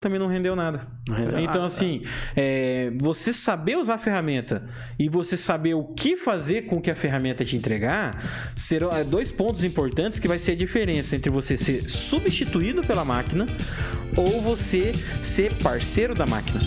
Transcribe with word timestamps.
também 0.00 0.18
não 0.18 0.26
rendeu 0.26 0.56
nada. 0.56 0.86
Não 1.06 1.14
rendeu 1.14 1.38
então, 1.40 1.52
nada, 1.52 1.64
assim, 1.66 2.02
é, 2.34 2.90
você 2.98 3.34
saber 3.34 3.76
usar 3.76 3.96
a 3.96 3.98
ferramenta 3.98 4.64
e 4.98 5.10
você 5.10 5.36
saber 5.36 5.74
o 5.74 5.84
que 5.84 6.16
fazer 6.16 6.62
com 6.62 6.80
que 6.80 6.90
a 6.90 6.94
ferramenta 6.94 7.44
te 7.44 7.54
entregar 7.54 8.18
serão 8.56 8.88
é, 8.90 9.04
dois 9.04 9.30
pontos 9.30 9.62
importantes 9.62 10.18
que 10.18 10.26
vai 10.26 10.38
ser 10.38 10.52
a 10.52 10.56
diferença 10.56 11.14
entre 11.14 11.30
você 11.30 11.58
ser 11.58 11.86
substituído 11.86 12.82
pela 12.82 13.04
máquina 13.04 13.46
ou 14.16 14.40
você 14.40 14.92
ser 15.22 15.58
parceiro 15.58 16.14
da 16.14 16.26
máquina. 16.26 16.60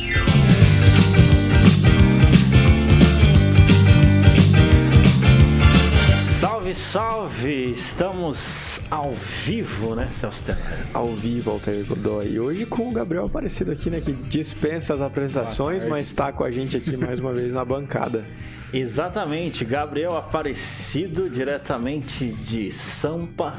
Salve, 6.74 6.76
salve! 6.76 7.74
Estamos 7.74 8.82
ao 8.90 9.14
vivo, 9.46 9.96
né, 9.96 10.10
Celso 10.12 10.44
Temer? 10.44 10.62
Ao 10.94 11.08
vivo, 11.10 11.52
Altair 11.52 11.86
Godoy. 11.86 12.34
E 12.34 12.40
hoje 12.40 12.66
com 12.66 12.90
o 12.90 12.92
Gabriel 12.92 13.26
Aparecido 13.26 13.72
aqui, 13.72 13.90
né? 13.90 14.02
Que 14.02 14.12
dispensa 14.12 14.94
as 14.94 15.02
apresentações, 15.02 15.86
mas 15.86 16.08
está 16.08 16.32
com 16.32 16.44
a 16.44 16.52
gente 16.52 16.76
aqui 16.76 16.98
mais 16.98 17.20
uma 17.20 17.34
vez 17.34 17.52
na 17.52 17.64
bancada. 17.64 18.26
Exatamente, 18.74 19.64
Gabriel 19.64 20.18
Aparecido, 20.18 21.30
diretamente 21.30 22.32
de 22.32 22.72
Sampa 22.72 23.54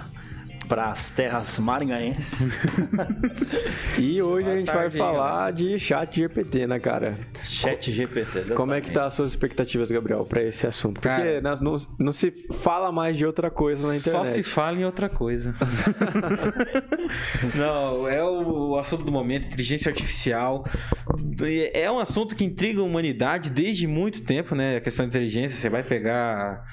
para 0.69 0.91
as 0.91 1.11
terras 1.11 1.59
maringaenses. 1.59 2.39
e 3.99 4.21
hoje 4.23 4.45
Boa 4.45 4.55
a 4.55 4.59
gente 4.59 4.67
tarde, 4.67 4.99
vai 4.99 5.07
falar 5.07 5.53
de 5.53 5.79
chat 5.79 6.17
GPT, 6.17 6.67
né, 6.67 6.79
cara? 6.79 7.19
Chat 7.45 7.93
GPT. 7.93 8.55
Como 8.55 8.73
é 8.73 8.81
que 8.81 8.91
tá 8.91 9.07
as 9.07 9.15
suas 9.15 9.31
expectativas, 9.31 9.91
Gabriel, 9.91 10.25
para 10.25 10.43
esse 10.43 10.67
assunto? 10.67 11.01
Porque 11.01 11.09
Cara, 11.09 11.41
não, 11.61 11.77
não 11.99 12.13
se 12.13 12.33
fala 12.61 12.91
mais 12.91 13.17
de 13.17 13.27
outra 13.27 13.51
coisa 13.51 13.87
na 13.89 13.97
internet. 13.97 14.27
Só 14.27 14.33
se 14.33 14.43
fala 14.43 14.79
em 14.79 14.85
outra 14.85 15.09
coisa. 15.09 15.55
Não, 17.55 18.09
é 18.09 18.23
o, 18.23 18.71
o 18.71 18.79
assunto 18.79 19.05
do 19.05 19.13
momento, 19.13 19.47
inteligência 19.47 19.91
artificial. 19.91 20.65
É 21.73 21.91
um 21.91 21.99
assunto 21.99 22.35
que 22.35 22.45
intriga 22.45 22.81
a 22.81 22.85
humanidade 22.85 23.51
desde 23.51 23.87
muito 23.87 24.23
tempo, 24.23 24.55
né? 24.55 24.77
A 24.77 24.81
questão 24.81 25.05
da 25.05 25.09
inteligência, 25.09 25.57
você 25.57 25.69
vai 25.69 25.83
pegar 25.83 26.65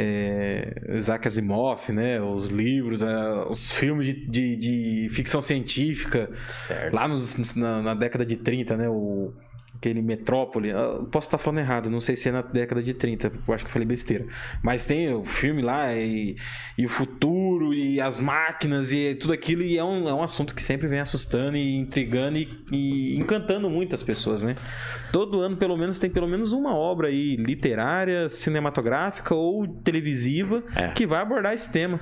é, 0.00 0.96
Isaac 0.96 1.26
Asimov, 1.26 1.90
né? 1.92 2.20
Os 2.20 2.48
livros, 2.48 3.02
é, 3.02 3.44
os 3.48 3.72
filmes 3.72 4.06
de, 4.06 4.14
de, 4.26 4.56
de 4.56 5.08
ficção 5.10 5.40
científica. 5.40 6.30
Certo. 6.66 6.94
Lá 6.94 7.08
nos- 7.08 7.54
na, 7.54 7.82
na 7.82 7.94
década 7.94 8.24
de 8.24 8.36
30, 8.36 8.76
né? 8.76 8.88
O, 8.88 9.32
aquele 9.78 10.02
Metrópole. 10.02 10.70
Eu 10.70 11.04
posso 11.10 11.28
estar 11.28 11.38
falando 11.38 11.60
errado, 11.60 11.88
não 11.90 12.00
sei 12.00 12.16
se 12.16 12.28
é 12.28 12.32
na 12.32 12.42
década 12.42 12.82
de 12.82 12.92
30, 12.94 13.32
eu 13.46 13.54
acho 13.54 13.64
que 13.64 13.68
eu 13.68 13.72
falei 13.72 13.86
besteira. 13.86 14.26
Mas 14.62 14.84
tem 14.84 15.12
o 15.14 15.24
filme 15.24 15.62
lá 15.62 15.94
e, 15.94 16.36
e 16.76 16.84
o 16.84 16.88
futuro 16.88 17.72
e 17.72 18.00
as 18.00 18.18
máquinas 18.20 18.90
e 18.92 19.14
tudo 19.14 19.32
aquilo. 19.32 19.62
E 19.62 19.78
é 19.78 19.84
um, 19.84 20.08
é 20.08 20.12
um 20.14 20.22
assunto 20.22 20.54
que 20.54 20.62
sempre 20.62 20.88
vem 20.88 21.00
assustando 21.00 21.56
e 21.56 21.76
intrigando 21.76 22.38
e, 22.38 22.48
e 22.72 23.16
encantando 23.18 23.70
muitas 23.70 24.02
pessoas, 24.02 24.42
né? 24.42 24.54
Todo 25.12 25.40
ano, 25.40 25.56
pelo 25.56 25.76
menos, 25.76 25.98
tem 25.98 26.10
pelo 26.10 26.26
menos 26.28 26.52
uma 26.52 26.74
obra 26.74 27.08
aí 27.08 27.36
literária, 27.36 28.28
cinematográfica 28.28 29.34
ou 29.34 29.66
televisiva 29.66 30.62
É. 30.76 30.88
que 30.88 31.06
vai 31.06 31.20
abordar 31.22 31.54
esse 31.54 31.70
tema. 31.70 31.98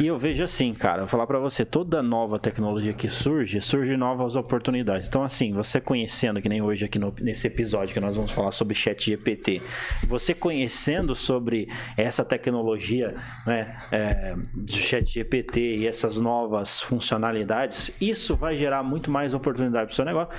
E 0.00 0.06
eu 0.06 0.18
vejo 0.18 0.44
assim, 0.44 0.72
cara, 0.74 1.00
vou 1.00 1.08
falar 1.08 1.26
pra 1.26 1.38
você, 1.38 1.64
toda 1.64 2.02
nova 2.02 2.38
tecnologia 2.38 2.92
que 2.92 3.08
surge, 3.08 3.60
surge 3.60 3.96
novas 3.96 4.36
oportunidades. 4.36 5.08
Então, 5.08 5.22
assim, 5.24 5.52
você 5.52 5.80
conhecendo, 5.80 6.40
que 6.40 6.48
nem 6.48 6.60
hoje 6.62 6.84
aqui 6.84 6.98
no- 6.98 7.13
nesse 7.20 7.46
episódio 7.46 7.94
que 7.94 8.00
nós 8.00 8.16
vamos 8.16 8.32
falar 8.32 8.50
sobre 8.50 8.74
chat 8.74 9.10
GPT, 9.10 9.62
você 10.06 10.34
conhecendo 10.34 11.14
sobre 11.14 11.68
essa 11.96 12.24
tecnologia, 12.24 13.14
né, 13.46 13.76
é, 13.90 14.34
do 14.54 14.72
chat 14.72 15.04
GPT 15.10 15.76
e 15.78 15.86
essas 15.86 16.18
novas 16.18 16.80
funcionalidades, 16.80 17.94
isso 18.00 18.36
vai 18.36 18.56
gerar 18.56 18.82
muito 18.82 19.10
mais 19.10 19.34
oportunidade 19.34 19.86
pro 19.86 19.94
seu 19.96 20.04
negócio. 20.04 20.34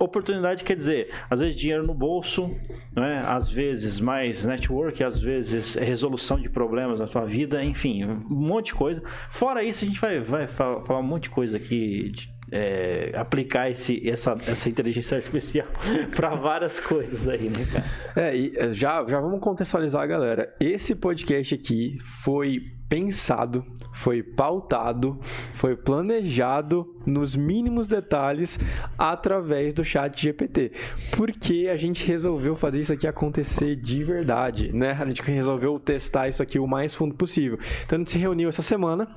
Oportunidade 0.00 0.64
quer 0.64 0.76
dizer, 0.76 1.10
às 1.30 1.40
vezes 1.40 1.56
dinheiro 1.56 1.86
no 1.86 1.94
bolso, 1.94 2.50
né, 2.94 3.22
às 3.26 3.48
vezes 3.48 4.00
mais 4.00 4.44
network, 4.44 5.02
às 5.02 5.18
vezes 5.18 5.74
resolução 5.74 6.40
de 6.40 6.48
problemas 6.48 7.00
na 7.00 7.06
sua 7.06 7.24
vida, 7.24 7.62
enfim, 7.62 8.04
um 8.04 8.24
monte 8.28 8.66
de 8.66 8.74
coisa. 8.74 9.02
Fora 9.30 9.62
isso, 9.62 9.84
a 9.84 9.88
gente 9.88 10.00
vai, 10.00 10.20
vai 10.20 10.46
fa- 10.46 10.80
falar 10.84 11.00
um 11.00 11.04
monte 11.04 11.24
de 11.24 11.30
coisa 11.30 11.56
aqui, 11.56 12.10
de, 12.10 12.35
é, 12.50 13.12
aplicar 13.14 13.70
esse, 13.70 14.08
essa, 14.08 14.36
essa 14.46 14.68
inteligência 14.68 15.16
artificial 15.16 15.66
para 16.14 16.34
várias 16.34 16.78
coisas 16.78 17.28
aí, 17.28 17.48
né, 17.48 17.64
cara? 17.72 18.28
É, 18.28 18.36
e 18.36 18.52
eh, 18.56 18.70
já, 18.70 19.04
já 19.06 19.20
vamos 19.20 19.40
contextualizar, 19.40 20.06
galera. 20.06 20.54
Esse 20.60 20.94
podcast 20.94 21.54
aqui 21.54 21.98
foi 22.00 22.60
pensado, 22.88 23.64
foi 23.92 24.22
pautado, 24.22 25.18
foi 25.54 25.76
planejado 25.76 26.86
nos 27.04 27.34
mínimos 27.34 27.88
detalhes 27.88 28.58
através 28.96 29.74
do 29.74 29.84
chat 29.84 30.20
GPT. 30.20 30.70
Porque 31.16 31.68
a 31.70 31.76
gente 31.76 32.06
resolveu 32.06 32.54
fazer 32.54 32.80
isso 32.80 32.92
aqui 32.92 33.08
acontecer 33.08 33.74
de 33.76 34.04
verdade, 34.04 34.72
né? 34.72 34.92
A 34.92 35.04
gente 35.06 35.22
resolveu 35.22 35.78
testar 35.80 36.28
isso 36.28 36.42
aqui 36.42 36.58
o 36.58 36.66
mais 36.66 36.94
fundo 36.94 37.14
possível. 37.14 37.58
Então 37.84 37.96
a 37.96 37.98
gente 37.98 38.10
se 38.10 38.18
reuniu 38.18 38.48
essa 38.48 38.62
semana, 38.62 39.08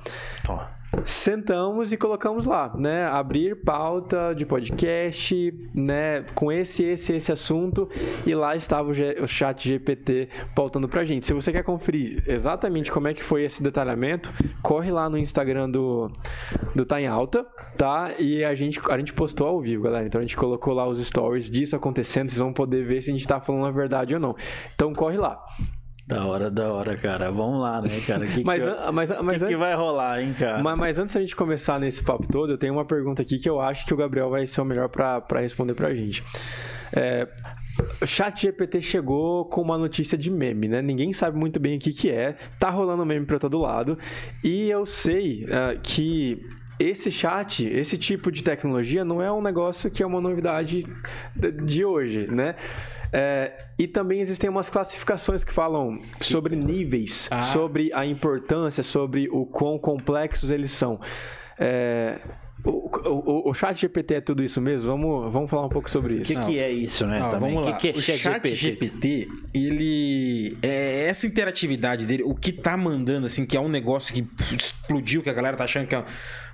Ó, 0.48 0.79
sentamos 1.04 1.92
e 1.92 1.96
colocamos 1.96 2.46
lá, 2.46 2.72
né? 2.76 3.06
Abrir 3.06 3.56
pauta 3.62 4.34
de 4.34 4.44
podcast, 4.44 5.54
né? 5.74 6.24
Com 6.34 6.50
esse, 6.50 6.84
esse, 6.84 7.12
esse 7.12 7.32
assunto. 7.32 7.88
E 8.26 8.34
lá 8.34 8.56
estava 8.56 8.88
o, 8.88 8.92
o 9.22 9.26
chat 9.26 9.68
GPT 9.68 10.28
pautando 10.54 10.88
pra 10.88 11.04
gente. 11.04 11.26
Se 11.26 11.32
você 11.32 11.52
quer 11.52 11.62
conferir 11.62 12.22
exatamente 12.26 12.90
como 12.90 13.08
é 13.08 13.14
que 13.14 13.22
foi 13.22 13.44
esse 13.44 13.62
detalhamento, 13.62 14.32
corre 14.62 14.90
lá 14.90 15.08
no 15.08 15.18
Instagram 15.18 15.70
do, 15.70 16.10
do 16.74 16.84
Tá 16.84 17.00
em 17.00 17.06
Alta, 17.06 17.46
tá? 17.76 18.14
E 18.18 18.44
a 18.44 18.54
gente, 18.54 18.80
a 18.90 18.98
gente 18.98 19.12
postou 19.12 19.46
ao 19.46 19.60
vivo, 19.60 19.84
galera. 19.84 20.06
Então 20.06 20.18
a 20.18 20.22
gente 20.22 20.36
colocou 20.36 20.74
lá 20.74 20.86
os 20.88 21.04
stories 21.04 21.50
disso 21.50 21.76
acontecendo. 21.76 22.28
Vocês 22.28 22.40
vão 22.40 22.52
poder 22.52 22.84
ver 22.84 23.00
se 23.02 23.10
a 23.10 23.14
gente 23.14 23.26
tá 23.26 23.40
falando 23.40 23.66
a 23.66 23.70
verdade 23.70 24.14
ou 24.14 24.20
não. 24.20 24.34
Então 24.74 24.92
corre 24.92 25.16
lá. 25.16 25.40
Da 26.10 26.24
hora, 26.26 26.50
da 26.50 26.72
hora, 26.72 26.96
cara. 26.96 27.30
Vamos 27.30 27.60
lá, 27.60 27.80
né, 27.80 27.88
cara? 28.06 28.26
Que 28.26 28.42
Mas, 28.44 28.62
que, 28.62 28.68
an- 28.68 28.92
mas, 28.92 29.10
que, 29.10 29.22
mas 29.22 29.38
que 29.38 29.44
antes- 29.46 29.58
vai 29.58 29.74
rolar, 29.74 30.20
hein, 30.22 30.34
cara? 30.38 30.62
Mas, 30.62 30.78
mas 30.78 30.98
antes 30.98 31.14
da 31.14 31.20
gente 31.20 31.34
começar 31.36 31.78
nesse 31.80 32.02
papo 32.02 32.26
todo, 32.30 32.52
eu 32.52 32.58
tenho 32.58 32.72
uma 32.74 32.84
pergunta 32.84 33.22
aqui 33.22 33.38
que 33.38 33.48
eu 33.48 33.60
acho 33.60 33.86
que 33.86 33.94
o 33.94 33.96
Gabriel 33.96 34.28
vai 34.30 34.46
ser 34.46 34.60
o 34.60 34.64
melhor 34.64 34.88
pra 34.88 35.20
pra 35.20 35.40
responder 35.40 35.74
pra 35.74 35.94
gente. 35.94 36.22
É, 36.92 37.28
o 38.02 38.06
chat 38.06 38.42
GPT 38.42 38.82
chegou 38.82 39.44
com 39.44 39.62
uma 39.62 39.78
notícia 39.78 40.18
de 40.18 40.30
meme, 40.30 40.66
né? 40.68 40.82
Ninguém 40.82 41.12
sabe 41.12 41.38
muito 41.38 41.60
bem 41.60 41.76
o 41.76 41.80
que, 41.80 41.92
que 41.92 42.10
é. 42.10 42.34
Tá 42.58 42.68
rolando 42.68 43.06
meme 43.06 43.24
pra 43.26 43.38
todo 43.38 43.58
lado. 43.58 43.96
E 44.42 44.68
eu 44.68 44.84
sei 44.84 45.46
ah, 45.50 45.74
que 45.80 46.42
esse 46.80 47.10
chat, 47.12 47.64
esse 47.66 47.96
tipo 47.98 48.32
de 48.32 48.42
tecnologia 48.42 49.04
não 49.04 49.22
é 49.22 49.30
um 49.30 49.40
negócio 49.42 49.90
que 49.90 50.02
é 50.02 50.06
uma 50.06 50.20
novidade 50.20 50.84
de- 51.36 51.52
de 51.52 51.84
hoje, 51.84 52.26
né? 52.30 52.54
É, 53.12 53.56
e 53.78 53.86
também 53.88 54.20
existem 54.20 54.48
umas 54.48 54.70
classificações 54.70 55.42
que 55.44 55.52
falam 55.52 56.00
sobre 56.20 56.54
níveis, 56.54 57.28
Ah. 57.30 57.42
sobre 57.42 57.90
a 57.92 58.06
importância, 58.06 58.82
sobre 58.82 59.28
o 59.30 59.44
quão 59.46 59.78
complexos 59.78 60.50
eles 60.50 60.70
são. 60.70 61.00
É, 61.58 62.18
o, 62.64 62.90
o, 63.08 63.50
o 63.50 63.54
chat 63.54 63.74
GPT 63.80 64.14
é 64.14 64.20
tudo 64.20 64.42
isso 64.44 64.60
mesmo? 64.60 64.90
Vamos, 64.90 65.32
vamos 65.32 65.50
falar 65.50 65.66
um 65.66 65.68
pouco 65.70 65.90
sobre 65.90 66.14
O 66.14 66.20
isso. 66.20 66.34
que, 66.34 66.46
que 66.46 66.58
é 66.58 66.70
isso, 66.70 67.06
né? 67.06 67.20
Ah, 67.22 67.38
vamos 67.38 67.56
O 67.56 67.60
lá. 67.68 67.72
que, 67.76 67.92
que 67.92 67.96
é 67.96 67.98
o 67.98 68.02
chat, 68.02 68.18
chat 68.18 68.48
GPT? 68.54 68.56
GPT, 68.56 69.28
ele 69.54 70.56
é 70.62 71.06
essa 71.08 71.26
interatividade 71.26 72.06
dele, 72.06 72.22
o 72.22 72.34
que 72.34 72.52
tá 72.52 72.76
mandando 72.76 73.26
assim, 73.26 73.44
que 73.46 73.56
é 73.56 73.60
um 73.60 73.68
negócio 73.68 74.14
que 74.14 74.26
explodiu, 74.54 75.22
que 75.22 75.30
a 75.30 75.32
galera 75.32 75.56
tá 75.56 75.64
achando 75.64 75.86
que 75.86 75.94
é 75.94 76.04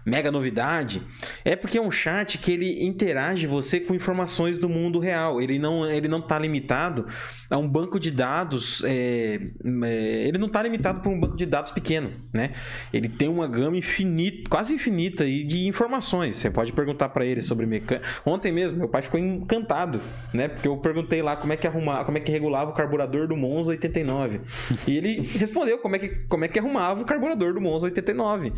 mega 0.07 0.31
novidade, 0.31 1.03
é 1.45 1.57
porque 1.57 1.77
é 1.77 1.83
um 1.83 1.91
chat 1.91 2.39
que 2.39 2.53
ele 2.53 2.85
interage 2.85 3.45
você 3.45 3.81
com 3.81 3.93
informações 3.93 4.57
do 4.57 4.69
mundo 4.69 5.01
real. 5.01 5.43
Ele 5.43 5.59
não, 5.59 5.85
ele 5.91 6.07
não 6.07 6.21
tá 6.23 6.39
limitado 6.39 7.05
a 7.51 7.59
um 7.59 7.69
banco 7.69 7.99
de 7.99 8.13
dados, 8.13 8.85
é, 8.85 9.41
é, 9.85 10.29
ele 10.29 10.39
não 10.39 10.49
tá 10.49 10.63
limitado 10.63 11.01
por 11.01 11.13
um 11.13 11.19
banco 11.19 11.37
de 11.37 11.45
dados 11.45 11.73
pequeno, 11.73 12.13
né? 12.33 12.53
Ele 12.93 13.09
tem 13.09 13.29
uma 13.29 13.49
gama 13.49 13.77
infinita, 13.77 14.49
quase 14.49 14.75
infinita 14.75 15.25
de 15.25 15.67
informações. 15.67 16.37
Você 16.37 16.51
pode 16.51 16.73
perguntar 16.73 17.09
para 17.09 17.27
ele 17.27 17.43
sobre 17.43 17.67
mecânica. 17.67 18.07
Ontem 18.25 18.53
mesmo, 18.53 18.79
meu 18.79 18.89
pai 18.89 19.03
ficou 19.03 19.19
encantado, 19.19 20.01
né? 20.33 20.47
Porque 20.47 20.69
eu 20.69 20.77
perguntei 20.77 21.21
lá 21.21 21.35
como 21.37 21.53
é 21.53 21.57
que 21.57 21.67
arrumava, 21.67 22.05
como 22.05 22.17
é 22.17 22.21
que 22.21 22.31
regulava 22.31 22.71
o 22.71 22.75
carburador 22.75 23.27
do 23.27 23.37
Monza 23.37 23.71
89. 23.71 24.41
E 24.87 24.97
ele 24.97 25.21
respondeu 25.21 25.79
como 25.79 25.97
é 25.97 25.99
que, 25.99 26.09
como 26.29 26.45
é 26.45 26.49
que 26.49 26.59
arrumava 26.61 27.03
o 27.03 27.05
carburador 27.05 27.55
do 27.55 27.61
Monza 27.61 27.87
89. 27.87 28.53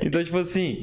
Então, 0.00 0.22
tipo 0.24 0.38
assim, 0.38 0.79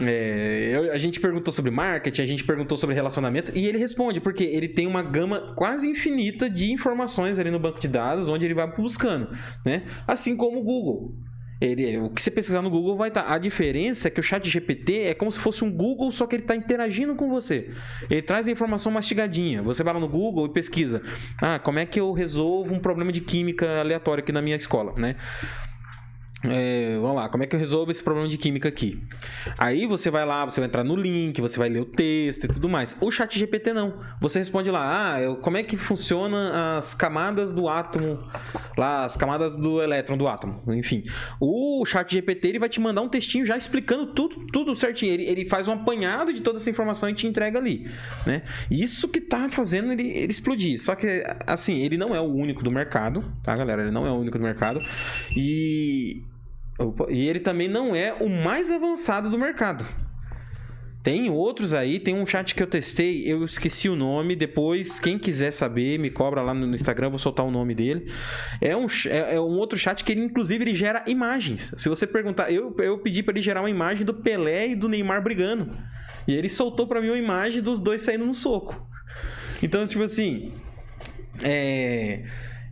é, 0.00 0.70
eu- 0.72 0.92
a 0.92 0.96
gente 0.96 1.20
perguntou 1.20 1.52
sobre 1.52 1.70
marketing, 1.70 2.22
a 2.22 2.26
gente 2.26 2.44
perguntou 2.44 2.76
sobre 2.76 2.94
relacionamento 2.94 3.52
e 3.54 3.66
ele 3.66 3.78
responde, 3.78 4.20
porque 4.20 4.44
ele 4.44 4.68
tem 4.68 4.86
uma 4.86 5.02
gama 5.02 5.54
quase 5.54 5.88
infinita 5.88 6.48
de 6.48 6.72
informações 6.72 7.38
ali 7.38 7.50
no 7.50 7.58
banco 7.58 7.78
de 7.78 7.88
dados, 7.88 8.28
onde 8.28 8.46
ele 8.46 8.54
vai 8.54 8.66
buscando, 8.74 9.28
né? 9.64 9.82
Assim 10.06 10.36
como 10.36 10.60
o 10.60 10.62
Google. 10.64 11.14
Ele, 11.60 11.96
o 11.98 12.10
que 12.10 12.20
você 12.20 12.28
pesquisar 12.28 12.60
no 12.60 12.68
Google 12.68 12.96
vai 12.96 13.06
estar. 13.06 13.32
A 13.32 13.38
diferença 13.38 14.08
é 14.08 14.10
que 14.10 14.18
o 14.18 14.22
chat 14.22 14.48
GPT 14.50 15.02
é 15.02 15.14
como 15.14 15.30
se 15.30 15.38
fosse 15.38 15.62
um 15.62 15.70
Google, 15.70 16.10
só 16.10 16.26
que 16.26 16.34
ele 16.34 16.42
está 16.42 16.56
interagindo 16.56 17.14
com 17.14 17.28
você. 17.28 17.70
Ele 18.10 18.20
traz 18.20 18.48
a 18.48 18.50
informação 18.50 18.90
mastigadinha. 18.90 19.62
Você 19.62 19.84
vai 19.84 19.94
lá 19.94 20.00
no 20.00 20.08
Google 20.08 20.46
e 20.46 20.48
pesquisa. 20.52 21.00
Ah, 21.40 21.60
como 21.60 21.78
é 21.78 21.86
que 21.86 22.00
eu 22.00 22.10
resolvo 22.12 22.74
um 22.74 22.80
problema 22.80 23.12
de 23.12 23.20
química 23.20 23.78
aleatório 23.78 24.24
aqui 24.24 24.32
na 24.32 24.42
minha 24.42 24.56
escola, 24.56 24.92
né? 24.98 25.14
É, 26.44 26.98
vamos 27.00 27.16
lá, 27.16 27.28
como 27.28 27.44
é 27.44 27.46
que 27.46 27.54
eu 27.54 27.60
resolvo 27.60 27.92
esse 27.92 28.02
problema 28.02 28.28
de 28.28 28.36
química 28.36 28.68
aqui? 28.68 29.00
Aí 29.56 29.86
você 29.86 30.10
vai 30.10 30.24
lá, 30.26 30.44
você 30.44 30.60
vai 30.60 30.66
entrar 30.66 30.82
no 30.82 30.96
link, 30.96 31.40
você 31.40 31.56
vai 31.56 31.68
ler 31.68 31.80
o 31.80 31.84
texto 31.84 32.44
e 32.44 32.48
tudo 32.48 32.68
mais. 32.68 32.96
O 33.00 33.10
chat 33.12 33.38
GPT 33.38 33.72
não. 33.72 34.00
Você 34.20 34.40
responde 34.40 34.70
lá, 34.70 35.14
ah, 35.14 35.20
eu, 35.20 35.36
como 35.36 35.56
é 35.56 35.62
que 35.62 35.76
funciona 35.76 36.76
as 36.78 36.94
camadas 36.94 37.52
do 37.52 37.68
átomo, 37.68 38.18
lá, 38.76 39.04
as 39.04 39.16
camadas 39.16 39.54
do 39.54 39.80
elétron 39.80 40.16
do 40.16 40.26
átomo, 40.26 40.62
enfim. 40.72 41.04
O 41.40 41.84
chat 41.86 42.10
GPT 42.10 42.48
ele 42.48 42.58
vai 42.58 42.68
te 42.68 42.80
mandar 42.80 43.02
um 43.02 43.08
textinho 43.08 43.46
já 43.46 43.56
explicando 43.56 44.06
tudo, 44.06 44.46
tudo 44.46 44.74
certinho. 44.74 45.12
Ele, 45.12 45.24
ele 45.24 45.48
faz 45.48 45.68
um 45.68 45.72
apanhado 45.72 46.32
de 46.32 46.40
toda 46.40 46.58
essa 46.58 46.68
informação 46.68 47.08
e 47.08 47.14
te 47.14 47.26
entrega 47.26 47.58
ali, 47.58 47.88
né? 48.26 48.42
Isso 48.68 49.06
que 49.08 49.20
tá 49.20 49.48
fazendo 49.48 49.92
ele, 49.92 50.10
ele 50.10 50.32
explodir. 50.32 50.80
Só 50.80 50.96
que, 50.96 51.22
assim, 51.46 51.78
ele 51.82 51.96
não 51.96 52.14
é 52.14 52.20
o 52.20 52.24
único 52.24 52.64
do 52.64 52.70
mercado, 52.70 53.24
tá, 53.44 53.54
galera? 53.54 53.82
Ele 53.82 53.92
não 53.92 54.04
é 54.04 54.10
o 54.10 54.14
único 54.14 54.38
do 54.38 54.44
mercado. 54.44 54.82
E 55.36 56.24
e 57.08 57.28
ele 57.28 57.40
também 57.40 57.68
não 57.68 57.94
é 57.94 58.12
o 58.12 58.28
mais 58.28 58.70
avançado 58.70 59.30
do 59.30 59.38
mercado. 59.38 59.84
Tem 61.02 61.28
outros 61.28 61.74
aí, 61.74 61.98
tem 61.98 62.14
um 62.14 62.24
chat 62.24 62.54
que 62.54 62.62
eu 62.62 62.66
testei, 62.66 63.24
eu 63.26 63.44
esqueci 63.44 63.88
o 63.88 63.96
nome. 63.96 64.36
Depois, 64.36 65.00
quem 65.00 65.18
quiser 65.18 65.50
saber, 65.50 65.98
me 65.98 66.10
cobra 66.10 66.40
lá 66.42 66.54
no 66.54 66.72
Instagram, 66.72 67.10
vou 67.10 67.18
soltar 67.18 67.44
o 67.44 67.50
nome 67.50 67.74
dele. 67.74 68.08
É 68.60 68.76
um, 68.76 68.86
é, 69.06 69.34
é 69.34 69.40
um 69.40 69.58
outro 69.58 69.76
chat 69.76 70.04
que 70.04 70.12
ele, 70.12 70.20
inclusive, 70.20 70.62
ele 70.62 70.76
gera 70.76 71.02
imagens. 71.08 71.74
Se 71.76 71.88
você 71.88 72.06
perguntar, 72.06 72.52
eu, 72.52 72.74
eu 72.78 72.98
pedi 72.98 73.20
para 73.20 73.34
ele 73.34 73.42
gerar 73.42 73.62
uma 73.62 73.70
imagem 73.70 74.06
do 74.06 74.14
Pelé 74.14 74.68
e 74.68 74.76
do 74.76 74.88
Neymar 74.88 75.20
brigando. 75.22 75.72
E 76.26 76.34
ele 76.34 76.48
soltou 76.48 76.86
para 76.86 77.00
mim 77.00 77.08
uma 77.08 77.18
imagem 77.18 77.60
dos 77.60 77.80
dois 77.80 78.02
saindo 78.02 78.24
no 78.24 78.34
soco. 78.34 78.86
Então, 79.60 79.84
tipo 79.84 80.04
assim. 80.04 80.52
É. 81.42 82.22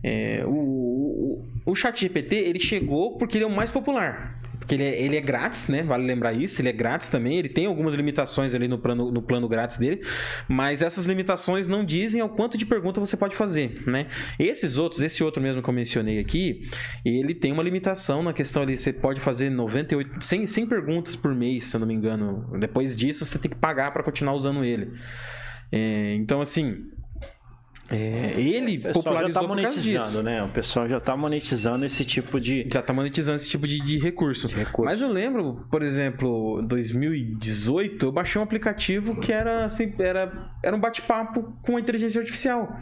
É, 0.03 0.43
o, 0.45 0.51
o, 0.51 1.47
o 1.65 1.75
chat 1.75 1.99
GPT, 1.99 2.35
ele 2.35 2.59
chegou 2.59 3.17
porque 3.17 3.37
ele 3.37 3.45
é 3.45 3.47
o 3.47 3.51
mais 3.51 3.69
popular. 3.69 4.39
Porque 4.61 4.75
ele 4.75 4.83
é, 4.83 5.01
ele 5.01 5.17
é 5.17 5.21
grátis, 5.21 5.67
né? 5.67 5.81
Vale 5.81 6.05
lembrar 6.05 6.33
isso. 6.33 6.61
Ele 6.61 6.69
é 6.69 6.71
grátis 6.71 7.09
também. 7.09 7.35
Ele 7.37 7.49
tem 7.49 7.65
algumas 7.65 7.95
limitações 7.95 8.53
ali 8.53 8.67
no 8.67 8.77
plano, 8.77 9.11
no 9.11 9.21
plano 9.21 9.47
grátis 9.47 9.77
dele. 9.77 10.01
Mas 10.47 10.83
essas 10.83 11.07
limitações 11.07 11.67
não 11.67 11.83
dizem 11.83 12.21
ao 12.21 12.29
quanto 12.29 12.57
de 12.57 12.65
pergunta 12.65 12.99
você 12.99 13.17
pode 13.17 13.35
fazer, 13.35 13.81
né? 13.87 14.05
Esses 14.37 14.77
outros, 14.77 15.01
esse 15.01 15.23
outro 15.23 15.41
mesmo 15.41 15.63
que 15.63 15.69
eu 15.69 15.73
mencionei 15.73 16.19
aqui, 16.19 16.69
ele 17.03 17.33
tem 17.33 17.51
uma 17.51 17.63
limitação 17.63 18.21
na 18.21 18.33
questão 18.33 18.61
ali. 18.61 18.77
Você 18.77 18.93
pode 18.93 19.19
fazer 19.19 19.49
98, 19.49 20.23
100, 20.23 20.45
100 20.45 20.67
perguntas 20.67 21.15
por 21.15 21.33
mês, 21.33 21.65
se 21.65 21.75
eu 21.75 21.79
não 21.79 21.87
me 21.87 21.95
engano. 21.95 22.47
Depois 22.59 22.95
disso, 22.95 23.25
você 23.25 23.39
tem 23.39 23.49
que 23.49 23.57
pagar 23.57 23.91
para 23.91 24.03
continuar 24.03 24.33
usando 24.33 24.63
ele. 24.63 24.91
É, 25.71 26.13
então, 26.15 26.39
assim, 26.39 26.85
é, 27.91 28.39
ele 28.39 28.77
o 28.77 28.93
popularizou 28.93 29.33
já 29.33 29.41
tá 29.41 29.47
monetizando, 29.47 30.23
né? 30.23 30.41
O 30.43 30.49
pessoal 30.49 30.87
já 30.87 30.97
está 30.97 31.17
monetizando 31.17 31.83
esse 31.85 32.05
tipo 32.05 32.39
de. 32.39 32.65
Já 32.71 32.79
está 32.79 32.93
monetizando 32.93 33.35
esse 33.35 33.49
tipo 33.49 33.67
de, 33.67 33.81
de, 33.81 33.99
recurso. 33.99 34.47
de, 34.47 34.55
recurso. 34.55 34.89
Mas 34.89 35.01
eu 35.01 35.11
lembro, 35.11 35.65
por 35.69 35.81
exemplo, 35.81 36.61
2018, 36.61 38.05
eu 38.05 38.11
baixei 38.11 38.39
um 38.39 38.43
aplicativo 38.45 39.19
que 39.19 39.33
era 39.33 39.65
assim, 39.65 39.93
era, 39.99 40.49
era 40.63 40.73
um 40.73 40.79
bate-papo 40.79 41.53
com 41.61 41.75
a 41.75 41.81
inteligência 41.81 42.21
artificial. 42.21 42.79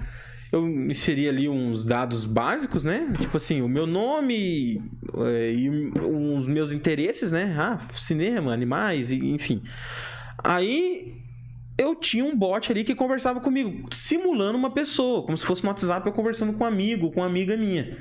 Eu 0.51 0.67
inseri 0.67 1.27
ali 1.27 1.49
uns 1.49 1.85
dados 1.85 2.25
básicos, 2.25 2.83
né? 2.83 3.11
Tipo 3.19 3.37
assim, 3.37 3.63
o 3.63 3.67
meu 3.67 3.87
nome 3.87 4.79
é, 5.17 5.51
e 5.51 5.69
os 5.69 6.47
meus 6.47 6.71
interesses, 6.71 7.31
né? 7.31 7.55
Ah, 7.57 7.79
cinema, 7.93 8.53
animais, 8.53 9.11
enfim. 9.11 9.63
Aí 10.43 11.19
eu 11.79 11.95
tinha 11.95 12.25
um 12.25 12.35
bot 12.35 12.69
ali 12.69 12.83
que 12.83 12.93
conversava 12.93 13.39
comigo, 13.39 13.87
simulando 13.89 14.57
uma 14.57 14.69
pessoa, 14.69 15.23
como 15.23 15.37
se 15.37 15.45
fosse 15.45 15.63
no 15.63 15.69
WhatsApp 15.69 16.05
eu 16.05 16.11
conversando 16.11 16.51
com 16.51 16.65
um 16.65 16.67
amigo, 16.67 17.09
com 17.09 17.21
uma 17.21 17.25
amiga 17.25 17.55
minha. 17.55 17.97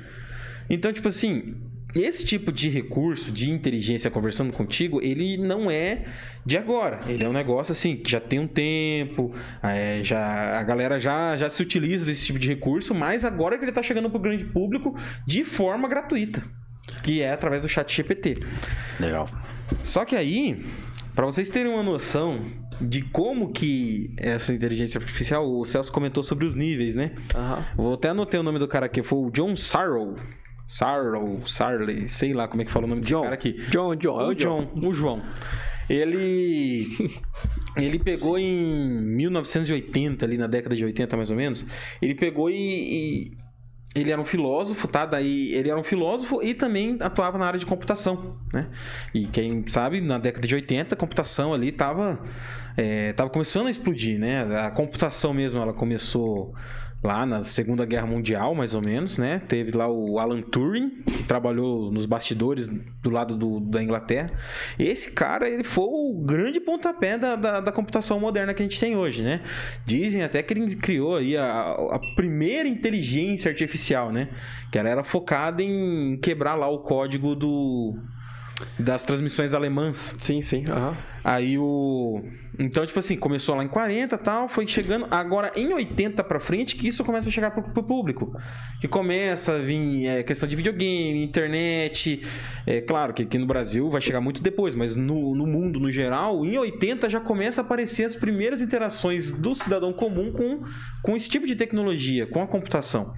Então, 0.69 0.91
tipo 0.91 1.07
assim, 1.07 1.55
esse 1.95 2.25
tipo 2.25 2.51
de 2.51 2.67
recurso 2.67 3.31
de 3.31 3.49
inteligência 3.49 4.11
conversando 4.11 4.51
contigo, 4.51 5.01
ele 5.01 5.37
não 5.37 5.71
é 5.71 6.03
de 6.45 6.57
agora. 6.57 6.99
Ele 7.07 7.23
é 7.23 7.29
um 7.29 7.31
negócio 7.31 7.71
assim 7.71 7.95
que 7.95 8.11
já 8.11 8.19
tem 8.19 8.37
um 8.37 8.47
tempo, 8.47 9.33
é, 9.63 10.01
já 10.03 10.59
a 10.59 10.63
galera 10.63 10.99
já, 10.99 11.37
já 11.37 11.49
se 11.49 11.63
utiliza 11.63 12.05
desse 12.05 12.25
tipo 12.25 12.37
de 12.37 12.49
recurso, 12.49 12.93
mas 12.93 13.23
agora 13.23 13.57
que 13.57 13.63
ele 13.63 13.71
está 13.71 13.81
chegando 13.81 14.09
para 14.09 14.17
o 14.17 14.21
grande 14.21 14.43
público 14.43 14.93
de 15.25 15.45
forma 15.45 15.87
gratuita, 15.87 16.43
que 17.01 17.21
é 17.21 17.31
através 17.31 17.61
do 17.61 17.69
Chat 17.69 17.95
GPT. 17.95 18.39
Legal. 18.99 19.29
Só 19.83 20.03
que 20.03 20.17
aí, 20.17 20.65
para 21.15 21.25
vocês 21.25 21.47
terem 21.49 21.71
uma 21.71 21.81
noção 21.83 22.45
de 22.79 23.01
como 23.01 23.51
que 23.51 24.13
essa 24.17 24.53
inteligência 24.53 24.99
artificial, 24.99 25.49
o 25.49 25.65
Celso 25.65 25.91
comentou 25.91 26.23
sobre 26.23 26.45
os 26.45 26.55
níveis, 26.55 26.95
né? 26.95 27.11
Uhum. 27.35 27.63
Vou 27.75 27.93
até 27.93 28.09
anotei 28.09 28.39
o 28.39 28.43
nome 28.43 28.59
do 28.59 28.67
cara 28.67 28.85
aqui, 28.85 29.03
foi 29.03 29.19
o 29.19 29.29
John 29.31 29.55
Sarrow. 29.55 30.15
Sarrow, 30.67 31.41
Sarley, 31.47 32.07
sei 32.07 32.31
lá 32.31 32.47
como 32.47 32.61
é 32.61 32.65
que 32.65 32.71
fala 32.71 32.85
o 32.85 32.89
nome 32.89 33.01
John, 33.01 33.21
desse 33.21 33.23
cara 33.23 33.33
aqui. 33.33 33.53
John, 33.71 33.95
John. 33.95 34.27
O 34.27 34.35
John, 34.35 34.71
o 34.75 34.93
João. 34.93 35.21
Ele 35.89 36.87
ele 37.75 37.97
pegou 37.97 38.37
Sim. 38.37 38.43
em 38.43 39.15
1980, 39.15 40.23
ali 40.23 40.37
na 40.37 40.45
década 40.45 40.75
de 40.75 40.85
80 40.85 41.17
mais 41.17 41.31
ou 41.31 41.35
menos, 41.35 41.65
ele 41.99 42.13
pegou 42.13 42.49
e, 42.49 42.53
e 42.53 43.37
ele 43.95 44.11
era 44.11 44.21
um 44.21 44.25
filósofo, 44.25 44.87
tá? 44.87 45.05
Daí 45.05 45.51
ele 45.53 45.69
era 45.69 45.79
um 45.79 45.83
filósofo 45.83 46.43
e 46.43 46.53
também 46.53 46.97
atuava 46.99 47.37
na 47.37 47.45
área 47.45 47.59
de 47.59 47.65
computação, 47.65 48.37
né? 48.53 48.69
E 49.13 49.25
quem 49.25 49.67
sabe, 49.67 49.99
na 49.99 50.17
década 50.17 50.47
de 50.47 50.53
80, 50.53 50.93
a 50.93 50.97
computação 50.97 51.53
ali 51.53 51.69
estava 51.69 52.19
é, 52.77 53.13
tava 53.13 53.29
começando 53.29 53.67
a 53.67 53.71
explodir, 53.71 54.19
né? 54.19 54.43
A 54.59 54.71
computação 54.71 55.33
mesmo, 55.33 55.59
ela 55.59 55.73
começou 55.73 56.53
lá 57.01 57.25
na 57.25 57.43
Segunda 57.43 57.85
Guerra 57.85 58.05
Mundial, 58.05 58.53
mais 58.53 58.73
ou 58.73 58.81
menos, 58.81 59.17
né? 59.17 59.39
Teve 59.47 59.75
lá 59.75 59.89
o 59.89 60.19
Alan 60.19 60.41
Turing, 60.41 61.01
que 61.05 61.23
trabalhou 61.23 61.91
nos 61.91 62.05
bastidores 62.05 62.67
do 63.01 63.09
lado 63.09 63.37
do, 63.37 63.61
da 63.61 63.81
Inglaterra. 63.81 64.31
Esse 64.77 65.11
cara, 65.11 65.49
ele 65.49 65.63
foi 65.63 65.85
o 65.85 66.21
grande 66.25 66.59
pontapé 66.59 67.17
da, 67.17 67.35
da, 67.35 67.61
da, 67.61 67.71
computação 67.71 68.19
moderna 68.19 68.53
que 68.53 68.61
a 68.61 68.65
gente 68.65 68.79
tem 68.79 68.97
hoje, 68.97 69.23
né? 69.23 69.41
Dizem 69.85 70.23
até 70.23 70.43
que 70.43 70.53
ele 70.53 70.75
criou 70.75 71.15
aí 71.15 71.37
a, 71.37 71.71
a 71.71 71.99
primeira 72.15 72.67
inteligência 72.67 73.49
artificial, 73.49 74.11
né? 74.11 74.27
Que 74.69 74.77
ela 74.77 74.89
era 74.89 75.03
focada 75.03 75.63
em 75.63 76.17
quebrar 76.17 76.55
lá 76.55 76.67
o 76.67 76.79
código 76.79 77.33
do 77.33 77.97
das 78.77 79.03
transmissões 79.03 79.53
alemãs. 79.53 80.13
Sim, 80.17 80.41
sim. 80.41 80.65
Uhum. 80.67 80.95
Aí 81.23 81.57
o. 81.57 82.21
Então, 82.57 82.85
tipo 82.85 82.99
assim, 82.99 83.15
começou 83.15 83.55
lá 83.55 83.63
em 83.63 83.67
40 83.67 84.17
tal, 84.17 84.49
foi 84.49 84.67
chegando. 84.67 85.07
Agora, 85.09 85.51
em 85.55 85.73
80 85.73 86.23
pra 86.23 86.39
frente, 86.39 86.75
que 86.75 86.87
isso 86.87 87.03
começa 87.03 87.29
a 87.29 87.31
chegar 87.31 87.51
pro, 87.51 87.63
pro 87.63 87.83
público. 87.83 88.35
Que 88.79 88.87
começa 88.87 89.53
a 89.53 89.59
vir 89.59 90.07
é, 90.07 90.23
questão 90.23 90.47
de 90.47 90.55
videogame, 90.55 91.23
internet. 91.23 92.21
É 92.65 92.81
claro 92.81 93.13
que 93.13 93.23
aqui 93.23 93.37
no 93.37 93.45
Brasil 93.45 93.89
vai 93.89 94.01
chegar 94.01 94.21
muito 94.21 94.41
depois, 94.41 94.75
mas 94.75 94.95
no, 94.95 95.35
no 95.35 95.45
mundo 95.45 95.79
no 95.79 95.89
geral, 95.89 96.45
em 96.45 96.57
80 96.57 97.09
já 97.09 97.19
começa 97.19 97.61
a 97.61 97.63
aparecer 97.63 98.05
as 98.05 98.15
primeiras 98.15 98.61
interações 98.61 99.31
do 99.31 99.55
cidadão 99.55 99.93
comum 99.93 100.31
com, 100.31 100.63
com 101.01 101.15
esse 101.15 101.29
tipo 101.29 101.45
de 101.45 101.55
tecnologia, 101.55 102.27
com 102.27 102.41
a 102.41 102.47
computação. 102.47 103.13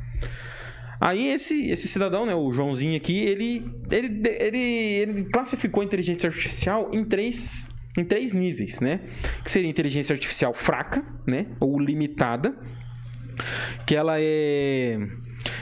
Aí 1.02 1.30
esse, 1.30 1.68
esse 1.72 1.88
cidadão, 1.88 2.28
né, 2.28 2.36
o 2.36 2.52
Joãozinho 2.54 2.96
aqui, 2.96 3.22
ele, 3.22 3.66
ele, 3.90 4.22
ele, 4.40 4.58
ele 4.60 5.24
classificou 5.24 5.82
a 5.82 5.86
inteligência 5.86 6.28
artificial 6.30 6.92
em 6.94 7.04
três, 7.04 7.68
em 7.98 8.04
três 8.04 8.34
níveis, 8.34 8.80
né? 8.80 9.00
Que 9.44 9.50
seria 9.50 9.68
inteligência 9.68 10.14
artificial 10.14 10.54
fraca, 10.54 11.04
né? 11.26 11.48
Ou 11.60 11.80
limitada. 11.80 12.56
Que 13.88 13.96
ela 13.96 14.18
é 14.20 15.00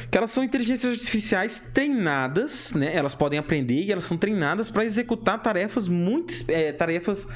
que 0.09 0.17
elas 0.17 0.31
são 0.31 0.43
inteligências 0.43 0.91
artificiais 0.91 1.59
treinadas, 1.59 2.73
né? 2.73 2.95
Elas 2.95 3.15
podem 3.15 3.39
aprender 3.39 3.85
e 3.85 3.91
elas 3.91 4.05
são 4.05 4.17
treinadas 4.17 4.69
para 4.69 4.85
executar 4.85 5.41
tarefas 5.41 5.87
muito 5.87 6.33
é, 6.47 6.71
tarefas 6.71 7.27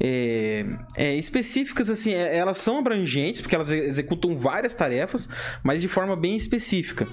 é, 0.00 0.64
é, 0.96 1.14
específicas 1.14 1.88
assim. 1.88 2.12
Elas 2.12 2.58
são 2.58 2.78
abrangentes 2.78 3.40
porque 3.40 3.54
elas 3.54 3.70
executam 3.70 4.36
várias 4.36 4.74
tarefas, 4.74 5.28
mas 5.62 5.80
de 5.80 5.88
forma 5.88 6.16
bem 6.16 6.36
específica. 6.36 7.06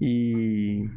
E 0.00 0.88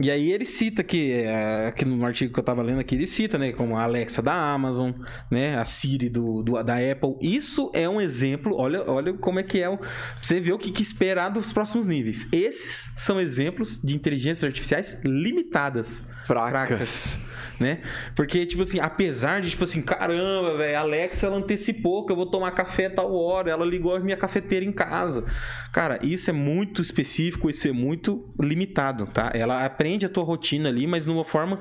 e 0.00 0.10
aí 0.10 0.32
ele 0.32 0.44
cita 0.44 0.82
que, 0.82 1.12
é, 1.12 1.68
aqui 1.68 1.84
no 1.84 2.04
artigo 2.04 2.32
que 2.32 2.38
eu 2.38 2.42
estava 2.42 2.62
lendo 2.62 2.80
aqui, 2.80 2.94
ele 2.94 3.06
cita, 3.06 3.38
né, 3.38 3.52
como 3.52 3.76
a 3.76 3.82
Alexa 3.82 4.20
da 4.20 4.34
Amazon, 4.34 4.92
né, 5.30 5.56
a 5.56 5.64
Siri 5.64 6.08
do, 6.08 6.42
do, 6.42 6.62
da 6.62 6.76
Apple. 6.76 7.16
Isso 7.20 7.70
é 7.72 7.88
um 7.88 8.00
exemplo, 8.00 8.56
olha, 8.56 8.82
olha 8.90 9.12
como 9.14 9.38
é 9.38 9.42
que 9.42 9.60
é, 9.60 9.68
o, 9.68 9.78
você 10.20 10.40
vê 10.40 10.52
o 10.52 10.58
que, 10.58 10.70
que 10.70 10.82
esperar 10.82 11.28
dos 11.28 11.52
próximos 11.52 11.86
níveis. 11.86 12.28
Esses 12.32 12.92
são 12.96 13.20
exemplos 13.20 13.80
de 13.82 13.94
inteligências 13.94 14.44
artificiais 14.44 15.00
limitadas. 15.04 16.04
Fracas. 16.26 16.68
fracas 16.68 17.20
né? 17.58 17.78
Porque, 18.14 18.44
tipo 18.46 18.62
assim, 18.62 18.80
apesar 18.80 19.40
de, 19.40 19.50
tipo 19.50 19.64
assim, 19.64 19.82
caramba, 19.82 20.56
velho, 20.56 20.78
Alexa, 20.78 21.26
ela 21.26 21.36
antecipou 21.36 22.04
que 22.04 22.12
eu 22.12 22.16
vou 22.16 22.26
tomar 22.26 22.50
café 22.52 22.88
tal 22.88 23.14
hora, 23.14 23.50
ela 23.50 23.64
ligou 23.64 23.94
a 23.94 24.00
minha 24.00 24.16
cafeteira 24.16 24.64
em 24.64 24.72
casa. 24.72 25.24
Cara, 25.72 25.98
isso 26.02 26.30
é 26.30 26.32
muito 26.32 26.82
específico, 26.82 27.50
isso 27.50 27.66
é 27.68 27.72
muito 27.72 28.28
limitado, 28.40 29.06
tá? 29.06 29.30
Ela 29.34 29.64
aprende 29.64 30.06
a 30.06 30.08
tua 30.08 30.24
rotina 30.24 30.68
ali, 30.68 30.86
mas 30.86 31.06
numa 31.06 31.24
forma 31.24 31.58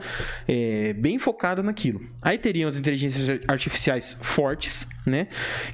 é, 0.47 0.93
bem 0.93 1.17
focada 1.17 1.63
naquilo. 1.63 2.01
Aí 2.21 2.37
teriam 2.37 2.67
as 2.67 2.77
inteligências 2.77 3.39
artificiais 3.47 4.17
fortes, 4.21 4.87
né? 5.05 5.27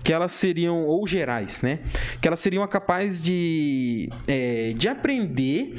Que 0.03 0.13
elas 0.13 0.31
seriam, 0.31 0.85
ou 0.85 1.05
gerais, 1.07 1.61
né? 1.61 1.79
Que 2.21 2.27
elas 2.27 2.39
seriam 2.39 2.65
capazes 2.67 3.21
de, 3.21 4.09
é, 4.27 4.73
de 4.75 4.87
aprender 4.87 5.75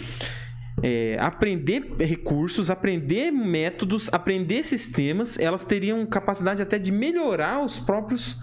é, 0.82 1.16
aprender 1.20 1.94
recursos, 2.00 2.70
aprender 2.70 3.30
métodos, 3.30 4.08
aprender 4.12 4.64
sistemas, 4.64 5.38
elas 5.38 5.64
teriam 5.64 6.04
capacidade 6.06 6.62
até 6.62 6.78
de 6.78 6.90
melhorar 6.92 7.62
os 7.64 7.78
próprios. 7.78 8.38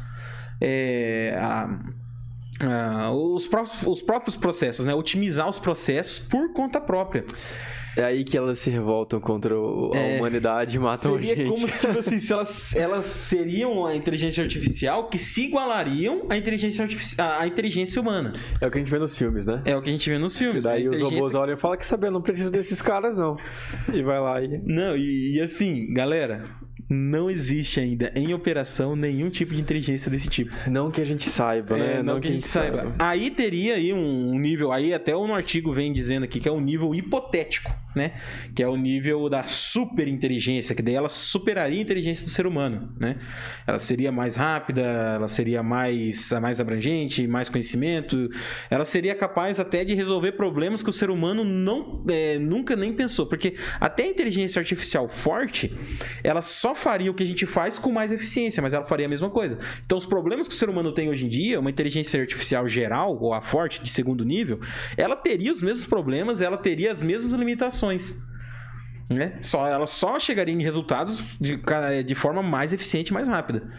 é, 0.62 1.38
a- 1.40 1.70
os, 3.14 3.46
próprios, 3.46 3.84
os 3.86 4.02
próprios 4.02 4.36
processos, 4.36 4.84
né? 4.84 4.94
Otimizar 4.96 5.48
os 5.48 5.60
processos 5.60 6.18
por 6.18 6.54
conta 6.54 6.82
própria. 6.82 7.24
É 7.98 8.04
aí 8.04 8.24
que 8.24 8.38
elas 8.38 8.60
se 8.60 8.70
revoltam 8.70 9.20
contra 9.20 9.56
a 9.56 10.18
humanidade 10.18 10.78
e 10.78 10.80
matam 10.80 11.16
a 11.16 11.22
Seria 11.22 11.36
gente. 11.36 11.50
como 11.50 11.68
se, 11.68 11.82
tipo 11.82 12.00
assim, 12.00 12.20
se 12.20 12.32
elas, 12.32 12.76
elas 12.76 13.06
seriam 13.08 13.86
a 13.86 13.96
inteligência 13.96 14.44
artificial 14.44 15.10
que 15.10 15.18
se 15.18 15.46
igualariam 15.46 16.26
à 16.30 16.38
inteligência, 16.38 16.84
artifici- 16.84 17.20
à 17.20 17.46
inteligência 17.48 18.02
humana. 18.02 18.34
É 18.62 18.68
o 18.68 18.72
que 18.72 18.78
a 18.78 18.82
gente 18.82 18.92
vê 18.92 19.00
nos 19.00 19.18
filmes, 19.18 19.46
né? 19.46 19.62
É 19.66 19.76
o 19.76 19.82
que 19.82 19.90
a 19.90 19.92
gente 19.92 20.10
vê 20.10 20.18
nos 20.18 20.36
E 20.36 20.40
filmes. 20.40 20.64
daí 20.64 20.86
A 20.86 20.90
os 20.90 20.96
inteligência- 20.96 21.16
robôs 21.18 21.36
olham 21.36 21.54
e 21.56 21.58
falam 21.58 21.78
que 21.78 21.86
saber, 21.86 22.08
eu 22.08 22.12
não 22.12 22.22
preciso 22.22 22.52
desses 22.52 22.82
caras, 22.82 23.18
não. 23.18 23.36
E 23.94 24.02
vai 24.04 24.20
lá 24.20 24.42
e. 24.42 24.62
Não, 24.64 24.96
e, 24.96 25.36
e 25.38 25.42
assim, 25.42 25.92
galera, 25.94 26.44
não 26.90 27.30
existe 27.30 27.80
ainda 27.80 28.12
em 28.16 28.34
operação 28.34 28.96
nenhum 28.96 29.30
tipo 29.30 29.54
de 29.54 29.62
inteligência 29.62 30.10
desse 30.10 30.30
tipo. 30.30 30.54
Não 30.70 30.90
que 30.90 31.02
a 31.02 31.06
gente 31.06 31.30
saiba, 31.30 31.78
né? 31.78 31.96
É, 31.96 32.04
não, 32.04 32.20
que 32.20 32.30
a 32.30 32.32
gente 32.32 32.48
saiba. 32.48 32.96
Aí 32.98 33.30
teria 33.30 33.76
aí 33.76 33.92
um 33.94 34.40
nível, 34.40 34.72
aí 34.72 34.94
até 34.94 35.14
no 35.14 35.34
artigo 35.34 35.74
vem 35.74 35.92
dizendo 35.92 36.24
aqui 36.24 36.40
que 36.40 36.48
é 36.48 36.52
um 36.52 36.62
nível 36.62 36.96
hipotético, 36.96 37.76
né? 37.96 38.14
Que 38.56 38.64
é 38.64 38.68
o 38.68 38.78
nível 38.78 39.28
da 39.30 39.44
super 39.44 40.08
inteligência, 40.08 40.74
que 40.74 40.82
daí 40.82 40.94
ela 40.94 41.10
superaria 41.10 41.80
a 41.80 41.82
inteligência 41.82 42.24
do 42.24 42.30
ser 42.30 42.48
humano, 42.48 42.94
né? 42.98 43.18
Ela 43.66 43.80
seria 43.80 44.12
mais 44.12 44.36
rápida, 44.36 44.82
ela 44.82 45.28
seria 45.28 45.62
mais, 45.62 46.32
mais 46.42 46.62
abrangente, 46.62 47.28
mais 47.28 47.50
conhecimento, 47.50 48.30
ela 48.70 48.86
seria 48.86 49.14
capaz 49.14 49.60
até 49.60 49.84
de 49.84 49.94
resolver 49.94 50.34
problemas 50.34 50.82
que 50.82 50.90
o 50.90 50.94
ser 50.94 51.10
humano 51.10 51.44
não, 51.44 52.06
é, 52.10 52.40
nunca 52.40 52.76
nem 52.76 52.94
pensou, 52.94 53.26
porque 53.26 53.56
até 53.80 54.04
a 54.04 54.08
inteligência 54.08 54.60
artificial 54.60 55.10
forte, 55.10 55.76
ela 56.24 56.42
só 56.42 56.77
faria 56.78 57.12
o 57.12 57.14
que 57.14 57.24
a 57.24 57.28
gente 57.28 57.46
faz 57.46 57.78
com 57.78 57.92
mais 57.92 58.12
eficiência, 58.12 58.62
mas 58.62 58.74
ela 58.74 58.86
faria 58.86 59.06
a 59.06 59.10
mesma 59.10 59.30
coisa. 59.30 59.58
Então, 59.86 59.98
os 59.98 60.06
problemas 60.06 60.48
que 60.48 60.54
o 60.54 60.58
ser 60.58 60.70
humano 60.70 60.94
tem 60.94 61.10
hoje 61.10 61.26
em 61.26 61.30
dia, 61.30 61.60
uma 61.60 61.70
inteligência 61.70 62.20
artificial 62.22 62.68
geral, 62.68 63.18
ou 63.20 63.34
a 63.34 63.42
forte, 63.42 63.82
de 63.82 63.90
segundo 63.90 64.24
nível, 64.24 64.60
ela 64.96 65.16
teria 65.16 65.52
os 65.52 65.62
mesmos 65.62 65.86
problemas, 65.86 66.40
ela 66.40 66.58
teria 66.58 66.92
as 66.92 67.04
mesmas 67.04 67.34
limitações. 67.34 68.16
Né? 69.14 69.38
Só, 69.42 69.68
ela 69.68 69.88
só 69.88 70.20
chegaria 70.20 70.54
em 70.54 70.62
resultados 70.62 71.38
de, 71.40 71.60
de 72.06 72.16
forma 72.16 72.44
mais 72.44 72.74
eficiente 72.74 73.10
e 73.10 73.14
mais 73.14 73.28
rápida. 73.28 73.70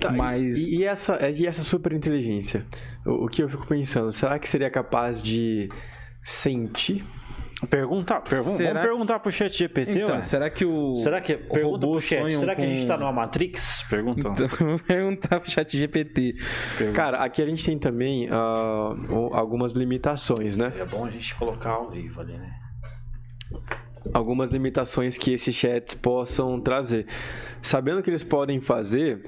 Tá, 0.00 0.10
mas. 0.10 0.64
E, 0.64 0.76
e 0.76 0.84
essa, 0.84 1.18
e 1.28 1.46
essa 1.46 1.62
super 1.62 1.92
inteligência? 1.92 2.64
O, 3.04 3.26
o 3.26 3.28
que 3.28 3.42
eu 3.42 3.48
fico 3.48 3.66
pensando, 3.66 4.12
será 4.12 4.38
que 4.38 4.48
seria 4.48 4.70
capaz 4.70 5.22
de 5.22 5.68
sentir? 6.22 7.04
Perguntar, 7.66 8.20
pergun 8.20 8.56
Será 8.56 8.68
vamos 8.74 8.82
perguntar 8.88 9.18
pro 9.18 9.32
chat 9.32 9.52
GPT, 9.58 9.90
então, 10.02 10.14
ué. 10.16 10.22
será 10.22 10.48
que 10.48 10.64
o. 10.64 10.94
Será 10.96 11.20
que, 11.20 11.34
o 11.34 11.38
pergunta 11.38 11.86
robô 11.86 11.92
pro 11.92 12.00
chat, 12.00 12.36
será 12.36 12.54
que 12.54 12.62
a 12.62 12.66
gente 12.66 12.86
tá 12.86 12.96
numa 12.96 13.10
Matrix? 13.12 13.84
Pergunta. 13.90 14.20
Então, 14.20 14.46
vou 14.68 14.78
perguntar 14.78 15.40
pro 15.40 15.50
chat 15.50 15.76
GPT. 15.76 16.34
Cara, 16.94 17.18
aqui 17.18 17.42
a 17.42 17.46
gente 17.46 17.64
tem 17.66 17.76
também 17.76 18.28
o- 18.30 19.34
algumas 19.34 19.72
limitações, 19.72 20.56
né? 20.56 20.72
É 20.78 20.84
bom 20.84 21.04
a 21.04 21.10
gente 21.10 21.34
colocar 21.34 21.70
ao 21.70 21.90
vivo 21.90 22.20
ali, 22.20 22.34
né? 22.34 22.52
Algumas 24.12 24.50
limitações 24.50 25.16
que 25.18 25.32
esses 25.32 25.54
chats 25.54 25.94
possam 25.94 26.60
trazer. 26.60 27.06
Sabendo 27.60 28.02
que 28.02 28.10
eles 28.10 28.22
podem 28.22 28.60
fazer, 28.60 29.24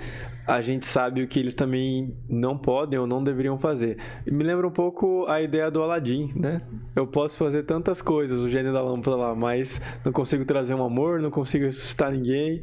a 0.47 0.61
gente 0.61 0.87
sabe 0.87 1.23
o 1.23 1.29
que 1.29 1.39
eles 1.39 1.55
também 1.55 2.17
não 2.29 2.57
podem 2.57 2.99
ou 2.99 3.07
não 3.07 3.23
deveriam 3.23 3.59
fazer. 3.59 3.99
Me 4.27 4.43
lembra 4.43 4.67
um 4.67 4.71
pouco 4.71 5.27
a 5.27 5.41
ideia 5.41 5.71
do 5.71 5.83
Aladdin, 5.83 6.33
né? 6.35 6.63
Eu 6.95 7.07
posso 7.07 7.37
fazer 7.37 7.65
tantas 7.65 8.01
coisas, 8.03 8.41
o 8.41 8.49
gênio 8.49 8.73
da 8.73 8.83
lâmpada 8.83 9.17
lá, 9.17 9.35
mas 9.35 9.81
não 10.05 10.13
consigo 10.13 10.45
trazer 10.45 10.75
um 10.75 10.85
amor, 10.85 11.21
não 11.21 11.31
consigo 11.31 11.65
ressuscitar 11.65 12.11
ninguém. 12.13 12.63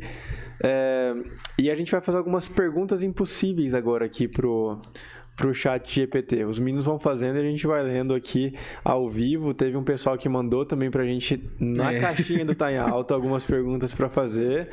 É, 0.63 1.13
E 1.59 1.69
a 1.69 1.75
gente 1.75 1.91
vai 1.91 2.01
fazer 2.01 2.17
algumas 2.17 2.49
perguntas 2.49 3.03
impossíveis 3.03 3.73
agora 3.73 4.05
aqui 4.05 4.27
pro 4.27 4.79
pro 5.37 5.53
chat 5.53 5.89
GPT. 5.93 6.43
Os 6.43 6.59
meninos 6.59 6.83
vão 6.85 6.99
fazendo 6.99 7.37
e 7.37 7.39
a 7.39 7.43
gente 7.43 7.65
vai 7.65 7.81
lendo 7.83 8.13
aqui 8.13 8.53
ao 8.83 9.07
vivo. 9.07 9.53
Teve 9.53 9.77
um 9.77 9.83
pessoal 9.83 10.17
que 10.17 10.27
mandou 10.27 10.65
também 10.65 10.91
pra 10.91 11.05
gente 11.05 11.41
na 11.59 11.93
É. 11.93 11.99
caixinha 12.01 12.43
do 12.43 12.53
Tá 12.55 12.71
em 12.71 12.77
Alta 12.77 13.13
algumas 13.13 13.45
perguntas 13.45 13.93
pra 13.93 14.09
fazer. 14.09 14.67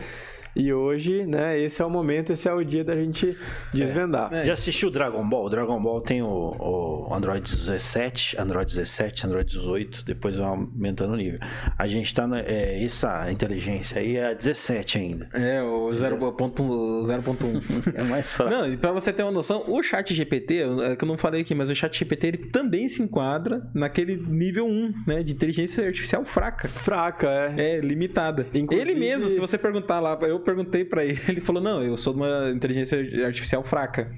E 0.56 0.72
hoje, 0.72 1.24
né, 1.26 1.58
esse 1.58 1.82
é 1.82 1.84
o 1.84 1.90
momento, 1.90 2.32
esse 2.32 2.48
é 2.48 2.52
o 2.52 2.62
dia 2.64 2.84
da 2.84 2.94
gente 2.96 3.36
desvendar. 3.72 4.32
É. 4.32 4.44
Já 4.44 4.52
assistiu 4.52 4.90
Dragon 4.90 5.26
Ball? 5.28 5.46
O 5.46 5.50
Dragon 5.50 5.80
Ball 5.82 6.00
tem 6.00 6.22
o, 6.22 6.28
o 6.28 7.14
Android 7.14 7.42
17, 7.42 8.36
Android 8.40 8.66
17, 8.74 9.26
Android 9.26 9.50
18, 9.50 10.04
depois 10.04 10.36
vai 10.36 10.46
aumentando 10.46 11.14
o 11.14 11.16
nível. 11.16 11.38
A 11.78 11.86
gente 11.86 12.14
tá 12.14 12.26
na, 12.26 12.40
é, 12.40 12.82
essa 12.84 13.30
inteligência 13.30 14.00
aí 14.00 14.16
é 14.16 14.30
a 14.30 14.34
17 14.34 14.98
ainda. 14.98 15.28
É, 15.34 15.62
o 15.62 15.88
0.1. 15.88 17.84
É 17.94 18.02
mais 18.02 18.34
fraco. 18.34 18.50
Não, 18.50 18.72
e 18.72 18.76
pra 18.76 18.92
você 18.92 19.12
ter 19.12 19.22
uma 19.22 19.32
noção, 19.32 19.64
o 19.68 19.82
chat 19.82 20.14
GPT, 20.14 20.62
é 20.90 20.96
que 20.96 21.04
eu 21.04 21.08
não 21.08 21.16
falei 21.16 21.40
aqui, 21.42 21.54
mas 21.54 21.70
o 21.70 21.74
chat 21.74 21.96
GPT 21.98 22.26
ele 22.26 22.38
também 22.46 22.88
se 22.88 23.02
enquadra 23.02 23.62
naquele 23.74 24.16
nível 24.16 24.66
1, 24.66 24.94
né, 25.06 25.22
de 25.22 25.32
inteligência 25.32 25.86
artificial 25.86 26.24
fraca. 26.24 26.68
Fraca, 26.68 27.28
é. 27.56 27.76
É, 27.76 27.80
limitada. 27.80 28.46
Inclusive- 28.54 28.90
Ele 28.90 28.98
mesmo, 28.98 29.28
se 29.28 29.38
você 29.40 29.56
perguntar 29.58 30.00
lá, 30.00 30.18
eu 30.22 30.40
perguntei 30.44 30.84
pra 30.84 31.04
ele, 31.04 31.20
ele 31.28 31.40
falou: 31.40 31.62
"Não, 31.62 31.82
eu 31.82 31.96
sou 31.96 32.12
de 32.12 32.20
uma 32.20 32.50
inteligência 32.50 32.98
artificial 33.26 33.64
fraca". 33.64 34.10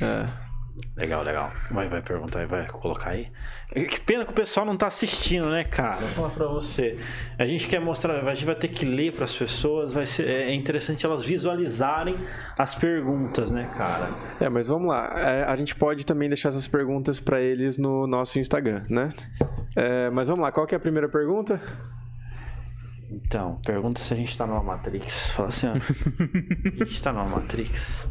é. 0.00 0.50
Legal, 0.96 1.22
legal. 1.22 1.52
Vai, 1.70 1.88
vai 1.88 2.02
perguntar 2.02 2.40
aí, 2.40 2.46
vai 2.46 2.66
colocar 2.68 3.10
aí. 3.10 3.28
Que 3.72 4.00
pena 4.00 4.24
que 4.24 4.32
o 4.32 4.34
pessoal 4.34 4.66
não 4.66 4.76
tá 4.76 4.86
assistindo, 4.86 5.48
né, 5.50 5.64
cara? 5.64 6.00
Vou 6.00 6.08
falar 6.08 6.30
pra 6.30 6.46
você. 6.46 6.98
A 7.38 7.46
gente 7.46 7.68
quer 7.68 7.80
mostrar, 7.80 8.26
a 8.26 8.34
gente 8.34 8.46
vai 8.46 8.54
ter 8.54 8.68
que 8.68 8.84
ler 8.84 9.12
pras 9.12 9.34
pessoas, 9.34 9.92
vai 9.92 10.06
ser, 10.06 10.28
é 10.28 10.54
interessante 10.54 11.04
elas 11.06 11.24
visualizarem 11.24 12.16
as 12.58 12.74
perguntas, 12.74 13.50
né, 13.50 13.70
cara? 13.76 14.10
É, 14.40 14.48
mas 14.48 14.68
vamos 14.68 14.88
lá. 14.88 15.12
É, 15.16 15.44
a 15.44 15.56
gente 15.56 15.74
pode 15.74 16.04
também 16.04 16.28
deixar 16.28 16.48
essas 16.48 16.66
perguntas 16.66 17.20
pra 17.20 17.40
eles 17.40 17.78
no 17.78 18.06
nosso 18.06 18.38
Instagram, 18.38 18.84
né? 18.88 19.10
É, 19.76 20.10
mas 20.10 20.28
vamos 20.28 20.42
lá, 20.42 20.52
qual 20.52 20.66
que 20.66 20.74
é 20.74 20.76
a 20.76 20.80
primeira 20.80 21.08
pergunta? 21.08 21.60
Então, 23.10 23.60
pergunta 23.64 24.00
se 24.00 24.14
a 24.14 24.16
gente 24.16 24.36
tá 24.38 24.46
numa 24.46 24.62
Matrix. 24.62 25.32
Fala 25.32 25.48
assim, 25.48 25.66
ó. 25.66 25.72
a 26.82 26.84
gente 26.84 27.02
tá 27.02 27.12
numa 27.12 27.26
Matrix? 27.26 28.06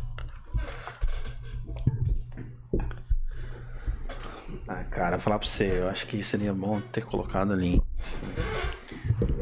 Ah, 4.68 4.84
cara, 4.84 5.18
falar 5.18 5.40
pra 5.40 5.48
você, 5.48 5.80
eu 5.80 5.90
acho 5.90 6.06
que 6.06 6.22
seria 6.22 6.54
bom 6.54 6.82
ter 6.92 7.06
colocado 7.06 7.54
ali. 7.54 7.82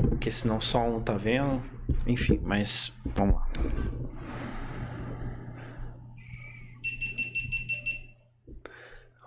Porque 0.10 0.32
senão 0.32 0.62
só 0.62 0.88
um 0.88 1.02
tá 1.02 1.14
vendo. 1.14 1.62
Enfim, 2.06 2.40
mas 2.44 2.94
vamos 3.04 3.36
lá. 3.36 3.48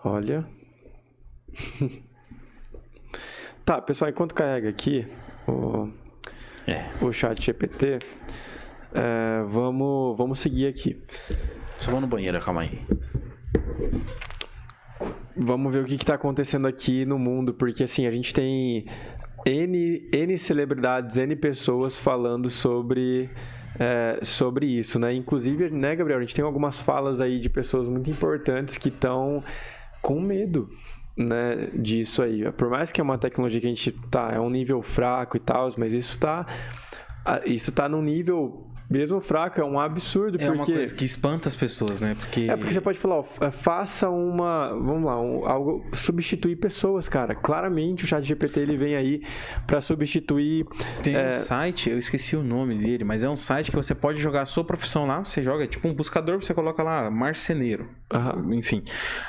Olha. 0.05 0.47
tá, 3.65 3.83
pessoal, 3.83 4.11
enquanto 4.11 4.35
carrega 4.35 4.69
aqui 4.69 5.07
o, 5.47 5.91
É, 6.67 6.91
o 7.01 7.13
chat 7.13 7.43
GPT, 7.43 7.99
é, 8.93 9.45
vamos, 9.49 10.17
vamos 10.17 10.39
seguir 10.39 10.67
aqui. 10.67 11.01
só 11.79 11.91
vou 11.91 12.01
no 12.01 12.07
banheiro, 12.07 12.39
calma 12.41 12.63
aí. 12.63 12.81
Vamos 15.37 15.73
ver 15.73 15.83
o 15.83 15.87
que 15.87 15.95
está 15.95 16.15
acontecendo 16.15 16.67
aqui 16.67 17.05
no 17.07 17.19
mundo, 17.19 17.55
porque 17.55 17.85
assim, 17.85 18.07
a 18.07 18.11
gente 18.11 18.35
tem 18.35 18.85
N, 19.47 20.09
N 20.13 20.39
celebridades, 20.39 21.17
N 21.17 21.35
pessoas 21.37 21.99
falando 21.99 22.51
sobre, 22.51 23.31
é, 23.79 24.19
sobre 24.23 24.67
isso, 24.67 24.99
né? 24.99 25.15
Inclusive, 25.15 25.71
né, 25.71 25.97
Gabriel, 25.97 26.19
a 26.19 26.23
gente 26.23 26.35
tem 26.35 26.45
algumas 26.45 26.81
falas 26.81 27.21
aí 27.21 27.39
de 27.39 27.49
pessoas 27.49 27.89
muito 27.89 28.11
importantes 28.11 28.77
que 28.77 28.89
estão 28.89 29.43
com 30.03 30.21
medo, 30.21 30.69
né, 31.17 31.69
disso 31.75 32.23
aí. 32.23 32.51
Por 32.53 32.69
mais 32.71 32.91
que 32.93 33.01
é 33.01 33.05
uma 33.05 33.19
tecnologia 33.19 33.61
que 33.61 33.67
a 33.67 33.71
gente 33.71 33.93
tá, 34.11 34.31
é 34.33 34.41
um 34.41 34.51
nível 34.51 34.83
fraco 34.83 35.37
e 35.37 35.41
tal, 35.41 35.69
mas 35.77 35.93
isso 35.93 36.19
tá, 36.19 36.47
isso 37.45 37.73
tá 37.73 37.89
num 37.89 38.03
nível 38.03 38.67
mesmo 38.89 39.21
fraco, 39.21 39.61
é 39.61 39.65
um 39.65 39.79
absurdo, 39.79 40.37
É 40.43 40.47
uma 40.49 40.57
porque... 40.57 40.73
coisa 40.73 40.93
que 40.93 41.05
espanta 41.05 41.49
as 41.49 41.55
pessoas, 41.55 42.01
né? 42.01 42.17
Porque 42.19 42.49
É 42.51 42.57
porque 42.57 42.73
você 42.75 42.81
pode 42.81 42.99
falar, 42.99 43.19
ó, 43.19 43.23
fa- 43.23 43.53
faça 43.53 44.11
uma, 44.11 44.71
vamos 44.71 45.05
lá, 45.05 45.21
um- 45.21 45.47
algo 45.47 45.87
substituir 45.93 46.57
pessoas, 46.57 47.09
cara. 47.09 47.33
Claramente 47.37 48.05
o 48.05 48.09
Chat 48.09 48.25
GPT 48.27 48.59
ele 48.59 48.77
vem 48.77 48.97
aí 48.97 49.23
para 49.65 49.81
substituir. 49.81 50.67
tem 51.05 51.15
é, 51.15 51.29
um 51.31 51.33
site, 51.35 51.89
eu 51.89 52.01
esqueci 52.01 52.35
o 52.35 52.43
nome 52.43 52.75
dele, 52.75 53.05
mas 53.05 53.23
é 53.23 53.29
um 53.31 53.37
site 53.37 53.71
que 53.71 53.77
você 53.77 53.95
pode 53.95 54.21
jogar 54.21 54.43
a 54.43 54.47
sua 54.47 54.65
profissão 54.65 55.07
lá, 55.07 55.25
você 55.25 55.41
joga, 55.41 55.63
é 55.63 55.67
tipo 55.69 55.87
um 55.87 55.95
buscador, 55.95 56.43
você 56.43 56.53
coloca 56.53 56.83
lá 56.83 57.09
marceneiro. 57.13 57.89
Aham, 58.13 58.55
Enfim. 58.55 58.83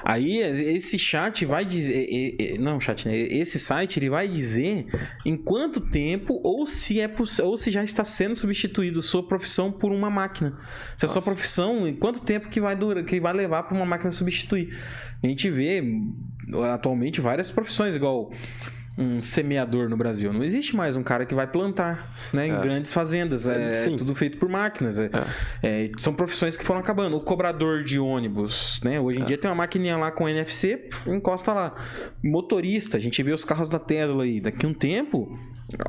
Aí 0.04 0.38
esse 0.40 0.98
chat 0.98 1.46
vai 1.46 1.66
dizer. 1.66 2.58
Não, 2.60 2.80
chat, 2.80 3.08
né? 3.08 3.16
Esse 3.18 3.60
site 3.60 4.00
ele 4.00 4.10
vai 4.10 4.28
dizer 4.28 4.88
em 5.26 5.38
quanto 5.38 5.80
tempo 5.80 6.40
ou 6.44 6.66
se 6.66 7.00
é 7.00 7.10
ou 7.44 7.58
se 7.58 7.72
já 7.72 7.84
está 7.84 8.04
sendo 8.04 8.36
substituído 8.36 9.02
sua 9.02 9.28
profissão 9.28 9.72
por 9.72 9.92
uma 9.92 10.10
máquina. 10.10 10.58
Se 10.98 11.06
a 11.06 11.10
sua 11.10 11.22
profissão, 11.22 11.88
em 11.88 11.94
quanto 11.94 12.22
tempo 12.22 12.50
que 12.50 12.60
vai 12.60 12.76
durar, 12.76 13.04
que 13.04 13.20
vai 13.20 13.34
levar 13.34 13.64
para 13.64 13.76
uma 13.76 13.86
máquina 13.86 14.12
substituir. 14.12 14.76
A 15.24 15.28
gente 15.28 15.50
vê 15.50 15.84
atualmente 16.74 17.22
várias 17.22 17.52
profissões, 17.52 17.96
igual. 17.96 18.32
Um 19.02 19.20
semeador 19.20 19.90
no 19.90 19.98
Brasil. 19.98 20.32
Não 20.32 20.44
existe 20.44 20.76
mais 20.76 20.96
um 20.96 21.04
cara 21.04 21.26
que 21.26 21.34
vai 21.34 21.48
plantar, 21.48 22.08
né? 22.32 22.48
Em 22.48 22.52
É. 22.52 22.60
grandes 22.60 22.94
fazendas. 22.94 23.48
É, 23.48 23.84
Sim. 23.84 23.96
tudo 23.98 24.14
feito 24.14 24.38
por 24.38 24.48
máquinas. 24.48 25.00
É, 25.00 25.10
é, 25.64 25.92
são 25.98 26.14
profissões 26.14 26.56
que 26.56 26.64
foram 26.64 26.80
acabando. 26.80 27.18
O 27.18 27.22
cobrador 27.22 27.84
de 27.84 27.98
ônibus, 28.00 28.80
né? 28.84 29.00
Hoje 29.00 29.20
É. 29.20 29.22
em 29.22 29.26
dia 29.26 29.38
tem 29.38 29.50
uma 29.50 29.56
maquininha 29.56 29.98
lá 29.98 30.12
com 30.12 30.28
NFC, 30.30 30.88
encosta 31.08 31.54
lá. 31.54 31.76
Motorista, 32.24 32.98
a 32.98 33.00
gente 33.00 33.22
vê 33.24 33.34
os 33.34 33.44
carros 33.44 33.70
da 33.70 33.80
Tesla 33.80 34.24
aí. 34.24 34.40
Daqui 34.40 34.66
a 34.66 34.70
um 34.70 34.74
tempo, 34.74 35.38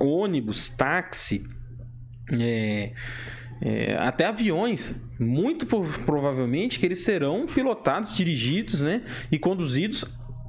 ônibus, 0.00 0.68
táxi, 0.68 1.44
é, 2.30 2.92
é, 3.60 3.96
até 3.98 4.26
aviões, 4.26 4.94
muito 5.18 5.66
provavelmente 5.66 6.78
que 6.78 6.86
eles 6.86 7.00
serão 7.00 7.46
pilotados, 7.46 8.14
dirigidos, 8.14 8.82
né, 8.82 9.02
e 9.30 9.38
conduzidos 9.38 10.04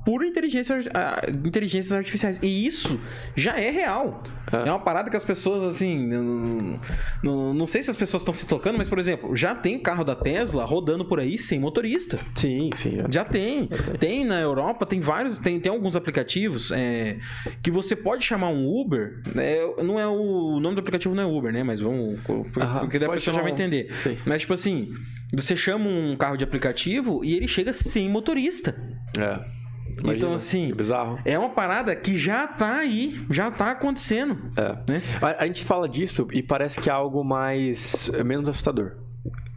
por 0.05 0.23
inteligência, 0.25 0.77
ah, 0.93 1.21
inteligências 1.29 1.91
artificiais. 1.93 2.39
E 2.41 2.65
isso 2.65 2.99
já 3.35 3.59
é 3.59 3.69
real. 3.69 4.21
É. 4.51 4.67
É, 4.67 4.71
uma 4.71 4.79
parada 4.79 5.09
que 5.09 5.15
as 5.17 5.25
pessoas, 5.25 5.63
assim. 5.63 6.05
Não, 6.07 6.79
não, 7.23 7.53
não 7.53 7.65
sei 7.65 7.81
se 7.81 7.89
as 7.89 7.95
pessoas 7.95 8.21
estão 8.21 8.33
se 8.33 8.45
tocando, 8.45 8.77
mas, 8.77 8.89
por 8.89 8.99
exemplo, 8.99 9.35
já 9.35 9.55
tem 9.55 9.79
carro 9.79 10.03
da 10.03 10.15
Tesla 10.15 10.65
rodando 10.65 11.05
por 11.05 11.19
aí 11.19 11.37
sem 11.37 11.59
motorista. 11.59 12.19
Sim, 12.35 12.69
sim. 12.75 12.99
é. 12.99 13.05
Já 13.11 13.23
tem. 13.23 13.69
Tem 13.99 14.25
na 14.25 14.39
Europa, 14.39 14.85
tem 14.85 14.99
vários, 14.99 15.37
tem, 15.37 15.59
tem 15.59 15.71
alguns 15.71 15.95
aplicativos 15.95 16.71
é, 16.71 17.17
que 17.61 17.71
você 17.71 17.95
pode 17.95 18.23
chamar 18.25 18.49
um 18.49 18.67
Uber. 18.67 19.21
né, 19.33 19.55
não 19.83 19.99
é 19.99 20.07
o, 20.07 20.55
o 20.55 20.59
nome 20.59 20.75
do 20.75 20.79
aplicativo 20.79 21.15
não 21.15 21.23
é 21.23 21.25
Uber, 21.25 21.51
né? 21.53 21.63
Mas 21.63 21.79
vamos. 21.79 22.19
Porque 22.21 22.59
Aham, 22.59 22.87
daí 22.87 23.05
a 23.05 23.09
pessoa 23.11 23.33
já 23.35 23.41
vai 23.41 23.51
um- 23.51 23.53
entender. 23.55 23.95
Sim. 23.95 24.17
Mas, 24.25 24.41
tipo 24.41 24.53
assim, 24.53 24.93
você 25.33 25.55
chama 25.55 25.87
um 25.89 26.15
carro 26.15 26.35
de 26.37 26.43
aplicativo 26.43 27.23
e 27.23 27.33
ele 27.35 27.47
chega 27.47 27.71
sem 27.73 28.09
motorista. 28.09 28.75
É. 29.17 29.62
Imagina, 29.99 30.15
Então, 30.15 30.33
assim, 30.33 30.67
que 30.67 30.73
bizarro. 30.75 31.19
É 31.25 31.37
uma 31.37 31.49
parada 31.49 31.95
que 31.95 32.17
já 32.17 32.47
tá 32.47 32.77
aí, 32.77 33.25
já 33.29 33.51
tá 33.51 33.71
acontecendo. 33.71 34.37
É. 34.57 34.91
Né? 34.91 35.01
A, 35.21 35.43
a 35.43 35.47
gente 35.47 35.63
fala 35.63 35.87
disso 35.87 36.27
e 36.31 36.41
parece 36.41 36.79
que 36.79 36.89
é 36.89 36.93
algo 36.93 37.23
mais 37.23 38.09
é, 38.13 38.23
menos 38.23 38.49
assustador. 38.49 38.93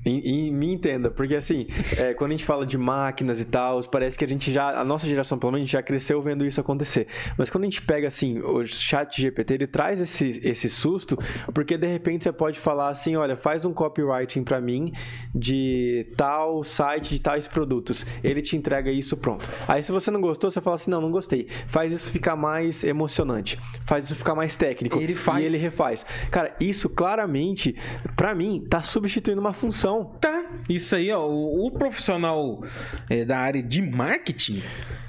E, 0.06 0.46
e 0.46 0.50
me 0.52 0.72
entenda, 0.72 1.10
porque 1.10 1.34
assim, 1.34 1.66
é, 1.98 2.14
quando 2.14 2.30
a 2.30 2.34
gente 2.34 2.44
fala 2.44 2.64
de 2.64 2.78
máquinas 2.78 3.40
e 3.40 3.44
tal, 3.44 3.82
parece 3.84 4.16
que 4.16 4.24
a 4.24 4.28
gente 4.28 4.52
já, 4.52 4.80
a 4.80 4.84
nossa 4.84 5.06
geração 5.06 5.38
pelo 5.38 5.52
menos, 5.52 5.68
já 5.68 5.82
cresceu 5.82 6.22
vendo 6.22 6.46
isso 6.46 6.60
acontecer. 6.60 7.08
Mas 7.36 7.50
quando 7.50 7.64
a 7.64 7.66
gente 7.66 7.82
pega 7.82 8.06
assim, 8.06 8.38
o 8.38 8.64
chat 8.64 9.20
GPT, 9.20 9.54
ele 9.54 9.66
traz 9.66 10.00
esse, 10.00 10.40
esse 10.44 10.70
susto, 10.70 11.18
porque 11.52 11.76
de 11.76 11.86
repente 11.86 12.24
você 12.24 12.32
pode 12.32 12.60
falar 12.60 12.88
assim, 12.88 13.16
olha, 13.16 13.36
faz 13.36 13.64
um 13.64 13.72
copywriting 13.72 14.44
pra 14.44 14.60
mim 14.60 14.92
de 15.34 16.06
tal 16.16 16.62
site, 16.62 17.10
de 17.10 17.20
tais 17.20 17.46
produtos. 17.48 18.06
Ele 18.22 18.40
te 18.40 18.56
entrega 18.56 18.90
isso 18.90 19.16
pronto. 19.16 19.48
Aí 19.66 19.82
se 19.82 19.90
você 19.90 20.10
não 20.10 20.20
gostou, 20.20 20.50
você 20.50 20.60
fala 20.60 20.76
assim, 20.76 20.90
não, 20.90 21.00
não 21.00 21.10
gostei. 21.10 21.48
Faz 21.66 21.92
isso 21.92 22.10
ficar 22.10 22.36
mais 22.36 22.84
emocionante. 22.84 23.58
Faz 23.84 24.04
isso 24.04 24.14
ficar 24.14 24.34
mais 24.34 24.56
técnico. 24.56 25.00
Ele 25.00 25.14
faz. 25.14 25.42
E 25.42 25.46
ele 25.46 25.56
refaz. 25.56 26.06
Cara, 26.30 26.54
isso 26.60 26.88
claramente, 26.88 27.74
pra 28.16 28.34
mim, 28.34 28.64
tá 28.68 28.82
substituindo 28.82 29.40
uma 29.40 29.52
função. 29.52 29.95
Tá. 30.04 30.44
Isso 30.68 30.94
aí, 30.94 31.10
ó. 31.10 31.26
O, 31.26 31.66
o 31.66 31.70
profissional 31.70 32.62
é, 33.08 33.24
da 33.24 33.38
área 33.38 33.62
de 33.62 33.82
marketing, 33.82 34.62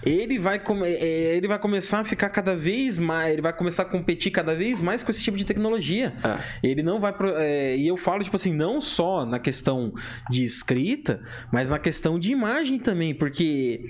ele 0.10 0.40
vai, 0.40 0.60
come- 0.60 0.88
é, 0.88 1.36
ele 1.36 1.48
vai 1.48 1.60
começar 1.60 2.00
a 2.00 2.04
ficar 2.04 2.30
cada 2.30 2.56
vez 2.56 2.98
mais. 2.98 3.34
Ele 3.34 3.42
vai 3.42 3.54
começar 3.54 3.84
a 3.84 3.86
competir 3.86 4.32
cada 4.32 4.56
vez 4.56 4.82
mais 4.82 5.04
com 5.04 5.12
esse 5.12 5.24
tipo 5.24 5.38
de 5.38 5.46
tecnologia. 5.46 6.14
É. 6.24 6.68
Ele 6.68 6.82
não 6.84 7.00
vai. 7.00 7.14
pro- 7.14 7.36
é, 7.36 7.76
e 7.76 7.88
eu 7.88 7.98
falo, 7.98 8.24
tipo 8.24 8.36
assim, 8.36 8.54
não 8.54 8.80
só 8.82 9.26
na 9.26 9.40
questão 9.40 9.94
de 10.30 10.44
escrita, 10.44 11.22
mas 11.52 11.70
na 11.72 11.80
questão 11.80 12.20
de 12.20 12.32
imagem 12.32 12.80
também, 12.80 13.14
porque. 13.14 13.82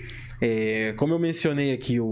é, 0.42 0.94
como 0.98 1.14
eu 1.16 1.20
mencionei 1.20 1.74
aqui, 1.74 2.00
o, 2.00 2.06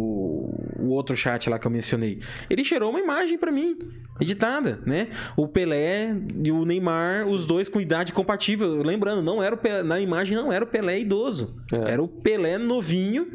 o 0.80 0.88
outro 0.90 1.16
chat 1.16 1.48
lá 1.48 1.60
que 1.60 1.68
eu 1.68 1.72
mencionei, 1.72 2.20
ele 2.50 2.64
gerou 2.64 2.90
uma 2.90 3.00
imagem 3.00 3.38
pra 3.38 3.52
mim, 3.52 3.78
editada, 4.20 4.80
né? 4.84 5.10
O 5.38 5.48
Pelé 5.48 6.16
e 6.44 6.52
o 6.52 6.66
Neymar, 6.66 7.28
os 7.28 7.46
dois 7.46 7.70
com 7.70 7.80
idade 7.80 8.12
compatível. 8.14 8.82
Lembrando, 8.82 9.22
não 9.22 9.44
era 9.44 9.54
o 9.54 9.58
Pelé- 9.60 9.84
na 9.84 10.00
imagem 10.00 10.36
não 10.36 10.52
era 10.52 10.64
o 10.66 10.68
Pelé 10.68 11.00
idoso, 11.00 11.56
É. 11.72 11.92
era 11.92 12.02
o 12.02 12.08
Pelé 12.08 12.58
novinho. 12.58 13.28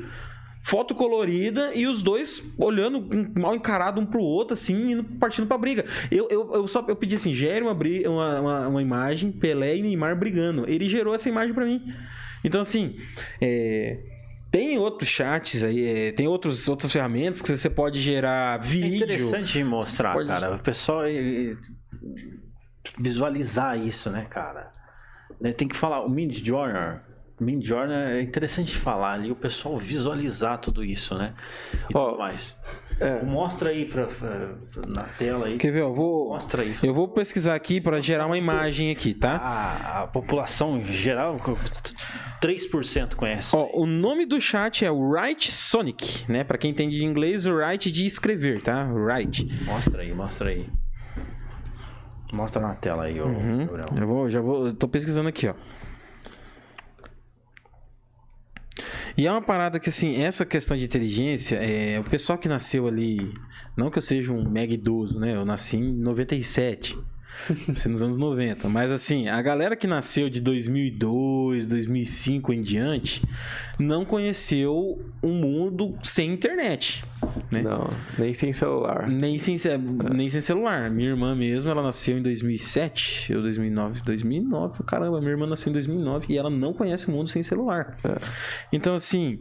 Foto 0.62 0.94
colorida 0.94 1.72
e 1.74 1.86
os 1.86 2.02
dois 2.02 2.44
olhando 2.58 3.02
mal 3.38 3.54
encarado 3.54 3.98
um 4.00 4.04
pro 4.06 4.20
outro, 4.20 4.52
assim, 4.54 4.92
indo, 4.92 5.04
partindo 5.18 5.46
pra 5.46 5.56
briga. 5.56 5.84
Eu, 6.10 6.28
eu, 6.30 6.54
eu 6.54 6.68
só 6.68 6.84
eu 6.86 6.94
pedi 6.96 7.16
assim: 7.16 7.32
gere 7.32 7.62
uma, 7.62 7.72
uma, 7.72 8.40
uma, 8.40 8.68
uma 8.68 8.82
imagem, 8.82 9.32
Pelé 9.32 9.76
e 9.76 9.82
Neymar 9.82 10.16
brigando. 10.18 10.64
Ele 10.68 10.88
gerou 10.88 11.14
essa 11.14 11.28
imagem 11.28 11.54
pra 11.54 11.64
mim. 11.64 11.82
Então, 12.44 12.60
assim, 12.60 12.96
é, 13.40 14.00
tem 14.50 14.78
outros 14.78 15.08
chats 15.08 15.62
aí, 15.62 15.82
é, 15.86 16.12
tem 16.12 16.26
outros, 16.28 16.68
outras 16.68 16.92
ferramentas 16.92 17.40
que 17.40 17.56
você 17.56 17.70
pode 17.70 17.98
gerar 18.00 18.60
É 18.60 18.62
vídeo. 18.62 18.96
interessante 18.96 19.52
de 19.54 19.64
mostrar, 19.64 20.12
Pode- 20.12 20.28
cara. 20.28 20.56
O 20.56 20.58
pessoal 20.58 21.02
visualizar 22.98 23.78
isso, 23.78 24.10
né, 24.10 24.26
cara? 24.28 24.72
Tem 25.56 25.66
que 25.68 25.76
falar, 25.76 26.04
o 26.04 26.10
Mid 26.10 26.44
Journey, 26.44 27.00
Mid 27.40 27.64
Journey 27.64 27.96
é 27.96 28.20
interessante 28.22 28.76
falar 28.76 29.14
ali, 29.14 29.30
o 29.30 29.34
pessoal 29.36 29.76
visualizar 29.76 30.58
tudo 30.58 30.84
isso, 30.84 31.14
né? 31.16 31.32
E 31.88 31.96
Ó, 31.96 32.10
tudo 32.10 32.18
mais. 32.18 32.56
É. 33.00 33.22
Mostra 33.22 33.70
aí 33.70 33.86
pra, 33.86 34.04
pra- 34.06 34.54
na 34.92 35.04
tela 35.04 35.46
aí. 35.46 35.56
Quer 35.56 35.72
ver? 35.72 35.80
Eu 35.80 35.94
vou, 35.94 36.28
Mostra 36.34 36.62
aí. 36.62 36.74
eu 36.82 36.92
vou 36.92 37.08
pesquisar 37.08 37.54
aqui 37.54 37.80
para 37.80 37.98
gerar 38.02 38.26
uma 38.26 38.36
imagem 38.36 38.90
aqui, 38.90 39.14
tá? 39.14 39.36
A, 39.38 40.02
a 40.02 40.06
população 40.06 40.82
geral, 40.84 41.36
3% 42.42 43.14
conhece. 43.14 43.56
Ó, 43.56 43.70
o 43.72 43.86
nome 43.86 44.26
do 44.26 44.38
chat 44.38 44.84
é 44.84 44.90
o 44.90 44.98
Write 45.00 45.50
Sonic, 45.50 46.30
né? 46.30 46.44
Pra 46.44 46.58
quem 46.58 46.70
entende 46.70 46.98
de 46.98 47.04
inglês, 47.06 47.46
o 47.46 47.52
Write 47.54 47.90
de 47.90 48.04
escrever, 48.04 48.60
tá? 48.62 48.84
Write. 48.92 49.46
Mostra 49.64 50.02
aí, 50.02 50.12
mostra 50.14 50.50
aí. 50.50 50.66
Mostra 52.32 52.60
na 52.62 52.74
tela 52.74 53.04
aí, 53.04 53.20
ô 53.20 53.24
Uhum. 53.26 53.66
Gabriel. 53.66 53.86
Eu 53.96 54.06
vou, 54.06 54.30
já 54.30 54.40
vou, 54.40 54.66
eu 54.66 54.74
tô 54.74 54.86
pesquisando 54.86 55.28
aqui, 55.28 55.48
ó. 55.48 55.54
E 59.16 59.26
é 59.26 59.30
uma 59.30 59.42
parada 59.42 59.78
que, 59.78 59.88
assim, 59.88 60.20
essa 60.20 60.44
questão 60.46 60.76
de 60.76 60.84
inteligência, 60.84 61.56
é, 61.56 61.98
o 61.98 62.04
pessoal 62.04 62.38
que 62.38 62.48
nasceu 62.48 62.86
ali, 62.86 63.32
não 63.76 63.90
que 63.90 63.98
eu 63.98 64.02
seja 64.02 64.32
um 64.32 64.48
mega 64.48 64.72
idoso, 64.72 65.18
né? 65.18 65.34
Eu 65.34 65.44
nasci 65.44 65.76
em 65.76 65.92
97, 65.92 66.96
nasci 67.68 67.88
nos 67.88 68.02
anos 68.02 68.16
90, 68.16 68.68
mas 68.68 68.90
assim, 68.90 69.28
a 69.28 69.40
galera 69.40 69.74
que 69.76 69.86
nasceu 69.86 70.28
de 70.28 70.40
2002, 70.40 71.66
2005 71.66 72.52
em 72.52 72.62
diante, 72.62 73.22
não 73.78 74.04
conheceu 74.04 75.00
um 75.22 75.32
mundo 75.34 75.96
sem 76.02 76.32
internet, 76.32 77.02
né? 77.50 77.62
Não, 77.62 77.90
nem 78.18 78.34
sem 78.34 78.52
celular. 78.52 79.08
Nem 79.08 79.38
sem, 79.38 79.56
ce- 79.56 79.78
nem 80.14 80.28
sem 80.30 80.40
celular. 80.40 80.90
Minha 80.90 81.10
irmã 81.10 81.34
mesmo, 81.34 81.70
ela 81.70 81.82
nasceu 81.82 82.18
em 82.18 82.22
2007 82.22 83.34
ou 83.34 83.42
2009. 83.42 84.02
2009, 84.02 84.82
caramba, 84.84 85.18
minha 85.20 85.32
irmã 85.32 85.46
nasceu 85.46 85.70
em 85.70 85.72
2009 85.72 86.26
e 86.28 86.36
ela 86.38 86.50
não 86.50 86.72
conhece 86.72 87.08
o 87.08 87.10
mundo 87.12 87.28
sem 87.28 87.42
celular. 87.42 87.96
É. 88.04 88.16
Então, 88.72 88.94
assim, 88.94 89.40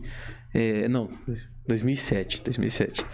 é, 0.54 0.88
não, 0.88 1.10
2007, 1.69 2.41
2007. 2.43 3.05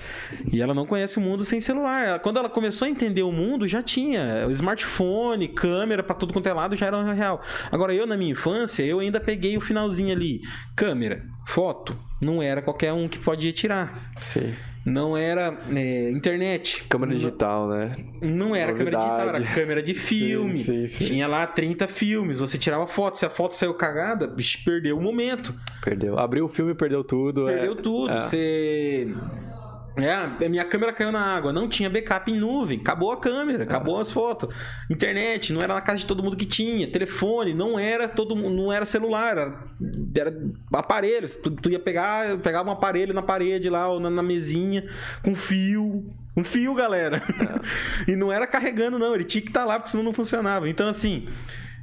E 0.52 0.62
ela 0.62 0.74
não 0.74 0.86
conhece 0.86 1.20
o 1.20 1.22
mundo 1.22 1.46
sem 1.46 1.62
celular. 1.62 2.20
Quando 2.20 2.38
ela 2.38 2.50
começou 2.50 2.88
a 2.88 2.90
entender 2.90 3.22
o 3.22 3.32
mundo, 3.32 3.68
já 3.68 3.84
tinha 3.84 4.48
smartphone, 4.50 5.48
câmera 5.48 6.02
pra 6.02 6.16
tudo 6.16 6.34
quanto 6.34 6.48
é 6.48 6.54
lado, 6.54 6.76
já 6.76 6.88
era 6.88 7.14
real. 7.14 7.42
Agora, 7.72 7.94
eu 7.94 8.08
na 8.08 8.18
minha 8.18 8.32
infância, 8.32 8.84
eu 8.84 9.00
ainda 9.00 9.20
peguei 9.20 9.56
o 9.58 9.62
finalzinho 9.62 10.12
ali. 10.12 10.42
Câmera, 10.76 11.24
foto, 11.46 11.96
não 12.22 12.42
era 12.42 12.62
qualquer 12.62 12.94
um 12.94 13.08
que 13.08 13.20
podia 13.20 13.54
tirar. 13.54 14.12
Sim. 14.18 14.54
Não 14.86 15.18
era 15.18 15.58
é, 15.76 16.12
internet. 16.12 16.84
Câmera 16.88 17.12
Não- 17.12 17.18
digital, 17.18 17.68
né? 17.68 17.96
Não 18.22 18.56
era 18.56 18.72
câmera 18.72 18.98
digital, 18.98 19.20
era 19.20 19.32
Novidade. 19.40 19.56
câmera 19.60 19.82
de 19.82 19.94
filme. 19.98 20.64
sim, 20.64 20.86
sim. 20.86 21.06
Tinha 21.08 21.28
lá 21.28 21.48
30 21.48 21.88
filmes. 21.88 22.38
Você 22.40 22.58
tirava 22.58 22.86
foto. 22.86 23.18
Se 23.18 23.26
a 23.26 23.30
foto 23.30 23.56
saiu 23.56 23.74
cagada, 23.74 24.28
bicho, 24.28 24.60
perdeu 24.64 24.98
o 24.98 25.02
momento. 25.02 25.54
Perdeu. 25.84 26.20
Abriu 26.20 26.46
o 26.46 26.48
filme, 26.48 26.76
perdeu 26.76 27.04
tudo. 27.04 27.50
é. 27.50 27.54
Perdeu 27.54 27.76
tudo. 27.76 28.12
é. 28.12 28.22
Você. 28.22 29.08
É, 29.98 30.46
a 30.46 30.50
minha 30.50 30.66
câmera 30.66 30.92
caiu 30.92 31.12
na 31.12 31.22
água, 31.22 31.54
não 31.54 31.70
tinha 31.70 31.90
backup 31.90 32.30
em 32.30 32.38
nuvem, 32.38 32.80
acabou 32.80 33.12
a 33.14 33.18
câmera, 33.18 33.64
acabou 33.64 33.98
as 33.98 34.12
fotos. 34.12 34.54
Internet, 34.90 35.54
não 35.54 35.62
era 35.62 35.74
na 35.74 35.82
casa 35.82 36.00
de 36.00 36.06
todo 36.06 36.22
mundo 36.22 36.36
que 36.36 36.46
tinha. 36.46 36.86
Telefone, 36.92 37.54
não 37.54 37.80
era 37.80 38.08
todo 38.08 38.36
não 38.36 38.72
era 38.72 38.86
celular, 38.86 39.38
era, 39.38 39.64
era 40.18 40.38
aparelhos. 40.74 41.38
Tu, 41.38 41.50
tu 41.52 41.70
ia 41.70 41.80
pegar, 41.80 42.38
pegava 42.40 42.70
um 42.70 42.74
aparelho 42.74 43.14
na 43.14 43.22
parede 43.22 43.70
lá, 43.70 43.88
ou 43.88 44.00
na, 44.00 44.10
na 44.10 44.24
mesinha, 44.24 44.86
com 45.24 45.34
fio. 45.34 46.06
Um 46.36 46.44
fio, 46.44 46.76
galera. 46.76 47.22
e 48.06 48.16
não 48.18 48.30
era 48.30 48.46
carregando, 48.46 49.00
não, 49.00 49.16
ele 49.16 49.24
tinha 49.24 49.42
que 49.42 49.48
estar 49.48 49.64
lá, 49.64 49.80
porque 49.80 49.92
senão 49.92 50.04
não 50.04 50.14
funcionava. 50.14 50.70
Então, 50.70 50.88
assim. 50.90 51.28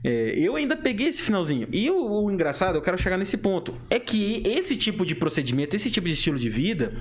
É, 0.04 0.34
eu 0.36 0.56
ainda 0.56 0.76
peguei 0.76 1.08
esse 1.08 1.22
finalzinho. 1.22 1.68
E 1.72 1.90
o, 1.90 2.24
o 2.24 2.30
engraçado, 2.30 2.76
eu 2.76 2.82
quero 2.82 2.98
chegar 3.00 3.16
nesse 3.16 3.36
ponto. 3.36 3.74
É 3.88 3.98
que 3.98 4.42
esse 4.44 4.76
tipo 4.76 5.06
de 5.06 5.14
procedimento, 5.14 5.76
esse 5.76 5.90
tipo 5.90 6.08
de 6.08 6.14
estilo 6.14 6.38
de 6.38 6.48
vida, 6.50 6.94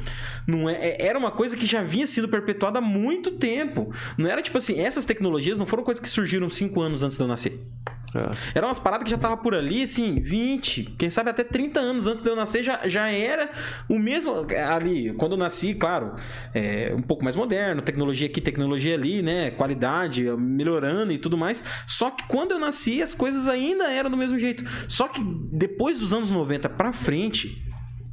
não 0.46 0.70
é, 0.70 0.74
é- 0.76 1.06
era 1.08 1.18
uma 1.18 1.32
coisa 1.32 1.58
que 1.58 1.66
já 1.66 1.82
vinha 1.82 2.06
sendo 2.06 2.30
perpetuada 2.30 2.80
há 2.80 2.82
muito 2.82 3.32
tempo. 3.32 3.92
Não 4.18 4.30
era 4.30 4.42
tipo 4.42 4.58
assim, 4.58 4.80
essas 4.80 5.04
tecnologias 5.06 5.58
não 5.58 5.66
foram 5.66 5.84
coisas 5.84 6.02
que 6.02 6.10
surgiram 6.10 6.50
cinco 6.50 6.82
anos 6.82 7.02
antes 7.04 7.18
de 7.18 7.24
eu 7.24 7.28
nascer. 7.28 7.60
É. 8.14 8.58
Eram 8.58 8.68
umas 8.68 8.80
paradas 8.80 9.06
que 9.06 9.10
já 9.10 9.18
tava 9.18 9.38
por 9.38 9.56
ali, 9.56 9.84
assim, 9.84 10.22
20, 10.22 10.96
quem 10.98 11.10
sabe 11.10 11.30
até 11.30 11.44
30 11.44 11.80
anos 11.80 12.08
antes 12.08 12.22
de 12.22 12.30
eu 12.30 12.36
nascer, 12.36 12.62
já, 12.62 12.88
já 12.88 13.10
era 13.10 13.50
o 13.88 13.98
mesmo. 13.98 14.34
Ali, 14.70 15.14
quando 15.14 15.34
eu 15.34 15.38
nasci, 15.38 15.74
claro, 15.74 16.16
é, 16.54 16.94
um 16.96 17.02
pouco 17.02 17.24
mais 17.24 17.36
moderno, 17.36 17.82
tecnologia 17.82 18.28
aqui, 18.28 18.42
tecnologia 18.42 18.96
ali, 18.96 19.22
né? 19.22 19.52
Qualidade, 19.52 20.24
melhorando 20.38 21.14
e 21.14 21.18
tudo 21.18 21.38
mais. 21.38 21.64
Só 21.88 22.12
que 22.12 22.24
quando 22.28 22.52
eu 22.52 22.60
nasci, 22.60 23.02
as 23.02 23.16
coisas 23.16 23.48
ainda 23.48 23.90
eram 23.90 24.10
do 24.10 24.18
mesmo 24.18 24.38
jeito. 24.38 24.64
Só 24.88 25.08
que 25.08 25.24
depois 25.52 26.00
dos 26.00 26.12
anos 26.12 26.32
90 26.32 26.68
pra 26.70 26.92
frente, 26.92 27.64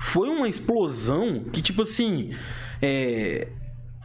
foi 0.00 0.28
uma 0.28 0.48
explosão 0.48 1.44
que, 1.52 1.60
tipo 1.60 1.82
assim. 1.82 2.30
É, 2.80 3.48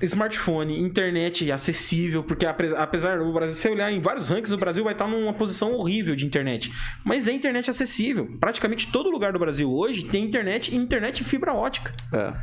smartphone, 0.04 0.80
internet 0.80 1.52
acessível, 1.52 2.24
porque 2.24 2.46
apesar 2.46 3.20
do 3.20 3.32
Brasil, 3.32 3.56
se 3.56 3.70
olhar 3.70 3.92
em 3.92 4.02
vários 4.02 4.30
rankings, 4.30 4.54
o 4.54 4.58
Brasil 4.58 4.84
vai 4.84 4.94
estar 4.94 5.08
numa 5.08 5.34
posição 5.34 5.74
horrível 5.74 6.16
de 6.16 6.26
internet. 6.26 6.72
Mas 7.04 7.28
é 7.28 7.32
internet 7.32 7.70
acessível. 7.70 8.30
Praticamente 8.40 8.92
todo 8.92 9.10
lugar 9.10 9.34
do 9.34 9.40
Brasil 9.40 9.72
hoje 9.72 10.06
tem 10.06 10.24
internet 10.24 10.74
e 10.74 10.76
internet 10.76 11.24
fibra 11.24 11.54
ótica. 11.54 11.94
É. 12.12 12.34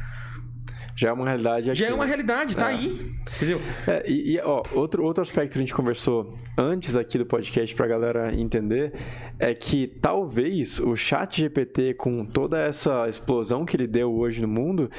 Já 0.95 1.11
é 1.11 1.13
uma 1.13 1.27
realidade 1.27 1.71
aqui, 1.71 1.79
Já 1.79 1.87
é 1.87 1.95
uma 1.95 2.05
né? 2.05 2.09
realidade, 2.09 2.57
tá 2.57 2.71
é. 2.71 2.75
aí. 2.75 3.13
Entendeu? 3.37 3.61
É, 3.87 4.05
e, 4.11 4.35
e, 4.35 4.41
ó, 4.41 4.63
outro, 4.73 5.05
outro 5.05 5.23
aspecto 5.23 5.53
que 5.53 5.59
a 5.59 5.61
gente 5.61 5.75
conversou 5.75 6.35
antes 6.57 6.97
aqui 6.97 7.19
do 7.19 7.27
podcast 7.27 7.75
pra 7.75 7.87
galera 7.87 8.35
entender 8.35 8.93
é 9.39 9.55
que 9.55 9.87
talvez 9.87 10.79
o 10.81 10.95
chat 10.97 11.41
GPT, 11.41 11.95
com 11.95 12.25
toda 12.25 12.59
essa 12.59 13.09
explosão 13.09 13.65
que 13.65 13.77
ele 13.77 13.87
deu 13.87 14.13
hoje 14.13 14.43
no 14.43 14.49
mundo, 14.49 14.91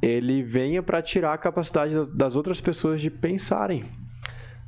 ele 0.00 0.42
venha 0.42 0.82
para 0.82 1.02
tirar 1.02 1.34
a 1.34 1.38
capacidade 1.38 1.94
das, 1.94 2.08
das 2.08 2.36
outras 2.36 2.60
pessoas 2.60 3.00
de 3.00 3.10
pensarem. 3.10 3.84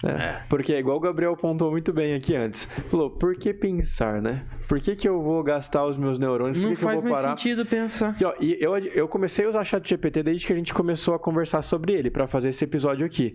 Né? 0.03 0.13
É. 0.13 0.43
Porque 0.49 0.73
é 0.73 0.79
igual 0.79 0.97
o 0.97 1.01
Gabriel 1.01 1.37
pontuou 1.37 1.71
muito 1.71 1.93
bem 1.93 2.15
aqui 2.15 2.35
antes. 2.35 2.67
Falou, 2.91 3.11
por 3.11 3.37
que 3.37 3.55
pensar, 3.55 4.21
né? 4.21 4.45
Por 4.69 4.81
que, 4.81 4.97
que 4.97 5.09
eu 5.09 5.23
vou 5.23 5.43
gastar 5.43 5.87
os 5.87 5.97
meus 5.97 6.19
neurônios? 6.19 6.59
Por 6.59 6.65
Não 6.65 6.75
que 6.75 6.81
faz 6.81 7.01
que 7.01 7.09
mais 7.09 7.25
sentido 7.25 7.65
pensar. 7.65 8.17
E, 8.21 8.25
ó, 8.25 8.35
e 8.41 8.57
eu, 8.61 8.77
eu 8.77 9.09
comecei 9.09 9.45
a 9.45 9.49
usar 9.49 9.65
chat 9.65 9.89
GPT 9.89 10.23
desde 10.23 10.47
que 10.47 10.53
a 10.53 10.57
gente 10.57 10.75
começou 10.75 11.15
a 11.15 11.19
conversar 11.19 11.63
sobre 11.63 11.93
ele, 11.93 12.11
para 12.11 12.27
fazer 12.27 12.49
esse 12.49 12.65
episódio 12.65 13.07
aqui. 13.07 13.35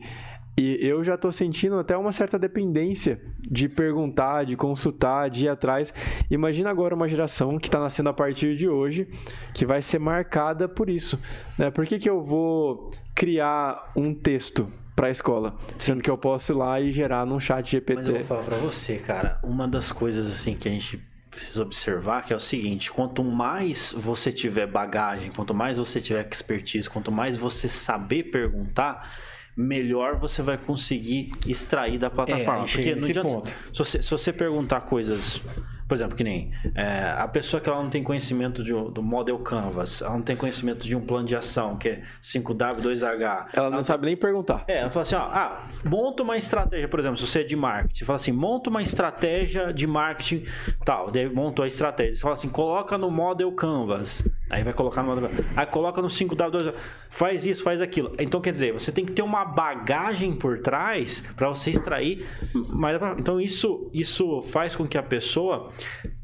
E 0.60 0.80
eu 0.82 1.04
já 1.04 1.16
tô 1.16 1.32
sentindo 1.32 1.78
até 1.78 1.96
uma 1.96 2.12
certa 2.12 2.40
dependência 2.40 3.22
de 3.40 3.70
perguntar, 3.70 4.44
de 4.44 4.58
consultar, 4.58 5.30
de 5.30 5.46
ir 5.46 5.50
atrás. 5.50 5.94
Imagina 6.32 6.72
agora 6.72 6.96
uma 6.96 7.08
geração 7.08 7.60
que 7.60 7.68
está 7.68 7.80
nascendo 7.80 8.10
a 8.10 8.14
partir 8.14 8.56
de 8.56 8.68
hoje, 8.68 9.08
que 9.54 9.68
vai 9.68 9.84
ser 9.84 10.00
marcada 10.00 10.68
por 10.68 10.90
isso. 10.90 11.22
Né? 11.60 11.70
Por 11.70 11.86
que, 11.86 12.00
que 12.00 12.10
eu 12.10 12.24
vou 12.24 12.90
criar 13.14 13.92
um 13.96 14.16
texto 14.16 14.68
para 14.98 15.10
a 15.10 15.12
escola, 15.12 15.56
sendo 15.78 16.02
que 16.02 16.10
eu 16.10 16.18
posso 16.18 16.52
ir 16.52 16.56
lá 16.56 16.82
e 16.82 16.92
gerar 16.92 17.24
num 17.24 17.40
chat 17.40 17.70
GPT. 17.70 17.94
Mas 17.94 18.08
eu 18.08 18.16
vou 18.16 18.24
falar 18.24 18.42
para 18.42 18.58
você, 18.58 18.98
cara, 18.98 19.40
uma 19.44 19.68
das 19.68 19.92
coisas 19.92 20.26
assim 20.26 20.56
que 20.56 20.68
a 20.68 20.72
gente 20.72 21.00
precisa 21.30 21.62
observar 21.62 22.24
que 22.24 22.34
é 22.34 22.36
o 22.36 22.40
seguinte: 22.40 22.92
quanto 22.92 23.24
mais 23.24 23.94
você 23.96 24.32
tiver 24.32 24.66
bagagem, 24.66 25.32
quanto 25.32 25.54
mais 25.54 25.78
você 25.78 26.02
tiver 26.02 26.28
expertise, 26.28 26.90
quanto 26.90 27.12
mais 27.12 27.38
você 27.38 27.70
saber 27.70 28.24
perguntar, 28.24 29.12
melhor 29.56 30.18
você 30.18 30.42
vai 30.42 30.58
conseguir 30.58 31.32
extrair 31.46 32.00
da 32.00 32.10
plataforma. 32.10 32.66
É, 32.66 32.72
Porque 32.72 32.96
não 32.96 33.08
adianta, 33.08 33.56
se 33.72 33.78
você, 33.78 34.02
se 34.02 34.10
você 34.10 34.34
perguntar 34.34 34.82
coisas 34.82 35.40
por 35.88 35.96
exemplo, 35.96 36.16
que 36.16 36.24
nem 36.24 36.52
é, 36.76 37.16
a 37.18 37.28
pessoa 37.28 37.62
que 37.62 37.70
ela 37.70 37.82
não 37.82 37.90
tem 37.90 38.04
conhecimento 38.04 38.64
de, 38.64 38.72
do 38.72 39.02
Model 39.02 39.40
Canvas, 39.40 40.02
ela 40.02 40.14
não 40.14 40.22
tem 40.22 40.36
conhecimento 40.36 40.86
de 40.86 40.96
um 40.96 41.06
plano 41.06 41.28
de 41.28 41.36
ação, 41.36 41.78
que 41.78 41.90
é 41.90 42.04
5W, 42.22 42.82
2H. 42.82 43.22
Ela, 43.22 43.48
ela 43.54 43.70
não 43.70 43.84
sabe 43.84 44.06
nem 44.06 44.18
perguntar. 44.18 44.66
É, 44.68 44.80
ela 44.80 44.90
fala 44.90 45.04
assim, 45.04 45.16
ó, 45.16 45.22
ah, 45.22 45.64
monta 45.86 46.24
uma 46.24 46.38
estratégia, 46.38 46.88
por 46.88 47.00
exemplo, 47.00 47.18
se 47.18 47.26
você 47.26 47.42
é 47.42 47.44
de 47.44 47.56
marketing, 47.56 48.06
fala 48.06 48.18
assim, 48.18 48.32
monta 48.32 48.70
uma 48.70 48.82
estratégia 48.82 49.74
de 49.74 49.88
marketing 49.88 50.44
tal, 50.84 51.10
daí 51.10 51.30
montou 51.30 51.64
a 51.64 51.68
estratégia. 51.68 52.16
Você 52.16 52.22
fala 52.22 52.36
assim, 52.36 52.50
coloca 52.50 52.98
no 52.98 53.10
Model 53.10 53.52
Canvas. 53.54 54.28
Aí 54.50 54.64
vai 54.64 54.74
colocar 54.74 55.04
no. 55.04 55.30
Aí 55.56 55.66
coloca 55.66 56.02
no 56.02 56.08
5W, 56.08 56.36
2H. 56.36 56.74
Faz 57.10 57.46
isso, 57.46 57.64
faz 57.64 57.82
aquilo. 57.82 58.14
Então, 58.18 58.40
quer 58.40 58.52
dizer, 58.52 58.74
você 58.74 58.92
tem 58.92 59.06
que 59.06 59.12
ter 59.12 59.22
uma 59.22 59.44
bagagem 59.44 60.34
por 60.34 60.60
trás 60.60 61.22
para 61.36 61.50
você 61.50 61.72
extrair. 61.72 62.26
Mais... 62.70 63.00
Então, 63.18 63.42
isso, 63.42 63.90
isso 63.94 64.42
faz 64.42 64.76
com 64.76 64.88
que 64.88 64.98
a 64.98 65.04
pessoa 65.04 65.70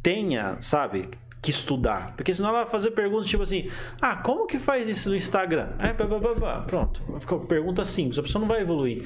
tenha, 0.01 0.57
sabe, 0.61 1.09
que 1.41 1.51
estudar. 1.51 2.15
Porque 2.15 2.33
senão 2.33 2.49
ela 2.49 2.61
vai 2.61 2.69
fazer 2.69 2.91
perguntas 2.91 3.27
tipo 3.27 3.43
assim: 3.43 3.69
ah, 4.01 4.15
como 4.15 4.47
que 4.47 4.57
faz 4.57 4.87
isso 4.87 5.09
no 5.09 5.15
Instagram? 5.15 5.73
É, 5.77 5.91
pá, 5.91 6.07
pá, 6.07 6.19
pá, 6.39 6.61
pronto. 6.61 7.03
Fica 7.19 7.37
pergunta 7.39 7.83
simples, 7.83 8.17
a 8.17 8.23
pessoa 8.23 8.39
não 8.39 8.47
vai 8.47 8.61
evoluir. 8.61 9.03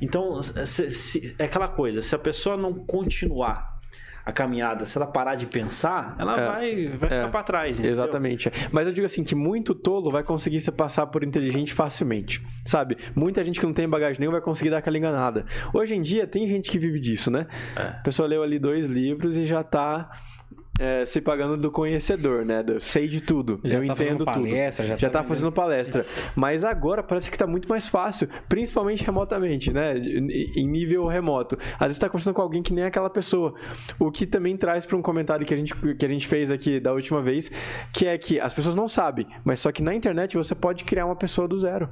Então, 0.00 0.40
se, 0.42 0.90
se, 0.90 1.34
é 1.36 1.44
aquela 1.44 1.66
coisa: 1.66 2.00
se 2.00 2.14
a 2.14 2.18
pessoa 2.18 2.56
não 2.56 2.72
continuar 2.72 3.79
a 4.24 4.32
caminhada, 4.32 4.86
se 4.86 4.96
ela 4.96 5.06
parar 5.06 5.34
de 5.34 5.46
pensar, 5.46 6.14
ela 6.18 6.40
é, 6.40 6.46
vai, 6.46 6.88
vai 6.88 7.10
é, 7.10 7.20
ficar 7.20 7.28
para 7.28 7.42
trás. 7.42 7.78
Entendeu? 7.78 7.92
Exatamente. 7.92 8.50
Mas 8.70 8.86
eu 8.86 8.92
digo 8.92 9.06
assim 9.06 9.24
que 9.24 9.34
muito 9.34 9.74
tolo 9.74 10.10
vai 10.10 10.22
conseguir 10.22 10.60
se 10.60 10.70
passar 10.70 11.06
por 11.06 11.24
inteligente 11.24 11.72
facilmente. 11.72 12.44
Sabe? 12.64 12.96
Muita 13.14 13.44
gente 13.44 13.58
que 13.58 13.66
não 13.66 13.72
tem 13.72 13.88
bagagem 13.88 14.20
nenhuma 14.20 14.38
vai 14.38 14.44
conseguir 14.44 14.70
dar 14.70 14.78
aquela 14.78 14.98
enganada. 14.98 15.44
Hoje 15.72 15.94
em 15.94 16.02
dia 16.02 16.26
tem 16.26 16.46
gente 16.48 16.70
que 16.70 16.78
vive 16.78 17.00
disso, 17.00 17.30
né? 17.30 17.46
É. 17.76 17.82
A 17.82 18.02
pessoa 18.02 18.28
leu 18.28 18.42
ali 18.42 18.58
dois 18.58 18.88
livros 18.88 19.36
e 19.36 19.44
já 19.44 19.62
tá 19.62 20.10
é, 20.80 21.04
se 21.04 21.20
pagando 21.20 21.58
do 21.58 21.70
conhecedor, 21.70 22.42
né? 22.42 22.64
Eu 22.66 22.80
sei 22.80 23.06
de 23.06 23.20
tudo, 23.20 23.60
já 23.62 23.78
eu 23.78 23.86
tá 23.86 23.92
entendo 23.92 24.24
palestra, 24.24 24.84
tudo. 24.86 24.94
Já, 24.94 24.96
já 24.96 25.10
tá, 25.10 25.22
tá 25.22 25.28
fazendo 25.28 25.52
palestra. 25.52 26.06
Mas 26.34 26.64
agora 26.64 27.02
parece 27.02 27.30
que 27.30 27.36
tá 27.36 27.46
muito 27.46 27.68
mais 27.68 27.86
fácil, 27.86 28.26
principalmente 28.48 29.04
remotamente, 29.04 29.70
né? 29.74 29.94
Em 29.98 30.66
nível 30.66 31.06
remoto. 31.06 31.58
Às 31.74 31.88
vezes 31.88 31.98
tá 31.98 32.08
conversando 32.08 32.32
com 32.32 32.40
alguém 32.40 32.62
que 32.62 32.72
nem 32.72 32.84
aquela 32.84 33.10
pessoa. 33.10 33.54
O 33.98 34.10
que 34.10 34.24
também 34.26 34.56
traz 34.56 34.86
para 34.86 34.96
um 34.96 35.02
comentário 35.02 35.44
que 35.44 35.52
a, 35.52 35.56
gente, 35.56 35.74
que 35.74 36.06
a 36.06 36.08
gente 36.08 36.26
fez 36.26 36.50
aqui 36.50 36.80
da 36.80 36.94
última 36.94 37.20
vez, 37.20 37.50
que 37.92 38.06
é 38.06 38.16
que 38.16 38.40
as 38.40 38.54
pessoas 38.54 38.74
não 38.74 38.88
sabem, 38.88 39.26
mas 39.44 39.60
só 39.60 39.70
que 39.70 39.82
na 39.82 39.94
internet 39.94 40.34
você 40.34 40.54
pode 40.54 40.84
criar 40.84 41.04
uma 41.04 41.16
pessoa 41.16 41.46
do 41.46 41.58
zero. 41.58 41.90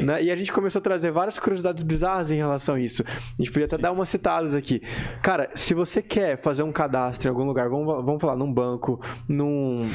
Né? 0.00 0.24
E 0.24 0.30
a 0.30 0.36
gente 0.36 0.52
começou 0.52 0.80
a 0.80 0.82
trazer 0.82 1.10
várias 1.10 1.38
curiosidades 1.38 1.82
bizarras 1.82 2.30
em 2.30 2.36
relação 2.36 2.74
a 2.74 2.80
isso. 2.80 3.02
A 3.06 3.42
gente 3.42 3.52
podia 3.52 3.66
até 3.66 3.76
Sim. 3.76 3.82
dar 3.82 3.92
umas 3.92 4.08
citadas 4.08 4.54
aqui. 4.54 4.82
Cara, 5.22 5.50
se 5.54 5.74
você 5.74 6.02
quer 6.02 6.40
fazer 6.40 6.62
um 6.62 6.72
cadastro 6.72 7.28
em 7.28 7.30
algum 7.30 7.44
lugar, 7.44 7.68
vamos, 7.68 7.86
vamos 8.04 8.20
falar, 8.20 8.36
num 8.36 8.52
banco, 8.52 9.00
num, 9.28 9.88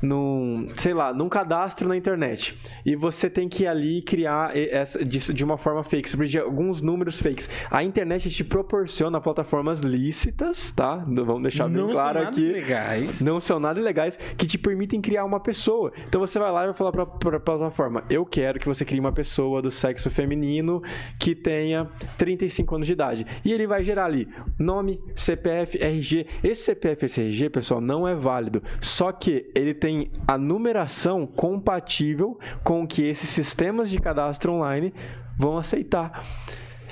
num, 0.00 0.68
sei 0.74 0.94
lá, 0.94 1.12
num 1.12 1.28
cadastro 1.28 1.88
na 1.88 1.96
internet, 1.96 2.58
e 2.84 2.96
você 2.96 3.28
tem 3.28 3.48
que 3.48 3.64
ir 3.64 3.66
ali 3.66 4.02
criar 4.02 4.56
essa, 4.56 5.04
de, 5.04 5.32
de 5.32 5.44
uma 5.44 5.58
forma 5.58 5.82
fake, 5.82 6.10
sobre 6.10 6.38
alguns 6.38 6.80
números 6.80 7.20
fakes. 7.20 7.48
A 7.70 7.82
internet 7.84 8.30
te 8.30 8.44
proporciona 8.44 9.20
plataformas 9.20 9.80
lícitas, 9.80 10.72
tá? 10.72 10.96
Vamos 11.06 11.42
deixar 11.42 11.68
bem 11.68 11.76
não 11.76 11.92
claro 11.92 12.20
aqui. 12.20 12.52
Legais. 12.52 13.20
Não 13.20 13.40
são 13.40 13.60
nada 13.60 13.80
legais 13.80 14.16
que 14.36 14.46
te 14.46 14.58
permitem 14.58 15.00
criar 15.00 15.24
uma 15.24 15.40
pessoa. 15.40 15.92
Então 16.08 16.20
você 16.20 16.38
vai 16.38 16.50
lá 16.50 16.62
e 16.62 16.66
vai 16.66 16.74
falar 16.74 16.92
para 16.92 17.36
a 17.36 17.40
plataforma: 17.40 18.04
eu 18.08 18.24
quero 18.24 18.58
que 18.58 18.66
você 18.66 18.84
crie 18.84 19.00
uma 19.00 19.12
pessoa 19.12 19.25
pessoa 19.26 19.60
do 19.60 19.72
sexo 19.72 20.08
feminino 20.08 20.80
que 21.18 21.34
tenha 21.34 21.90
35 22.16 22.76
anos 22.76 22.86
de 22.86 22.92
idade. 22.92 23.26
E 23.44 23.52
ele 23.52 23.66
vai 23.66 23.82
gerar 23.82 24.04
ali 24.04 24.28
nome, 24.56 25.02
CPF, 25.16 25.76
RG. 25.76 26.26
Esse 26.44 26.62
CPF, 26.62 27.06
esse 27.06 27.20
RG, 27.20 27.50
pessoal, 27.50 27.80
não 27.80 28.06
é 28.06 28.14
válido. 28.14 28.62
Só 28.80 29.10
que 29.10 29.50
ele 29.54 29.74
tem 29.74 30.12
a 30.28 30.38
numeração 30.38 31.26
compatível 31.26 32.38
com 32.62 32.84
o 32.84 32.86
que 32.86 33.02
esses 33.02 33.28
sistemas 33.28 33.90
de 33.90 33.98
cadastro 33.98 34.52
online 34.52 34.94
vão 35.36 35.58
aceitar. 35.58 36.24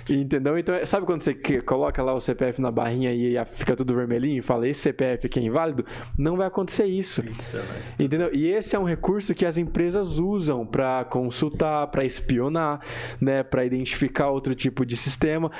Entendeu? 0.08 0.58
Então, 0.58 0.74
sabe 0.84 1.06
quando 1.06 1.22
você 1.22 1.34
coloca 1.62 2.02
lá 2.02 2.14
o 2.14 2.20
CPF 2.20 2.60
na 2.60 2.70
barrinha 2.70 3.12
e 3.12 3.42
fica 3.46 3.74
tudo 3.74 3.94
vermelhinho 3.94 4.38
e 4.38 4.42
fala 4.42 4.68
esse 4.68 4.80
CPF 4.80 5.26
aqui 5.26 5.38
é 5.38 5.42
inválido? 5.42 5.84
Não 6.18 6.36
vai 6.36 6.46
acontecer 6.46 6.84
isso. 6.84 7.22
Entendeu? 7.98 8.30
E 8.32 8.46
esse 8.46 8.76
é 8.76 8.78
um 8.78 8.84
recurso 8.84 9.34
que 9.34 9.46
as 9.46 9.56
empresas 9.56 10.18
usam 10.18 10.66
para 10.66 11.04
consultar, 11.04 11.86
para 11.88 12.04
espionar, 12.04 12.80
né, 13.20 13.42
para 13.42 13.64
identificar 13.64 14.28
outro 14.28 14.54
tipo 14.54 14.84
de 14.84 14.96
sistema. 14.96 15.50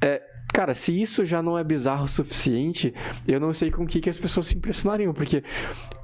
É, 0.00 0.22
Cara, 0.52 0.74
se 0.74 1.00
isso 1.00 1.24
já 1.24 1.40
não 1.40 1.58
é 1.58 1.64
bizarro 1.64 2.04
o 2.04 2.08
suficiente, 2.08 2.92
eu 3.26 3.40
não 3.40 3.54
sei 3.54 3.70
com 3.70 3.84
o 3.84 3.86
que, 3.86 4.02
que 4.02 4.10
as 4.10 4.18
pessoas 4.18 4.46
se 4.46 4.56
impressionariam, 4.56 5.14
porque 5.14 5.42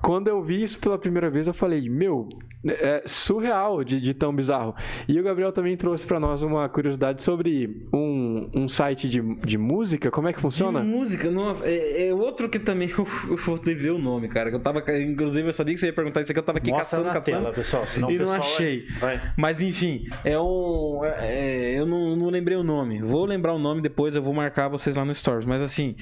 quando 0.03 0.29
eu 0.29 0.43
vi 0.43 0.63
isso 0.63 0.79
pela 0.79 0.99
primeira 0.99 1.29
vez, 1.29 1.47
eu 1.47 1.53
falei, 1.53 1.87
meu, 1.91 2.27
é 2.67 3.03
surreal 3.07 3.85
de, 3.85 4.01
de 4.01 4.13
tão 4.13 4.35
bizarro. 4.35 4.75
E 5.07 5.19
o 5.19 5.23
Gabriel 5.23 5.53
também 5.53 5.77
trouxe 5.77 6.07
para 6.07 6.19
nós 6.19 6.43
uma 6.43 6.69
curiosidade 6.69 7.23
sobre 7.23 7.87
um, 7.93 8.51
um 8.55 8.69
site 8.69 9.09
de, 9.09 9.21
de 9.21 9.57
música. 9.57 10.11
Como 10.11 10.29
é 10.29 10.33
que 10.33 10.41
funciona? 10.41 10.81
De 10.81 10.87
música, 10.87 11.31
nossa, 11.31 11.65
é, 11.69 12.09
é 12.09 12.15
outro 12.15 12.49
que 12.49 12.59
também 12.59 12.91
eu, 12.91 13.07
eu 13.31 13.37
vou 13.37 13.57
ver 13.57 13.93
o 13.93 13.99
nome, 13.99 14.29
cara. 14.29 14.51
Eu 14.51 14.59
tava, 14.61 14.83
inclusive, 15.01 15.49
eu 15.49 15.53
sabia 15.53 15.75
que 15.75 15.81
você 15.81 15.87
ia 15.87 15.93
perguntar 15.93 16.21
isso 16.21 16.33
aqui, 16.33 16.39
eu 16.39 16.45
tava 16.45 16.59
aqui 16.59 16.71
Mostra 16.71 16.85
caçando, 16.85 17.13
caçando. 17.13 17.43
Tela, 17.43 17.53
pessoal, 17.53 17.85
e 18.11 18.19
não 18.19 18.33
achei. 18.33 18.87
Vai. 18.99 19.21
Mas 19.37 19.61
enfim, 19.61 20.05
é 20.25 20.39
um. 20.39 21.01
É, 21.05 21.79
eu 21.79 21.87
não, 21.87 22.17
não 22.17 22.29
lembrei 22.29 22.57
o 22.57 22.65
nome. 22.65 23.01
Vou 23.01 23.25
lembrar 23.25 23.55
o 23.55 23.59
nome 23.59 23.81
depois, 23.81 24.17
eu 24.17 24.23
vou 24.23 24.35
marcar 24.35 24.69
vocês 24.69 24.97
lá 24.97 25.05
no 25.05 25.15
Stories. 25.15 25.45
Mas 25.45 25.63
assim. 25.63 25.95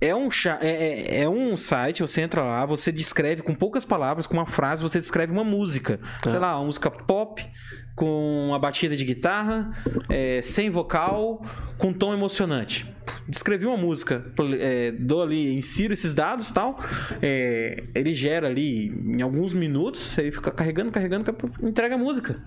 É 0.00 0.14
um, 0.14 0.28
é, 0.60 0.68
é- 0.68 1.20
é 1.22 1.28
um 1.28 1.56
site, 1.56 2.02
você 2.02 2.20
entra 2.20 2.42
lá, 2.42 2.66
você 2.66 2.92
descreve 2.92 3.42
com 3.42 3.54
poucas 3.54 3.84
palavras, 3.84 4.26
com 4.26 4.34
uma 4.34 4.44
frase, 4.46 4.82
você 4.82 5.00
descreve 5.00 5.32
uma 5.32 5.44
música. 5.44 5.98
Sei 6.30 6.38
lá, 6.38 6.58
uma 6.58 6.66
música 6.66 6.90
pop, 6.90 7.42
com 7.94 8.48
uma 8.48 8.58
batida 8.58 8.96
de 8.96 9.04
guitarra, 9.04 9.72
é, 10.10 10.42
sem 10.42 10.68
vocal, 10.68 11.42
com 11.78 11.92
tom 11.92 12.12
emocionante. 12.12 12.92
Descrevi 13.28 13.66
uma 13.66 13.76
música, 13.76 14.24
é, 14.60 14.92
dou 14.92 15.22
ali, 15.22 15.54
insiro 15.54 15.94
esses 15.94 16.12
dados 16.12 16.48
e 16.50 16.54
tal, 16.54 16.78
é, 17.22 17.84
ele 17.94 18.14
gera 18.14 18.46
ali 18.48 18.88
em 18.88 19.22
alguns 19.22 19.54
minutos, 19.54 20.18
aí 20.18 20.30
fica 20.30 20.50
carregando, 20.50 20.90
carregando, 20.90 21.24
entrega 21.62 21.94
a 21.94 21.98
música. 21.98 22.42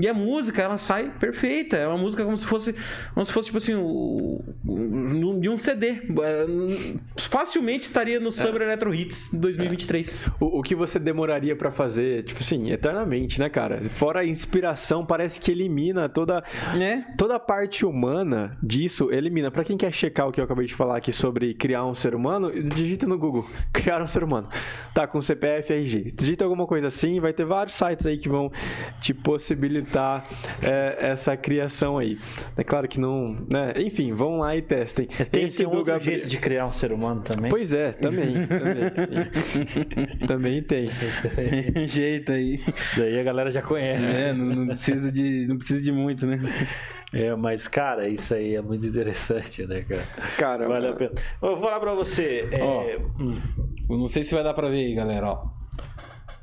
E 0.00 0.08
a 0.08 0.14
música, 0.14 0.62
ela 0.62 0.78
sai 0.78 1.10
perfeita. 1.18 1.76
É 1.76 1.86
uma 1.86 1.98
música 1.98 2.24
como 2.24 2.36
se 2.36 2.46
fosse, 2.46 2.74
como 3.14 3.24
se 3.26 3.32
fosse 3.32 3.46
tipo 3.46 3.58
assim, 3.58 3.74
o, 3.74 4.42
o- 4.66 5.38
de 5.40 5.48
um 5.48 5.58
CD. 5.58 5.88
É, 5.90 7.00
Facilmente 7.18 7.84
estaria 7.84 8.18
no 8.18 8.32
Summer 8.32 8.62
Electro 8.62 8.94
Hits 8.94 9.30
2023. 9.32 10.16
O, 10.40 10.58
o 10.60 10.62
que 10.62 10.74
você 10.74 10.98
demoraria 10.98 11.54
pra 11.54 11.70
fazer, 11.70 12.24
tipo 12.24 12.40
assim, 12.40 12.70
eternamente, 12.70 13.38
né, 13.38 13.48
cara? 13.48 13.82
Fora 13.90 14.20
a 14.20 14.24
inspiração, 14.24 15.04
parece 15.04 15.40
que 15.40 15.50
elimina 15.50 16.08
toda 16.08 16.42
Né? 16.76 17.06
toda 17.18 17.36
a 17.36 17.38
parte 17.40 17.84
humana 17.84 18.56
disso, 18.62 19.10
elimina. 19.12 19.50
Pra 19.50 19.64
quem 19.64 19.76
quer 19.76 19.92
checar 19.92 20.28
o 20.28 20.32
que 20.32 20.40
eu 20.40 20.44
acabei 20.44 20.66
de 20.66 20.74
falar 20.74 20.96
aqui 20.96 21.12
sobre 21.12 21.54
criar 21.54 21.84
um 21.84 21.94
ser 21.94 22.14
humano, 22.14 22.50
digita 22.52 23.06
no 23.06 23.18
Google, 23.18 23.46
criar 23.72 24.00
um 24.02 24.06
ser 24.06 24.24
humano. 24.24 24.48
Tá 24.94 25.06
com 25.06 25.20
CPF, 25.20 25.72
RG. 25.72 26.12
Digita 26.16 26.44
alguma 26.44 26.66
coisa 26.66 26.86
assim, 26.86 27.20
vai 27.20 27.32
ter 27.32 27.44
vários 27.44 27.76
sites 27.76 28.06
aí 28.06 28.16
que 28.16 28.28
vão 28.28 28.50
te 29.00 29.12
possibilitar 29.12 29.89
é, 30.62 30.96
essa 31.10 31.36
criação 31.36 31.98
aí. 31.98 32.18
É 32.56 32.62
claro 32.64 32.86
que 32.88 32.98
não, 33.00 33.34
né? 33.48 33.72
Enfim, 33.76 34.12
vão 34.12 34.38
lá 34.38 34.56
e 34.56 34.62
testem. 34.62 35.06
Tem, 35.30 35.44
Esse 35.44 35.58
tem 35.58 35.66
do 35.66 35.70
outro 35.76 35.84
Gabriel- 35.92 36.12
jeito 36.20 36.28
de 36.28 36.38
criar 36.38 36.66
um 36.66 36.72
ser 36.72 36.92
humano 36.92 37.22
também. 37.22 37.50
Pois 37.50 37.72
é, 37.72 37.92
também, 37.92 38.34
também. 38.46 39.30
também 40.26 40.62
tem. 40.62 40.88
jeito 41.86 42.32
aí. 42.32 42.54
Isso 42.76 42.98
daí 43.00 43.18
a 43.18 43.22
galera 43.22 43.50
já 43.50 43.62
conhece. 43.62 44.02
É, 44.04 44.32
não, 44.32 44.46
não 44.46 44.66
precisa 44.66 45.10
de, 45.10 45.46
não 45.48 45.56
precisa 45.56 45.82
de 45.82 45.92
muito, 45.92 46.26
né? 46.26 46.38
É, 47.12 47.34
mas, 47.34 47.66
cara, 47.66 48.08
isso 48.08 48.32
aí 48.34 48.54
é 48.54 48.62
muito 48.62 48.86
interessante, 48.86 49.66
né, 49.66 49.82
cara? 49.88 50.02
Cara, 50.38 50.68
Vale 50.68 50.88
a 50.88 50.92
pena. 50.92 51.10
Eu 51.42 51.56
vou 51.56 51.58
falar 51.58 51.80
pra 51.80 51.92
você. 51.94 52.48
é, 52.52 52.62
Ó. 52.62 52.82
hum, 53.20 53.36
Eu 53.88 53.98
não 53.98 54.06
sei 54.06 54.22
se 54.22 54.32
vai 54.34 54.44
dar 54.44 54.54
pra 54.54 54.68
ver 54.68 54.76
aí, 54.86 54.94
galera, 54.94 55.26
ó. 55.32 55.59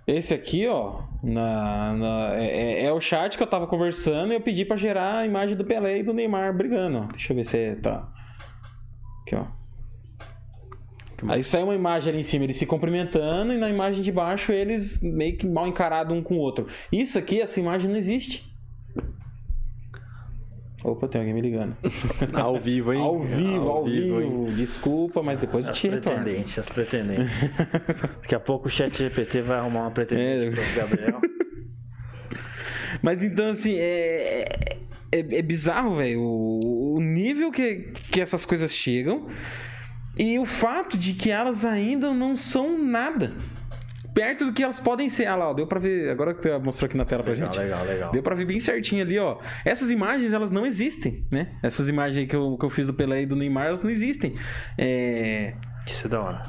Esse 0.08 0.34
aqui, 0.34 0.65
ó, 0.67 1.02
na, 1.22 1.93
na- 1.93 2.36
é, 2.36 2.46
é- 2.46 2.84
é 2.86 2.93
o 2.93 3.02
chat 3.02 3.36
que 3.36 3.43
eu 3.43 3.48
tava 3.48 3.67
conversando 3.67 4.32
e 4.32 4.36
eu 4.38 4.41
pedi 4.41 4.63
pra 4.63 4.78
gerar 4.78 5.17
a 5.17 5.26
imagem 5.26 5.58
do 5.58 5.65
Pelé 5.65 6.00
e 6.00 6.04
do 6.04 6.13
Neymar 6.13 6.56
brigando. 6.56 7.00
ó. 7.00 7.06
Deixa 7.08 7.34
eu 7.34 7.36
ver 7.36 7.43
se 7.46 7.76
tá. 7.82 8.08
Aqui, 9.24 9.36
ó. 9.36 9.46
Aí 11.28 11.43
sai 11.43 11.63
uma 11.63 11.74
imagem 11.76 12.10
ali 12.13 12.22
em 12.22 12.24
cima, 12.24 12.43
eles 12.46 12.58
se 12.58 12.65
cumprimentando, 12.65 13.52
e 13.52 13.58
na 13.58 13.70
imagem 13.70 14.02
de 14.04 14.12
baixo 14.12 14.52
eles 14.52 15.02
meio 15.02 15.36
que 15.36 15.48
mal 15.48 15.67
encarados 15.67 16.15
um 16.15 16.22
com 16.22 16.36
o 16.36 16.39
outro. 16.39 16.67
Isso 16.91 17.17
aqui, 17.17 17.41
essa 17.41 17.60
imagem 17.60 17.89
não 17.89 17.98
existe. 17.98 18.46
Opa, 20.91 21.08
tem 21.08 21.19
alguém 21.19 21.34
me 21.34 21.41
ligando. 21.41 21.76
ao 22.34 22.60
vivo, 22.60 22.93
hein? 22.93 23.02
Ao 23.02 23.21
vivo, 23.21 23.69
ao, 23.69 23.84
vivo. 23.86 24.21
hein? 24.21 24.45
Desculpa, 24.56 25.21
mas 25.21 25.38
depois 25.39 25.67
eu 25.67 25.73
te 25.73 25.89
retorno. 25.89 26.21
pretendentes, 26.23 26.60
as 26.60 26.69
pretendentes. 26.69 27.26
Daqui 28.21 28.36
a 28.36 28.39
pouco 28.39 28.67
o 28.67 28.69
chat 28.69 28.95
GPT 28.97 29.41
vai 29.41 29.58
arrumar 29.60 29.82
uma 29.82 29.91
pretendente 29.91 30.60
É. 30.60 30.63
pro 30.63 30.82
Gabriel. 30.82 31.21
Mas 33.02 33.21
então, 33.23 33.47
assim, 33.52 33.76
é, 33.76 34.45
é, 35.12 35.19
é 35.19 35.41
bizarro, 35.41 35.95
velho, 35.97 36.19
o, 36.21 36.95
o 36.95 37.02
nível 37.02 37.52
que, 37.52 37.91
que 38.12 38.19
essas 38.19 38.43
coisas 38.45 38.71
chegam 38.71 39.28
e 40.17 40.39
o 40.39 40.45
fato 40.45 40.97
de 40.97 41.13
que 41.13 41.30
elas 41.30 41.63
ainda 41.63 42.12
não 42.13 42.36
são 42.36 42.82
nada. 42.82 43.34
Perto 44.17 44.45
do 44.45 44.51
que 44.51 44.63
elas 44.63 44.80
podem 44.80 45.10
ser. 45.10 45.27
Ah 45.27 45.36
lá, 45.36 45.51
ó, 45.51 45.53
deu 45.53 45.67
pra 45.67 45.80
ver. 45.80 46.10
Agora 46.10 46.34
que 46.34 46.41
você 46.41 46.58
mostrou 46.58 46.88
aqui 46.88 46.97
na 46.97 47.06
tela 47.06 47.21
pra 47.21 47.34
Legal, 47.34 47.51
gente. 47.53 47.62
legal, 47.62 47.86
legal. 47.86 48.12
Deu 48.12 48.23
pra 48.23 48.34
ver 48.34 48.45
bem 48.45 48.60
certinho 48.60 49.03
ali, 49.03 49.19
ó. 49.19 49.38
Essas 49.63 49.91
imagens, 49.91 50.34
elas 50.34 50.49
não 50.49 50.65
existem, 50.65 51.23
né? 51.30 51.51
Essas 51.62 51.88
imagens 51.88 52.17
aí 52.17 52.25
que 52.25 52.36
eu, 52.36 52.58
que 52.58 52.65
eu 52.65 52.69
fiz 52.71 52.88
do 52.88 52.95
Pelé 52.95 53.21
e 53.21 53.25
do 53.27 53.36
Neymar, 53.36 53.67
elas 53.67 53.84
não 53.84 53.91
existem. 53.91 54.34
É... 54.75 55.53
Isso 55.86 56.08
é 56.08 56.10
da 56.10 56.19
hora. 56.19 56.43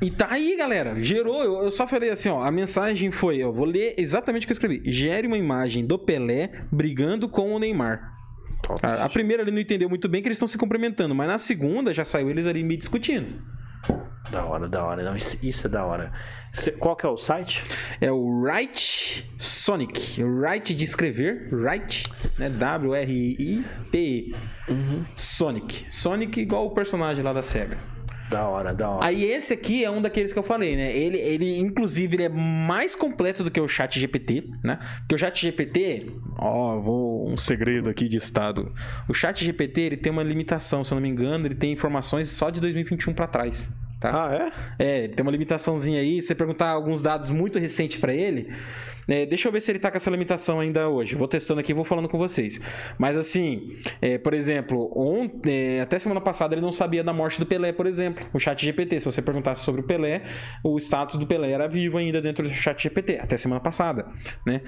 E 0.00 0.12
tá 0.12 0.28
aí, 0.30 0.56
galera. 0.56 0.94
Gerou. 1.00 1.42
Eu, 1.42 1.64
eu 1.64 1.70
só 1.72 1.88
falei 1.88 2.10
assim, 2.10 2.28
ó. 2.28 2.40
A 2.40 2.52
mensagem 2.52 3.10
foi: 3.10 3.38
eu 3.38 3.52
vou 3.52 3.66
ler 3.66 3.96
exatamente 3.98 4.44
o 4.44 4.46
que 4.46 4.52
eu 4.52 4.54
escrevi. 4.54 4.80
Gere 4.84 5.26
uma 5.26 5.36
imagem 5.36 5.84
do 5.84 5.98
Pelé 5.98 6.52
brigando 6.70 7.28
com 7.28 7.52
o 7.52 7.58
Neymar. 7.58 8.14
A, 8.80 9.06
a 9.06 9.08
primeira 9.08 9.42
ele 9.42 9.50
não 9.50 9.58
entendeu 9.58 9.88
muito 9.88 10.08
bem 10.08 10.22
que 10.22 10.28
eles 10.28 10.36
estão 10.36 10.46
se 10.46 10.56
cumprimentando, 10.56 11.16
mas 11.16 11.26
na 11.26 11.38
segunda 11.38 11.92
já 11.92 12.04
saiu 12.04 12.30
eles 12.30 12.46
ali 12.46 12.62
me 12.62 12.76
discutindo. 12.76 13.42
Da 14.30 14.44
hora, 14.44 14.68
da 14.68 14.84
hora. 14.84 15.02
Não, 15.02 15.16
isso, 15.16 15.38
isso 15.42 15.66
é 15.66 15.70
da 15.70 15.84
hora. 15.84 16.12
Qual 16.78 16.96
que 16.96 17.04
é 17.04 17.08
o 17.08 17.16
site? 17.16 17.62
É 18.00 18.10
o 18.10 18.40
Write 18.40 19.30
Sonic. 19.38 20.22
Write 20.22 20.74
de 20.74 20.84
escrever. 20.84 21.48
Write, 21.52 22.10
né? 22.38 22.48
W-R-I-T-E. 22.48 24.34
Sonic. 25.14 25.86
Sonic 25.90 26.40
igual 26.40 26.66
o 26.66 26.70
personagem 26.70 27.22
lá 27.22 27.32
da 27.32 27.42
SEGA. 27.42 27.78
Da 28.30 28.48
hora, 28.48 28.74
da 28.74 28.90
hora. 28.90 29.06
Aí 29.06 29.22
esse 29.24 29.52
aqui 29.52 29.84
é 29.84 29.90
um 29.90 30.02
daqueles 30.02 30.32
que 30.32 30.38
eu 30.38 30.42
falei, 30.42 30.74
né? 30.74 30.96
Ele, 30.96 31.16
ele 31.18 31.60
inclusive, 31.60 32.16
ele 32.16 32.24
é 32.24 32.28
mais 32.28 32.96
completo 32.96 33.44
do 33.44 33.50
que 33.52 33.60
o 33.60 33.68
chat 33.68 34.00
GPT, 34.00 34.50
né? 34.64 34.80
Porque 35.00 35.14
o 35.14 35.18
chat 35.18 35.40
GPT, 35.40 36.12
ó, 36.36 36.80
vou 36.80 37.28
um 37.28 37.36
segredo 37.36 37.88
aqui 37.88 38.08
de 38.08 38.16
estado. 38.16 38.72
O 39.08 39.14
chat 39.14 39.44
GPT, 39.44 39.80
ele 39.82 39.96
tem 39.96 40.10
uma 40.10 40.24
limitação, 40.24 40.82
se 40.82 40.92
eu 40.92 40.96
não 40.96 41.02
me 41.02 41.08
engano, 41.08 41.46
ele 41.46 41.54
tem 41.54 41.72
informações 41.72 42.28
só 42.28 42.50
de 42.50 42.60
2021 42.60 43.14
pra 43.14 43.28
trás, 43.28 43.70
tá? 44.00 44.26
Ah, 44.28 44.52
é? 44.78 44.84
É, 44.84 45.04
ele 45.04 45.14
tem 45.14 45.22
uma 45.22 45.32
limitaçãozinha 45.32 46.00
aí. 46.00 46.20
Se 46.20 46.28
você 46.28 46.34
perguntar 46.34 46.70
alguns 46.70 47.02
dados 47.02 47.30
muito 47.30 47.58
recentes 47.58 47.98
pra 47.98 48.12
ele, 48.12 48.52
né, 49.06 49.24
deixa 49.24 49.48
eu 49.48 49.52
ver 49.52 49.60
se 49.60 49.70
ele 49.70 49.78
tá 49.78 49.90
com 49.90 49.96
essa 49.96 50.10
limitação 50.10 50.60
ainda 50.60 50.88
hoje. 50.88 51.14
Vou 51.14 51.28
testando 51.28 51.60
aqui 51.60 51.72
e 51.72 51.74
vou 51.74 51.84
falando 51.84 52.08
com 52.08 52.18
vocês. 52.18 52.60
Mas 52.98 53.16
assim, 53.16 53.76
é, 54.00 54.18
por 54.18 54.34
exemplo, 54.34 54.92
ontem, 54.96 55.78
é, 55.78 55.80
até 55.80 55.98
semana 55.98 56.20
passada 56.20 56.54
ele 56.54 56.62
não 56.62 56.72
sabia 56.72 57.04
da 57.04 57.12
morte 57.12 57.38
do 57.38 57.46
Pelé, 57.46 57.72
por 57.72 57.86
exemplo. 57.86 58.26
O 58.32 58.38
chat 58.38 58.64
GPT, 58.64 59.00
se 59.00 59.06
você 59.06 59.22
perguntasse 59.22 59.64
sobre 59.64 59.80
o 59.80 59.84
Pelé, 59.84 60.22
o 60.62 60.76
status 60.78 61.16
do 61.16 61.26
Pelé 61.26 61.50
era 61.52 61.68
vivo 61.68 61.98
ainda 61.98 62.20
dentro 62.20 62.48
do 62.48 62.54
chat 62.54 62.82
GPT, 62.82 63.18
até 63.20 63.36
semana 63.36 63.60
passada, 63.60 64.06
né? 64.44 64.62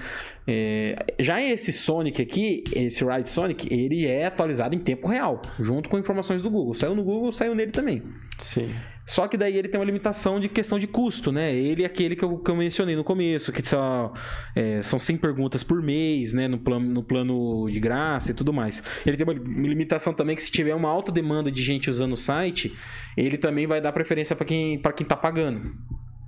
É, 0.47 0.95
já 1.19 1.41
esse 1.41 1.73
Sonic 1.73 2.21
aqui, 2.21 2.63
esse 2.73 3.03
Ride 3.03 3.29
Sonic, 3.29 3.71
ele 3.71 4.07
é 4.07 4.25
atualizado 4.25 4.73
em 4.73 4.79
tempo 4.79 5.07
real, 5.07 5.41
junto 5.59 5.89
com 5.89 5.97
informações 5.97 6.41
do 6.41 6.49
Google. 6.49 6.73
Saiu 6.73 6.95
no 6.95 7.03
Google, 7.03 7.31
saiu 7.31 7.53
nele 7.53 7.71
também. 7.71 8.03
Sim. 8.39 8.69
Só 9.09 9.27
que 9.27 9.35
daí 9.35 9.57
ele 9.57 9.67
tem 9.67 9.79
uma 9.79 9.85
limitação 9.85 10.39
de 10.39 10.47
questão 10.47 10.77
de 10.77 10.85
custo, 10.85 11.31
né? 11.31 11.51
Ele 11.51 11.81
é 11.81 11.85
aquele 11.87 12.15
que 12.15 12.23
eu, 12.23 12.37
que 12.37 12.51
eu 12.51 12.55
mencionei 12.55 12.95
no 12.95 13.03
começo, 13.03 13.51
que 13.51 13.67
só, 13.67 14.13
é, 14.55 14.83
são 14.83 14.99
100 14.99 15.17
perguntas 15.17 15.63
por 15.63 15.81
mês, 15.81 16.31
né? 16.31 16.47
No 16.47 16.59
plano, 16.59 16.85
no 16.85 17.01
plano 17.03 17.67
de 17.71 17.79
graça 17.79 18.29
e 18.29 18.35
tudo 18.35 18.53
mais. 18.53 18.83
Ele 19.03 19.17
tem 19.17 19.25
uma 19.25 19.33
limitação 19.33 20.13
também 20.13 20.35
que 20.35 20.43
se 20.43 20.51
tiver 20.51 20.75
uma 20.75 20.89
alta 20.89 21.11
demanda 21.11 21.51
de 21.51 21.63
gente 21.63 21.89
usando 21.89 22.13
o 22.13 22.17
site, 22.17 22.77
ele 23.17 23.35
também 23.35 23.65
vai 23.65 23.81
dar 23.81 23.91
preferência 23.93 24.35
para 24.35 24.45
quem, 24.45 24.77
pra 24.77 24.93
quem 24.93 25.07
tá 25.07 25.17
pagando. 25.17 25.73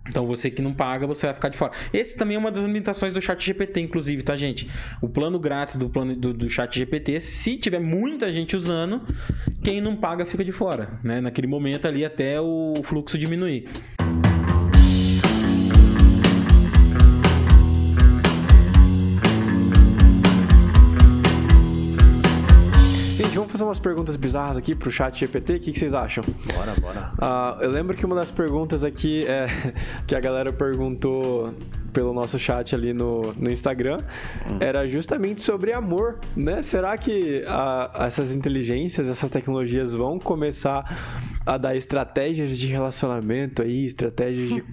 Então 0.07 0.25
você 0.25 0.49
que 0.49 0.61
não 0.61 0.73
paga, 0.73 1.05
você 1.05 1.27
vai 1.27 1.35
ficar 1.35 1.49
de 1.49 1.57
fora. 1.57 1.71
Esse 1.93 2.17
também 2.17 2.35
é 2.35 2.39
uma 2.39 2.51
das 2.51 2.65
limitações 2.65 3.13
do 3.13 3.21
chat 3.21 3.43
GPT, 3.43 3.81
inclusive, 3.81 4.23
tá, 4.23 4.35
gente? 4.35 4.69
O 5.01 5.07
plano 5.07 5.39
grátis 5.39 5.75
do 5.75 5.89
plano 5.89 6.15
do, 6.15 6.33
do 6.33 6.49
chat 6.49 6.77
GPT, 6.77 7.21
se 7.21 7.55
tiver 7.57 7.79
muita 7.79 8.31
gente 8.33 8.55
usando, 8.55 9.01
quem 9.63 9.79
não 9.79 9.95
paga 9.95 10.25
fica 10.25 10.43
de 10.43 10.51
fora, 10.51 10.99
né? 11.03 11.21
Naquele 11.21 11.47
momento 11.47 11.87
ali 11.87 12.03
até 12.03 12.41
o 12.41 12.73
fluxo 12.83 13.17
diminuir. 13.17 13.67
Fazer 23.61 23.65
umas 23.65 23.79
perguntas 23.79 24.15
bizarras 24.15 24.57
aqui 24.57 24.73
pro 24.75 24.91
chat 24.91 25.19
GPT. 25.19 25.55
O 25.55 25.59
que, 25.59 25.71
que 25.71 25.79
vocês 25.79 25.93
acham? 25.93 26.23
Bora, 26.55 26.73
bora. 26.79 27.11
Ah, 27.19 27.57
eu 27.61 27.69
lembro 27.69 27.95
que 27.95 28.05
uma 28.05 28.15
das 28.15 28.31
perguntas 28.31 28.83
aqui 28.83 29.25
é 29.27 29.45
que 30.07 30.15
a 30.15 30.19
galera 30.19 30.51
perguntou 30.51 31.53
pelo 31.93 32.13
nosso 32.13 32.39
chat 32.39 32.73
ali 32.73 32.93
no, 32.93 33.33
no 33.33 33.51
Instagram 33.51 33.99
era 34.61 34.87
justamente 34.87 35.41
sobre 35.41 35.73
amor, 35.73 36.19
né? 36.35 36.63
Será 36.63 36.97
que 36.97 37.43
ah, 37.47 37.91
essas 38.05 38.35
inteligências, 38.35 39.09
essas 39.09 39.29
tecnologias 39.29 39.93
vão 39.93 40.17
começar 40.17 40.85
a 41.45 41.57
dar 41.57 41.75
estratégias 41.75 42.57
de 42.57 42.67
relacionamento 42.67 43.61
aí, 43.61 43.85
estratégias 43.85 44.49
de, 44.49 44.63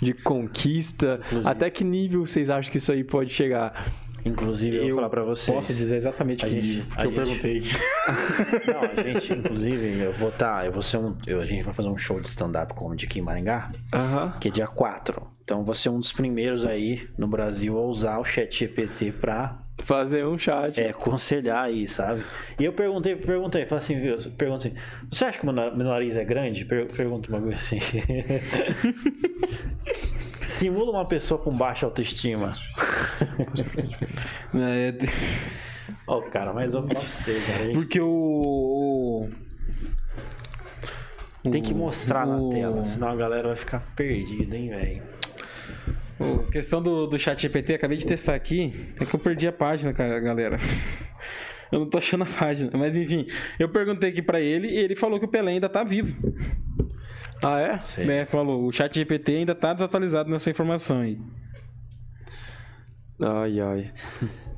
de 0.00 0.12
conquista? 0.14 1.20
Inclusive. 1.26 1.50
Até 1.50 1.70
que 1.70 1.84
nível 1.84 2.24
vocês 2.24 2.48
acham 2.48 2.70
que 2.70 2.78
isso 2.78 2.92
aí 2.92 3.04
pode 3.04 3.32
chegar? 3.32 3.92
Inclusive, 4.28 4.76
eu 4.76 4.86
vou 4.88 4.94
falar 4.96 5.08
pra 5.10 5.24
vocês. 5.24 5.54
Posso 5.56 5.72
dizer 5.74 5.96
exatamente 5.96 6.44
A 6.44 6.48
que, 6.48 6.60
gente- 6.60 6.86
que 6.96 7.06
eu 7.06 7.10
gente- 7.10 7.14
perguntei. 7.14 7.62
Não, 8.66 8.80
a 8.82 9.02
gente, 9.12 9.32
inclusive, 9.32 10.00
eu 10.00 10.12
vou 10.12 10.30
tá, 10.30 10.64
eu 10.66 10.72
vou 10.72 10.82
ser 10.82 10.98
um. 10.98 11.16
eu- 11.26 11.40
a 11.40 11.44
gente 11.44 11.62
vai 11.64 11.74
fazer 11.74 11.88
um 11.88 11.96
show 11.98 12.20
de 12.20 12.28
stand-up 12.28 12.74
comedy 12.74 13.06
aqui 13.06 13.18
em 13.18 13.22
Maringá, 13.22 13.70
Aham. 13.92 14.32
que 14.40 14.48
é 14.48 14.50
dia 14.50 14.66
4. 14.66 15.26
Então 15.44 15.64
você 15.64 15.88
é 15.88 15.90
um 15.90 15.98
dos 15.98 16.12
primeiros 16.12 16.64
aí 16.66 17.08
no 17.16 17.26
Brasil 17.26 17.78
a 17.78 17.82
usar 17.82 18.18
o 18.18 18.24
chat 18.24 18.58
GPT 18.58 19.12
para 19.12 19.56
Fazer 19.80 20.26
um 20.26 20.36
chat. 20.38 20.80
é, 20.80 20.90
aconselhar 20.90 21.64
aí, 21.64 21.86
sabe? 21.86 22.22
E 22.58 22.64
eu 22.64 22.72
perguntei, 22.72 23.14
perguntei, 23.16 23.64
falei 23.64 23.84
assim, 23.84 24.00
viu? 24.00 24.18
Perguntei 24.32 24.72
assim, 24.72 24.80
você 25.10 25.24
acha 25.24 25.38
que 25.38 25.44
meu 25.46 25.54
na- 25.54 25.70
meu 25.70 25.86
nariz 25.86 26.16
é 26.16 26.24
grande? 26.24 26.64
Per 26.64 26.86
pergunta 26.88 27.28
uma 27.30 27.40
coisa 27.40 27.56
assim. 27.56 27.78
Simula 30.42 30.90
uma 30.90 31.04
pessoa 31.06 31.40
com 31.40 31.56
baixa 31.56 31.86
autoestima. 31.86 32.54
É, 34.54 34.94
Ó, 36.06 36.22
cara, 36.22 36.52
mas 36.54 36.72
eu 36.72 36.80
vou 36.80 36.88
falar 36.88 37.00
pra 37.00 37.08
você, 37.08 37.38
cara. 37.46 37.64
gente 37.64 37.74
porque 37.74 38.00
o. 38.00 39.28
o- 41.44 41.50
Tem 41.50 41.62
que 41.62 41.74
mostrar 41.74 42.26
na 42.26 42.36
o- 42.38 42.48
tela, 42.50 42.82
senão 42.84 43.08
a 43.10 43.16
galera 43.16 43.48
vai 43.48 43.56
ficar 43.56 43.80
perdida, 43.94 44.56
hein, 44.56 44.70
velho? 44.70 45.02
O- 46.20 46.50
questão 46.50 46.82
do, 46.82 47.06
do 47.06 47.18
chat 47.18 47.40
GPT, 47.40 47.74
acabei 47.74 47.96
de 47.96 48.06
testar 48.06 48.34
aqui. 48.34 48.72
É 49.00 49.04
que 49.04 49.14
eu 49.14 49.18
perdi 49.20 49.46
a 49.46 49.52
página, 49.52 49.92
ca- 49.92 50.18
galera. 50.20 50.58
Eu 51.70 51.80
não 51.80 51.90
tô 51.90 51.98
achando 51.98 52.22
a 52.24 52.26
página. 52.26 52.70
Mas 52.72 52.96
enfim, 52.96 53.26
eu 53.58 53.68
perguntei 53.68 54.08
aqui 54.08 54.22
pra 54.22 54.40
ele 54.40 54.68
e 54.68 54.76
ele 54.78 54.96
falou 54.96 55.18
que 55.18 55.26
o 55.26 55.28
Pelé 55.28 55.52
ainda 55.52 55.68
tá 55.68 55.84
vivo. 55.84 56.16
Ah, 57.44 57.60
é? 57.60 57.78
Né, 58.06 58.24
falou, 58.24 58.66
o 58.66 58.72
chat 58.72 58.94
GPT 58.94 59.32
ainda 59.36 59.54
tá 59.54 59.74
desatualizado 59.74 60.30
nessa 60.30 60.48
informação 60.48 61.02
aí. 61.02 61.18
Ai, 63.20 63.60
ai. 63.60 63.92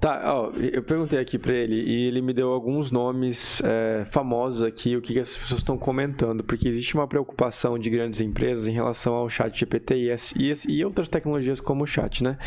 Tá, 0.01 0.35
ó, 0.35 0.51
eu 0.57 0.83
perguntei 0.83 1.18
aqui 1.18 1.38
pra 1.38 1.53
ele 1.53 1.75
e 1.75 2.07
ele 2.07 2.23
me 2.23 2.33
deu 2.33 2.51
alguns 2.53 2.90
nomes 2.90 3.61
é, 3.62 4.07
famosos 4.11 4.62
aqui, 4.62 4.96
o 4.96 5.01
que, 5.03 5.12
que 5.12 5.20
as 5.20 5.37
pessoas 5.37 5.61
estão 5.61 5.77
comentando, 5.77 6.42
porque 6.42 6.66
existe 6.68 6.94
uma 6.94 7.07
preocupação 7.07 7.79
de 7.79 7.90
grandes 7.90 8.20
empresas 8.23 8.66
em 8.66 8.73
relação 8.73 9.12
ao 9.12 9.29
chat 9.29 9.59
GPT 9.59 9.94
e, 9.96 10.14
e, 10.37 10.53
e 10.68 10.85
outras 10.85 11.07
tecnologias 11.09 11.61
como 11.61 11.85
o 11.85 11.87
chat, 11.87 12.25
né? 12.25 12.38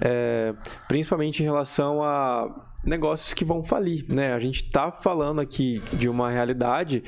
É, 0.00 0.54
principalmente 0.88 1.40
em 1.40 1.44
relação 1.44 2.02
a 2.02 2.68
negócios 2.84 3.32
que 3.32 3.44
vão 3.44 3.62
falir, 3.62 4.04
né? 4.08 4.32
A 4.32 4.40
gente 4.40 4.68
tá 4.70 4.90
falando 4.90 5.40
aqui 5.40 5.80
de 5.92 6.08
uma 6.08 6.30
realidade 6.30 7.04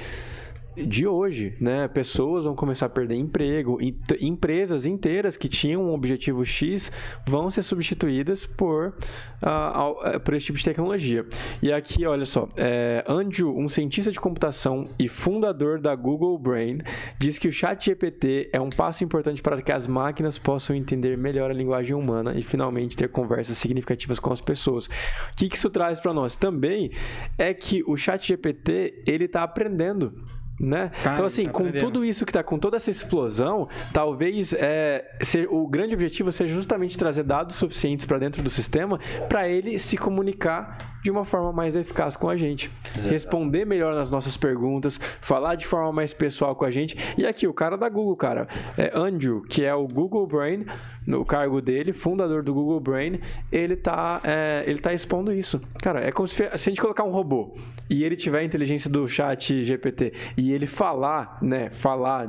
de 0.76 1.06
hoje, 1.06 1.56
né? 1.60 1.88
Pessoas 1.88 2.44
vão 2.44 2.54
começar 2.54 2.86
a 2.86 2.88
perder 2.88 3.16
emprego, 3.16 3.78
empresas 4.20 4.86
inteiras 4.86 5.36
que 5.36 5.48
tinham 5.48 5.82
um 5.84 5.92
objetivo 5.92 6.44
X 6.44 6.90
vão 7.26 7.50
ser 7.50 7.62
substituídas 7.62 8.46
por, 8.46 8.94
eh, 9.42 10.18
por 10.18 10.34
esse 10.34 10.46
tipo 10.46 10.58
de 10.58 10.64
tecnologia. 10.64 11.26
E 11.62 11.72
aqui, 11.72 12.06
olha 12.06 12.24
só, 12.24 12.48
é, 12.56 13.04
Andrew, 13.06 13.56
um 13.56 13.68
cientista 13.68 14.10
de 14.10 14.20
computação 14.20 14.88
e 14.98 15.08
fundador 15.08 15.80
da 15.80 15.94
Google 15.94 16.38
Brain, 16.38 16.78
diz 17.18 17.38
que 17.38 17.48
o 17.48 17.52
chat 17.52 17.84
GPT 17.84 18.50
é 18.52 18.60
um 18.60 18.70
passo 18.70 19.04
importante 19.04 19.42
para 19.42 19.60
que 19.62 19.72
as 19.72 19.86
máquinas 19.86 20.38
possam 20.38 20.74
entender 20.74 21.16
melhor 21.16 21.50
a 21.50 21.54
linguagem 21.54 21.94
humana 21.94 22.34
e 22.36 22.42
finalmente 22.42 22.96
ter 22.96 23.08
conversas 23.08 23.58
significativas 23.58 24.18
com 24.18 24.32
as 24.32 24.40
pessoas. 24.40 24.86
O 24.86 24.90
que 25.36 25.48
que 25.48 25.56
isso 25.56 25.70
traz 25.70 26.00
para 26.00 26.12
nós? 26.12 26.36
Também 26.36 26.90
é 27.38 27.52
que 27.54 27.82
o 27.86 27.96
chat 27.96 28.26
GPT, 28.26 29.02
ele 29.06 29.24
está 29.24 29.42
aprendendo 29.42 30.12
né? 30.60 30.90
Tá, 31.02 31.14
então, 31.14 31.26
assim, 31.26 31.44
tá 31.44 31.50
com 31.50 31.70
tudo 31.70 32.04
isso 32.04 32.24
que 32.24 32.32
tá, 32.32 32.42
com 32.42 32.58
toda 32.58 32.76
essa 32.76 32.90
explosão, 32.90 33.68
talvez 33.92 34.54
é, 34.54 35.04
ser, 35.20 35.48
o 35.50 35.66
grande 35.66 35.94
objetivo 35.94 36.30
seja 36.30 36.54
justamente 36.54 36.98
trazer 36.98 37.24
dados 37.24 37.56
suficientes 37.56 38.06
para 38.06 38.18
dentro 38.18 38.42
do 38.42 38.50
sistema 38.50 38.98
para 39.28 39.48
ele 39.48 39.78
se 39.78 39.96
comunicar 39.96 40.93
de 41.04 41.10
uma 41.10 41.22
forma 41.22 41.52
mais 41.52 41.76
eficaz 41.76 42.16
com 42.16 42.30
a 42.30 42.36
gente. 42.36 42.70
Responder 43.06 43.66
melhor 43.66 43.94
nas 43.94 44.10
nossas 44.10 44.38
perguntas, 44.38 44.98
falar 45.20 45.54
de 45.54 45.66
forma 45.66 45.92
mais 45.92 46.14
pessoal 46.14 46.56
com 46.56 46.64
a 46.64 46.70
gente. 46.70 46.96
E 47.18 47.26
aqui, 47.26 47.46
o 47.46 47.52
cara 47.52 47.76
da 47.76 47.90
Google, 47.90 48.16
cara, 48.16 48.48
é 48.78 48.90
Andrew, 48.94 49.42
que 49.42 49.62
é 49.62 49.74
o 49.74 49.86
Google 49.86 50.26
Brain, 50.26 50.64
no 51.06 51.22
cargo 51.22 51.60
dele, 51.60 51.92
fundador 51.92 52.42
do 52.42 52.54
Google 52.54 52.80
Brain, 52.80 53.20
ele 53.52 53.76
tá, 53.76 54.20
é, 54.24 54.64
ele 54.66 54.78
tá 54.78 54.94
expondo 54.94 55.30
isso. 55.30 55.60
Cara, 55.82 56.00
é 56.00 56.10
como 56.10 56.26
se, 56.26 56.36
se 56.36 56.46
a 56.48 56.56
gente 56.56 56.80
colocar 56.80 57.04
um 57.04 57.10
robô 57.10 57.54
e 57.90 58.02
ele 58.02 58.16
tiver 58.16 58.38
a 58.38 58.44
inteligência 58.44 58.90
do 58.90 59.06
chat 59.06 59.62
GPT 59.62 60.12
e 60.38 60.52
ele 60.52 60.66
falar, 60.66 61.38
né, 61.42 61.68
falar 61.70 62.28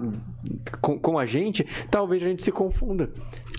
com, 0.81 0.99
com 0.99 1.17
a 1.17 1.25
gente, 1.25 1.65
talvez 1.89 2.21
a 2.21 2.27
gente 2.27 2.43
se 2.43 2.51
confunda. 2.51 3.09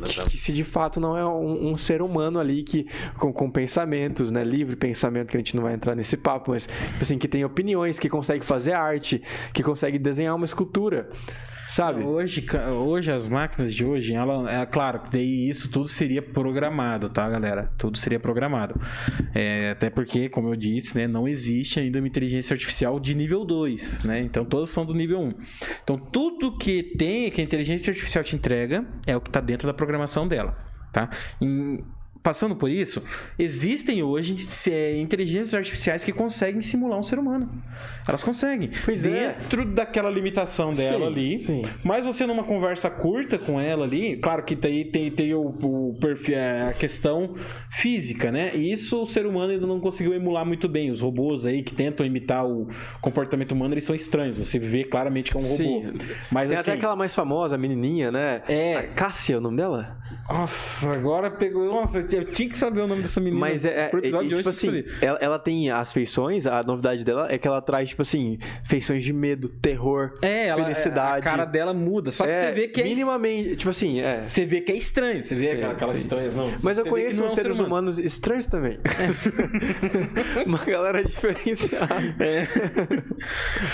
Que, 0.05 0.31
que 0.31 0.37
se 0.37 0.53
de 0.53 0.63
fato 0.63 1.01
não 1.01 1.17
é 1.17 1.27
um, 1.27 1.71
um 1.71 1.77
ser 1.77 2.03
humano 2.03 2.39
ali 2.39 2.63
que 2.63 2.87
com, 3.17 3.33
com 3.33 3.51
pensamentos, 3.51 4.31
né, 4.31 4.45
livre 4.45 4.77
pensamento, 4.77 5.06
que 5.11 5.37
a 5.37 5.41
gente 5.41 5.55
não 5.57 5.63
vai 5.63 5.75
entrar 5.75 5.95
nesse 5.95 6.17
papo, 6.17 6.51
mas 6.51 6.67
tipo 6.67 7.03
assim, 7.03 7.19
que 7.19 7.29
tem 7.29 7.45
opiniões, 7.45 7.99
que 7.99 8.09
consegue 8.09 8.45
fazer 8.45 8.73
arte, 8.73 9.23
que 9.53 9.63
consegue 9.63 9.99
desenhar 9.99 10.35
uma 10.35 10.45
escultura, 10.45 11.09
sabe? 11.69 12.03
Hoje, 12.05 12.43
ca- 12.43 12.71
hoje 12.71 13.11
as 13.11 13.27
máquinas 13.29 13.75
de 13.75 13.85
hoje, 13.85 14.15
ela, 14.15 14.51
é 14.51 14.65
claro, 14.67 15.01
daí 15.11 15.49
isso 15.49 15.71
tudo 15.71 15.89
seria 15.89 16.23
programado, 16.23 17.09
tá, 17.09 17.29
galera? 17.29 17.71
Tudo 17.77 17.99
seria 17.99 18.21
programado. 18.21 18.81
É, 19.35 19.71
até 19.71 19.91
porque, 19.91 20.29
como 20.29 20.49
eu 20.49 20.57
disse, 20.57 20.97
né, 20.97 21.07
não 21.07 21.27
existe 21.29 21.81
ainda 21.81 21.99
uma 21.99 22.09
inteligência 22.09 22.55
artificial 22.55 22.99
de 23.01 23.15
nível 23.15 23.45
2, 23.45 24.05
né? 24.05 24.21
Então 24.21 24.45
todas 24.45 24.71
são 24.71 24.85
do 24.85 24.95
nível 24.95 25.21
1. 25.21 25.35
Então 25.83 25.99
tudo 25.99 26.57
que 26.57 26.83
tem, 26.97 27.31
que 27.31 27.41
a 27.41 27.45
inteligência 27.45 27.91
artificial 27.91 28.23
te 28.25 28.35
entrega, 28.37 28.87
é 29.07 29.17
o 29.17 29.21
que 29.21 29.29
está 29.29 29.41
dentro 29.41 29.67
da 29.67 29.75
programação 29.75 30.27
dela, 30.29 30.57
tá? 30.93 31.11
Em- 31.41 31.79
Passando 32.27 32.57
por 32.57 32.69
isso, 32.69 33.05
existem 33.39 34.03
hoje 34.03 34.35
é, 34.69 34.99
inteligências 34.99 35.55
artificiais 35.55 36.03
que 36.03 36.11
conseguem 36.13 36.61
simular 36.61 36.99
um 36.99 37.03
ser 37.05 37.21
humano. 37.21 37.49
Elas 38.09 38.25
conseguem. 38.25 38.69
Pois 38.85 39.07
é. 39.07 39.29
dentro 39.29 39.65
daquela 39.65 40.11
limitação 40.11 40.73
dela 40.73 41.07
Sim, 41.07 41.07
ali. 41.07 41.39
sim. 41.39 41.63
Mas 41.85 42.05
você 42.05 42.27
numa 42.27 42.43
conversa 42.43 42.91
curta 42.91 43.39
com 43.39 43.61
ela 43.61 43.85
ali, 43.85 44.17
claro 44.17 44.43
que 44.43 44.57
tem, 44.57 44.91
tem, 44.91 45.09
tem 45.09 45.35
o, 45.35 45.55
o 45.63 45.97
perfil, 46.01 46.37
é, 46.37 46.71
a 46.71 46.73
questão 46.73 47.33
física, 47.71 48.33
né? 48.33 48.51
E 48.57 48.73
isso 48.73 49.01
o 49.01 49.07
ser 49.07 49.25
humano 49.25 49.53
ainda 49.53 49.67
não 49.69 49.79
conseguiu 49.79 50.13
emular 50.13 50.45
muito 50.45 50.69
bem. 50.69 50.91
Os 50.91 51.01
robôs 51.01 51.47
aí 51.47 51.63
que 51.63 51.75
tentam 51.75 52.05
imitar 52.05 52.45
o 52.45 52.67
comportamento 53.01 53.53
humano, 53.53 53.73
eles 53.73 53.85
são 53.85 53.95
estranhos. 53.95 54.37
Você 54.37 54.59
vê 54.59 54.83
claramente 54.83 55.31
que 55.31 55.37
é 55.37 55.41
um 55.41 55.45
robô. 55.45 55.57
Sim. 55.57 55.93
Mas 56.33 56.49
Tem 56.49 56.59
assim, 56.59 56.71
até 56.71 56.79
aquela 56.79 56.97
mais 56.97 57.15
famosa, 57.15 57.55
a 57.55 57.59
menininha, 57.59 58.11
né? 58.11 58.43
É. 58.49 58.79
A 58.79 58.83
Cássia, 58.89 59.35
é 59.35 59.39
o 59.39 59.41
nome 59.41 59.59
dela? 59.59 59.97
Nossa, 60.29 60.91
agora 60.93 61.31
pegou. 61.31 61.67
Nossa, 61.67 62.03
eu 62.17 62.25
tinha 62.25 62.49
que 62.49 62.57
saber 62.57 62.81
o 62.81 62.87
nome 62.87 63.03
dessa 63.03 63.21
menina. 63.21 63.39
Mas 63.41 63.65
é, 63.65 63.85
é 63.85 63.89
Pro 63.89 63.99
episódio 64.01 64.27
e, 64.27 64.31
de 64.31 64.37
tipo 64.37 64.49
assim, 64.49 64.85
ela, 65.01 65.19
ela 65.21 65.39
tem 65.39 65.71
as 65.71 65.93
feições, 65.93 66.47
a 66.47 66.63
novidade 66.63 67.05
dela 67.05 67.31
é 67.31 67.39
que 67.39 67.47
ela 67.47 67.61
traz, 67.61 67.91
tipo 67.91 68.03
assim, 68.03 68.39
feições 68.65 69.03
de 69.03 69.13
medo, 69.13 69.49
terror, 69.49 70.13
É, 70.23 70.47
ela, 70.49 70.63
felicidade. 70.65 71.19
a 71.27 71.31
cara 71.31 71.45
dela 71.45 71.73
muda. 71.75 72.11
Só 72.11 72.25
que 72.25 72.31
é, 72.31 72.33
você 72.47 72.53
vê 72.53 72.69
que 72.69 72.81
é 72.81 72.85
minimamente, 72.85 73.57
tipo 73.57 73.71
assim, 73.71 74.01
é. 74.01 74.23
Você 74.29 74.45
vê 74.47 74.61
que 74.61 74.73
é 74.73 74.77
estranho, 74.77 75.23
você 75.23 75.35
vê 75.35 75.47
Sim, 75.51 75.53
aquela- 75.57 75.73
aquelas 75.73 75.99
sim. 75.99 76.05
estranhas, 76.05 76.35
não. 76.35 76.53
Mas 76.63 76.79
eu 76.79 76.85
que 76.85 76.91
conheço 76.91 77.23
é 77.23 77.27
um 77.27 77.29
ser 77.31 77.43
seres 77.43 77.57
humano. 77.59 77.69
humanos 77.75 77.99
estranhos 77.99 78.47
também. 78.47 78.79
Uma 80.47 80.59
galera 80.65 81.05
diferenciada. 81.05 81.87
É. 82.21 82.47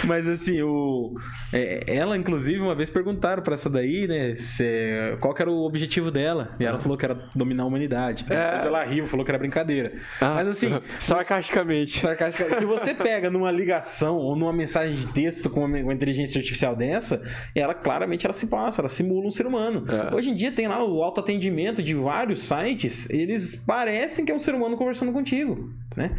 Mas 0.06 0.26
assim, 0.28 0.62
o... 0.62 1.14
é, 1.52 1.80
ela, 1.86 2.16
inclusive, 2.16 2.60
uma 2.60 2.74
vez 2.74 2.90
perguntaram 2.90 3.42
pra 3.42 3.54
essa 3.54 3.68
daí, 3.70 4.06
né? 4.06 4.36
se- 4.36 5.16
qual 5.20 5.34
era 5.38 5.50
o 5.50 5.64
objetivo 5.64 6.10
dela. 6.10 6.54
E 6.58 6.64
ela 6.64 6.78
falou 6.78 6.96
que 6.96 7.04
era 7.04 7.14
dominar 7.34 7.62
a 7.64 7.66
humanidade. 7.66 8.24
É. 8.32 8.44
Depois 8.52 8.64
ela 8.64 8.84
riu, 8.84 9.06
falou 9.06 9.24
que 9.24 9.30
era 9.30 9.38
brincadeira. 9.38 9.92
Ah, 10.20 10.34
Mas 10.34 10.48
assim. 10.48 10.80
sarcasticamente. 11.00 12.00
Sarcástica. 12.00 12.56
Se 12.56 12.64
você 12.64 12.92
pega 12.94 13.30
numa 13.30 13.50
ligação 13.50 14.16
ou 14.16 14.36
numa 14.36 14.52
mensagem 14.52 14.94
de 14.94 15.06
texto 15.06 15.50
com 15.50 15.64
uma, 15.64 15.78
uma 15.78 15.92
inteligência 15.92 16.38
artificial 16.38 16.74
dessa, 16.74 17.22
ela 17.54 17.74
claramente 17.74 18.26
ela 18.26 18.32
se 18.32 18.46
passa, 18.46 18.80
ela 18.80 18.88
simula 18.88 19.26
um 19.26 19.30
ser 19.30 19.46
humano. 19.46 19.84
É. 19.88 20.14
Hoje 20.14 20.30
em 20.30 20.34
dia 20.34 20.52
tem 20.52 20.66
lá 20.66 20.84
o 20.84 21.02
autoatendimento 21.02 21.82
de 21.82 21.94
vários 21.94 22.42
sites, 22.42 23.08
eles 23.10 23.56
parecem 23.56 24.24
que 24.24 24.32
é 24.32 24.34
um 24.34 24.38
ser 24.38 24.54
humano 24.54 24.76
conversando 24.76 25.12
contigo, 25.12 25.72
né? 25.96 26.10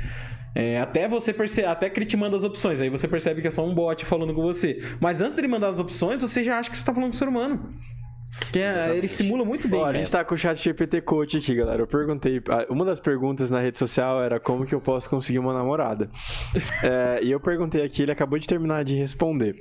É, 0.56 0.80
até 0.80 1.08
você 1.08 1.34
percebe, 1.34 1.68
até 1.68 1.90
que 1.90 1.98
ele 1.98 2.06
te 2.06 2.16
manda 2.16 2.38
as 2.38 2.44
opções, 2.44 2.80
aí 2.80 2.90
você 2.90 3.08
percebe 3.08 3.42
que 3.42 3.48
é 3.48 3.52
só 3.52 3.66
um 3.66 3.74
bot 3.74 4.06
falando 4.06 4.34
com 4.34 4.42
você. 4.42 4.80
Mas 5.00 5.20
antes 5.20 5.36
dele 5.36 5.48
mandar 5.48 5.70
as 5.70 5.80
opções, 5.80 6.22
você 6.22 6.44
já 6.44 6.60
acha 6.60 6.70
que 6.70 6.78
você 6.78 6.84
tá 6.84 6.94
falando 6.94 7.10
com 7.10 7.16
um 7.16 7.20
ser 7.20 7.28
humano. 7.28 7.74
Que 8.52 8.60
é- 8.60 8.96
ele 8.96 9.08
simula 9.08 9.44
muito 9.46 9.68
bem. 9.68 9.80
Ó, 9.80 9.86
a 9.86 9.92
né? 9.94 10.00
gente 10.00 10.12
tá 10.12 10.24
com 10.24 10.36
o 10.36 10.38
chat 10.38 10.62
GPT 10.62 11.02
Coach 11.02 11.38
aqui, 11.38 11.56
galera. 11.56 11.82
Eu 11.82 11.88
perguntei. 11.88 12.42
ah, 12.50 12.66
Uma 12.70 12.84
das 12.86 13.00
perguntas 13.00 13.50
na 13.50 13.60
rede 13.60 13.78
social 13.78 14.22
era 14.22 14.40
como 14.40 14.66
que 14.66 14.74
eu 14.76 14.82
posso 14.82 15.10
conseguir 15.10 15.40
uma 15.40 15.54
namorada. 15.54 16.10
É, 16.84 17.20
e 17.24 17.32
eu 17.32 17.40
perguntei 17.40 17.84
aqui, 17.84 18.02
ele 18.04 18.12
acabou 18.12 18.38
de 18.38 18.48
terminar 18.48 18.84
de 18.84 18.96
responder. 18.96 19.56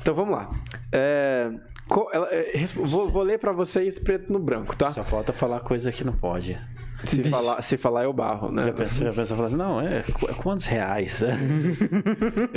Então 0.00 0.14
vamos 0.14 0.32
lá. 0.36 0.50
É, 0.92 1.50
co- 1.88 2.08
ela- 2.12 2.28
é, 2.32 2.52
vou, 2.74 3.10
vou 3.10 3.22
ler 3.22 3.38
pra 3.38 3.52
vocês 3.52 3.98
preto 3.98 4.32
no 4.32 4.38
branco, 4.38 4.74
tá? 4.76 4.90
Só 4.92 5.04
falta 5.04 5.32
falar 5.32 5.60
coisa 5.60 5.92
que 5.92 6.02
não 6.04 6.12
pode. 6.14 6.56
Se 7.04 7.24
falar, 7.24 7.62
se 7.62 7.76
falar 7.76 8.04
eu 8.04 8.12
barro, 8.12 8.50
né? 8.50 8.64
Já 8.64 8.72
pensou, 8.72 9.06
já 9.06 9.12
pensou 9.12 9.36
falar 9.36 9.48
assim, 9.48 9.56
não, 9.56 9.80
é 9.80 10.02
qu- 10.02 10.34
quantos 10.42 10.66
reais? 10.66 11.22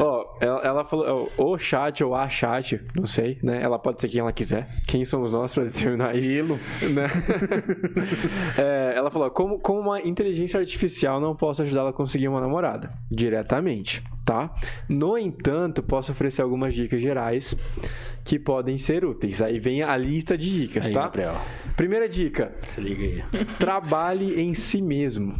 Ó, 0.00 0.36
ela, 0.40 0.60
ela 0.62 0.84
falou, 0.84 1.30
o 1.36 1.58
chat 1.58 2.02
ou 2.02 2.14
a 2.14 2.28
chat, 2.28 2.80
não 2.94 3.06
sei, 3.06 3.38
né? 3.42 3.62
Ela 3.62 3.78
pode 3.78 4.00
ser 4.00 4.08
quem 4.08 4.20
ela 4.20 4.32
quiser. 4.32 4.68
Quem 4.86 5.04
somos 5.04 5.32
nós 5.32 5.54
pra 5.54 5.64
determinar 5.64 6.14
isso? 6.16 6.34
Né? 6.94 7.06
É, 8.58 8.92
ela 8.96 9.10
falou, 9.10 9.30
como, 9.30 9.58
como 9.58 9.80
uma 9.80 10.00
inteligência 10.00 10.58
artificial 10.60 11.20
não 11.20 11.34
posso 11.34 11.62
ajudá-la 11.62 11.90
a 11.90 11.92
conseguir 11.92 12.28
uma 12.28 12.40
namorada? 12.40 12.90
Diretamente. 13.10 14.02
Tá? 14.24 14.54
No 14.88 15.18
entanto, 15.18 15.82
posso 15.82 16.12
oferecer 16.12 16.42
algumas 16.42 16.74
dicas 16.74 17.00
gerais 17.00 17.54
que 18.24 18.38
podem 18.38 18.78
ser 18.78 19.04
úteis. 19.04 19.42
Aí 19.42 19.58
vem 19.58 19.82
a 19.82 19.96
lista 19.96 20.36
de 20.36 20.50
dicas, 20.62 20.86
Aí, 20.86 20.92
tá? 20.92 21.02
Gabriel. 21.02 21.36
Primeira 21.76 22.08
dica: 22.08 22.54
Se 22.62 22.80
liga 22.80 23.02
aí. 23.02 23.44
trabalhe 23.58 24.40
em 24.40 24.54
si 24.54 24.80
mesmo. 24.80 25.34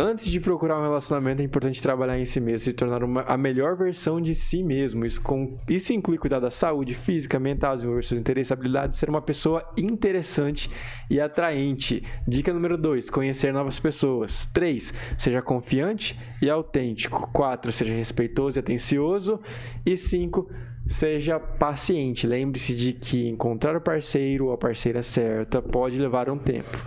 Antes 0.00 0.26
de 0.30 0.38
procurar 0.38 0.78
um 0.78 0.82
relacionamento, 0.82 1.42
é 1.42 1.44
importante 1.44 1.82
trabalhar 1.82 2.16
em 2.16 2.24
si 2.24 2.38
mesmo, 2.38 2.60
se 2.60 2.72
tornar 2.72 3.02
uma- 3.02 3.22
a 3.22 3.36
melhor 3.36 3.76
versão 3.76 4.20
de 4.20 4.32
si 4.32 4.62
mesmo. 4.62 5.04
Isso, 5.04 5.20
com- 5.20 5.58
isso 5.68 5.92
inclui 5.92 6.16
cuidar 6.16 6.38
da 6.38 6.52
saúde 6.52 6.94
física, 6.94 7.36
mental, 7.40 7.74
desenvolver 7.74 8.04
seus 8.04 8.20
interesses, 8.20 8.52
habilidades, 8.52 8.96
ser 8.96 9.10
uma 9.10 9.20
pessoa 9.20 9.68
interessante 9.76 10.70
e 11.10 11.20
atraente. 11.20 12.04
Dica 12.28 12.54
número 12.54 12.78
2, 12.78 13.10
conhecer 13.10 13.52
novas 13.52 13.80
pessoas. 13.80 14.46
3, 14.46 14.94
seja 15.18 15.42
confiante 15.42 16.16
e 16.40 16.48
autêntico. 16.48 17.28
4, 17.32 17.72
seja 17.72 17.92
respeitoso 17.92 18.56
e 18.56 18.60
atencioso. 18.60 19.40
E 19.84 19.96
5, 19.96 20.48
seja 20.86 21.40
paciente. 21.40 22.24
Lembre-se 22.24 22.72
de 22.72 22.92
que 22.92 23.26
encontrar 23.26 23.74
o 23.74 23.80
parceiro 23.80 24.46
ou 24.46 24.52
a 24.52 24.56
parceira 24.56 25.02
certa 25.02 25.60
pode 25.60 25.98
levar 25.98 26.30
um 26.30 26.38
tempo 26.38 26.78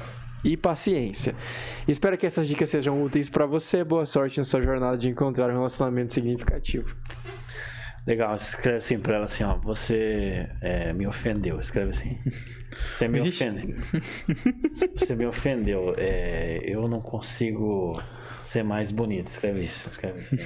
e 0.43 0.57
paciência. 0.57 1.35
Espero 1.87 2.17
que 2.17 2.25
essas 2.25 2.47
dicas 2.47 2.69
sejam 2.69 3.03
úteis 3.03 3.29
para 3.29 3.45
você. 3.45 3.83
Boa 3.83 4.05
sorte 4.05 4.37
na 4.37 4.43
sua 4.43 4.61
jornada 4.61 4.97
de 4.97 5.09
encontrar 5.09 5.49
um 5.49 5.53
relacionamento 5.53 6.13
significativo. 6.13 6.95
Legal, 8.05 8.35
escreve 8.35 8.77
assim 8.77 8.99
pra 8.99 9.15
ela 9.15 9.25
assim, 9.25 9.43
ó. 9.43 9.55
Você 9.57 10.49
é, 10.59 10.91
me 10.93 11.05
ofendeu. 11.05 11.59
Escreve 11.59 11.91
assim. 11.91 12.17
Você 12.71 13.07
me 13.07 13.21
ofendeu. 13.21 13.77
Você 14.97 15.15
me 15.15 15.25
ofendeu. 15.25 15.93
É, 15.97 16.61
eu 16.63 16.87
não 16.87 16.99
consigo 16.99 17.93
ser 18.41 18.63
mais 18.63 18.91
bonito. 18.91 19.27
Escreve 19.27 19.63
isso. 19.63 19.89
Escreve 19.89 20.19
isso. 20.19 20.35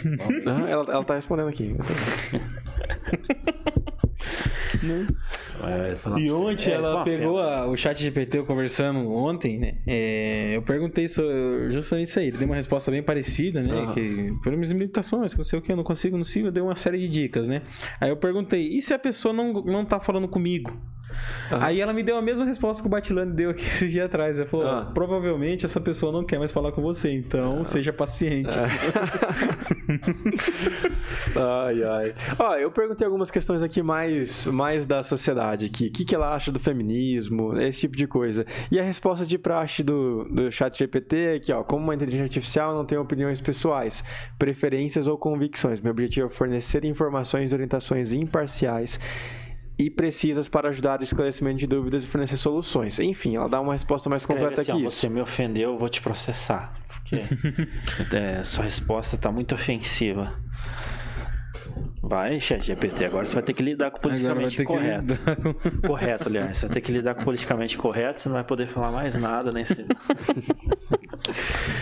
Ah, 0.47 0.69
ela, 0.69 0.91
ela 0.91 1.03
tá 1.03 1.15
respondendo 1.15 1.47
aqui. 1.47 1.75
falar 5.97 6.19
E 6.19 6.31
ontem 6.31 6.69
É, 6.71 6.73
ela 6.73 7.03
pegou 7.03 7.39
a- 7.39 7.65
o 7.67 7.75
chat 7.75 7.97
GPT 8.01 8.39
eu 8.39 8.45
conversando 8.45 9.09
ontem, 9.09 9.57
né? 9.57 9.75
É, 9.87 10.51
eu 10.55 10.61
perguntei 10.61 11.07
so- 11.07 11.23
justamente 11.71 12.09
isso 12.09 12.19
aí. 12.19 12.27
Ele 12.27 12.37
deu 12.37 12.47
uma 12.47 12.55
resposta 12.55 12.91
bem 12.91 13.01
parecida, 13.01 13.61
né? 13.63 13.71
Aham. 13.73 13.93
Que, 13.93 14.31
pelas 14.43 14.57
minhas 14.57 14.71
limitações, 14.71 15.31
que 15.33 15.37
não 15.39 15.45
sei 15.45 15.59
o 15.59 15.61
que, 15.61 15.71
eu 15.71 15.75
não 15.77 15.83
consigo, 15.83 16.17
não 16.17 16.23
sigo, 16.23 16.51
deu 16.51 16.65
uma 16.65 16.75
série 16.75 16.97
de 16.99 17.07
dicas, 17.07 17.47
né? 17.47 17.61
Aí 18.01 18.09
eu 18.09 18.17
perguntei, 18.17 18.67
e 18.67 18.81
se 18.81 18.93
a 18.93 18.99
pessoa 18.99 19.33
não, 19.33 19.53
não 19.53 19.85
tá 19.85 19.99
falando 19.99 20.27
comigo? 20.27 20.77
Aham. 21.51 21.63
Aí 21.63 21.79
ela 21.79 21.93
me 21.93 22.03
deu 22.03 22.17
a 22.17 22.21
mesma 22.21 22.45
resposta 22.45 22.81
que 22.81 22.87
o 22.87 22.89
Batilane 22.89 23.31
deu 23.33 23.51
aqui 23.51 23.63
esses 23.67 23.91
dias 23.91 24.05
atrás. 24.05 24.37
Ela 24.37 24.47
falou: 24.47 24.67
Ah. 24.67 24.91
provavelmente 24.93 25.65
essa 25.65 25.79
pessoa 25.79 26.11
não 26.11 26.23
quer 26.23 26.39
mais 26.39 26.51
falar 26.51 26.71
com 26.71 26.81
você, 26.81 27.11
então 27.11 27.63
seja 27.63 27.93
paciente. 27.93 28.55
ai, 31.35 31.83
ai. 31.83 32.15
Ó, 32.39 32.55
eu 32.55 32.71
perguntei 32.71 33.05
algumas 33.05 33.29
questões 33.29 33.61
aqui 33.63 33.81
mais, 33.81 34.45
mais 34.47 34.85
da 34.85 35.03
sociedade 35.03 35.65
aqui. 35.65 35.87
O 35.87 35.91
que, 35.91 36.05
que 36.05 36.15
ela 36.15 36.33
acha 36.33 36.51
do 36.51 36.59
feminismo, 36.59 37.59
esse 37.59 37.81
tipo 37.81 37.97
de 37.97 38.07
coisa. 38.07 38.45
E 38.71 38.79
a 38.79 38.83
resposta 38.83 39.25
de 39.25 39.37
praxe 39.37 39.83
do, 39.83 40.25
do 40.25 40.51
chat 40.51 40.77
GPT 40.77 41.17
é 41.17 41.39
que, 41.39 41.51
ó, 41.53 41.63
como 41.63 41.83
uma 41.83 41.95
inteligência 41.95 42.25
artificial 42.25 42.73
não 42.75 42.85
tem 42.85 42.97
opiniões 42.97 43.41
pessoais, 43.41 44.03
preferências 44.37 45.07
ou 45.07 45.17
convicções. 45.17 45.79
Meu 45.79 45.91
objetivo 45.91 46.27
é 46.27 46.29
fornecer 46.29 46.85
informações 46.85 47.51
e 47.51 47.53
orientações 47.53 48.11
imparciais 48.11 48.99
e 49.77 49.89
precisas 49.89 50.47
para 50.47 50.69
ajudar 50.69 50.99
no 50.99 51.03
esclarecimento 51.03 51.57
de 51.57 51.67
dúvidas 51.67 52.03
e 52.03 52.07
fornecer 52.07 52.37
soluções. 52.37 52.99
Enfim, 52.99 53.35
ela 53.35 53.49
dá 53.49 53.59
uma 53.59 53.73
resposta 53.73 54.09
mais 54.09 54.21
Escreve 54.21 54.41
completa 54.41 54.61
assim, 54.61 54.71
que 54.71 54.83
ó, 54.83 54.85
isso. 54.85 54.95
Você 54.95 55.09
me 55.09 55.21
ofendeu, 55.21 55.71
eu 55.71 55.77
vou 55.77 55.89
te 55.89 56.01
processar. 56.01 56.73
Porque 56.87 57.21
é, 58.15 58.43
sua 58.43 58.63
resposta 58.63 59.17
tá 59.17 59.31
muito 59.31 59.53
ofensiva. 59.53 60.33
Vai, 62.07 62.39
chat 62.39 62.61
GPT, 62.63 63.05
agora 63.05 63.25
você 63.25 63.33
vai 63.33 63.43
ter 63.43 63.53
que 63.53 63.63
lidar 63.63 63.89
com 63.91 63.97
o 63.97 64.01
politicamente 64.01 64.63
correto. 64.63 65.13
com- 65.17 65.87
Correto, 65.87 66.27
aliás. 66.29 66.57
Você 66.57 66.67
vai 66.67 66.73
ter 66.75 66.81
que 66.81 66.91
lidar 66.91 67.15
com 67.15 67.21
o 67.21 67.25
politicamente 67.25 67.77
correto, 67.77 68.19
você 68.19 68.29
não 68.29 68.35
vai 68.35 68.43
poder 68.43 68.67
falar 68.67 68.91
mais 68.91 69.15
nada, 69.15 69.51
nem 69.51 69.65
se... 69.65 69.75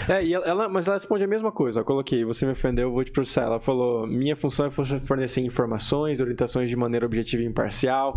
É, 0.07 0.23
e 0.23 0.33
ela, 0.33 0.67
mas 0.69 0.87
ela 0.87 0.95
responde 0.95 1.23
a 1.23 1.27
mesma 1.27 1.51
coisa. 1.51 1.79
Eu 1.81 1.85
coloquei, 1.85 2.23
você 2.23 2.45
me 2.45 2.51
ofendeu, 2.51 2.87
eu 2.89 2.93
vou 2.93 3.03
te 3.03 3.11
processar. 3.11 3.43
Ela 3.43 3.59
falou, 3.59 4.05
minha 4.07 4.35
função 4.35 4.65
é 4.67 4.71
fornecer 4.71 5.41
informações, 5.41 6.19
orientações 6.21 6.69
de 6.69 6.75
maneira 6.75 7.05
objetiva 7.05 7.43
e 7.43 7.45
imparcial. 7.45 8.15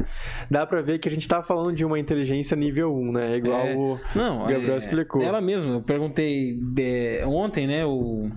Dá 0.51 0.67
pra 0.67 0.83
ver 0.83 0.99
que 0.99 1.09
a 1.09 1.13
gente 1.13 1.27
tá 1.27 1.43
falando 1.43 1.75
de 1.75 1.85
uma 1.85 1.99
inteligência 1.99 2.57
nível 2.57 2.95
1, 2.95 3.13
né? 3.13 3.37
Igual 3.37 3.61
É, 3.67 3.75
o 3.75 3.99
Não, 4.15 4.47
Gabriel 4.47 4.75
é, 4.75 4.79
explicou. 4.79 5.23
Ela 5.23 5.41
mesma, 5.41 5.73
eu 5.75 5.83
perguntei 5.83 6.59
é, 6.79 7.25
ontem, 7.27 7.67
né? 7.67 7.85
O, 7.85 8.31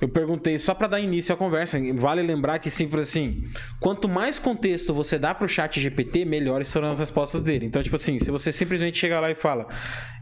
eu 0.00 0.08
perguntei 0.08 0.58
só 0.58 0.74
pra 0.74 0.86
dar 0.86 1.00
início 1.00 1.34
à 1.34 1.36
conversa. 1.36 1.78
Vale 1.94 2.22
lembrar 2.22 2.58
que 2.58 2.70
sempre 2.86 3.00
assim, 3.00 3.44
quanto 3.80 4.08
mais 4.08 4.38
contexto 4.38 4.94
você 4.94 5.18
dá 5.18 5.34
pro 5.34 5.48
chat 5.48 5.80
GPT, 5.80 6.24
melhores 6.24 6.68
serão 6.68 6.90
as 6.90 6.98
respostas 6.98 7.42
dele. 7.42 7.66
Então, 7.66 7.82
tipo 7.82 7.96
assim, 7.96 8.18
se 8.18 8.30
você 8.30 8.52
simplesmente 8.52 8.98
chega 8.98 9.20
lá 9.20 9.30
e 9.30 9.34
fala, 9.34 9.66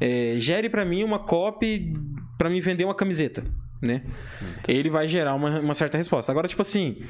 é, 0.01 0.37
gere 0.39 0.69
pra 0.69 0.85
mim 0.85 1.05
uma 1.05 1.19
copy 1.19 1.93
pra 2.37 2.51
me 2.51 2.61
vender 2.61 2.85
uma 2.85 2.95
camiseta, 2.95 3.45
né? 3.81 4.03
Ele 4.67 4.91
vai 4.91 5.09
gerar 5.09 5.35
uma, 5.35 5.61
uma 5.61 5.75
certa 5.75 5.97
resposta. 5.97 6.33
Agora, 6.33 6.49
tipo 6.49 6.63
assim. 6.63 7.03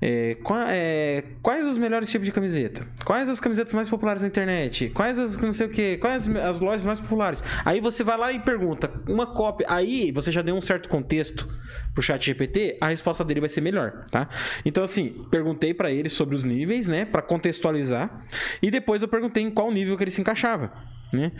É, 0.00 0.36
é, 0.68 1.24
quais 1.42 1.66
os 1.66 1.76
melhores 1.76 2.10
tipos 2.10 2.26
de 2.26 2.32
camiseta? 2.32 2.86
Quais 3.04 3.28
as 3.28 3.40
camisetas 3.40 3.72
mais 3.72 3.88
populares 3.88 4.22
na 4.22 4.28
internet? 4.28 4.90
Quais 4.90 5.18
as 5.18 5.36
não 5.36 5.50
sei 5.50 5.66
o 5.66 5.70
que? 5.70 5.96
Quais 5.96 6.28
as, 6.28 6.36
as 6.36 6.60
lojas 6.60 6.86
mais 6.86 7.00
populares? 7.00 7.42
Aí 7.64 7.80
você 7.80 8.04
vai 8.04 8.16
lá 8.16 8.32
e 8.32 8.38
pergunta 8.38 8.92
uma 9.08 9.26
cópia. 9.26 9.66
Aí 9.68 10.12
você 10.12 10.30
já 10.30 10.40
deu 10.40 10.54
um 10.54 10.60
certo 10.60 10.88
contexto 10.88 11.48
pro 11.92 12.02
chat 12.02 12.24
GPT, 12.24 12.78
a 12.80 12.88
resposta 12.88 13.24
dele 13.24 13.40
vai 13.40 13.48
ser 13.48 13.60
melhor, 13.60 14.04
tá? 14.10 14.28
Então 14.64 14.84
assim, 14.84 15.24
perguntei 15.30 15.74
pra 15.74 15.90
ele 15.90 16.08
sobre 16.08 16.36
os 16.36 16.44
níveis, 16.44 16.86
né, 16.86 17.04
Pra 17.04 17.22
contextualizar, 17.22 18.24
e 18.62 18.70
depois 18.70 19.02
eu 19.02 19.08
perguntei 19.08 19.42
em 19.42 19.50
qual 19.50 19.70
nível 19.72 19.96
que 19.96 20.04
ele 20.04 20.10
se 20.10 20.20
encaixava. 20.20 20.72
Né? 21.12 21.32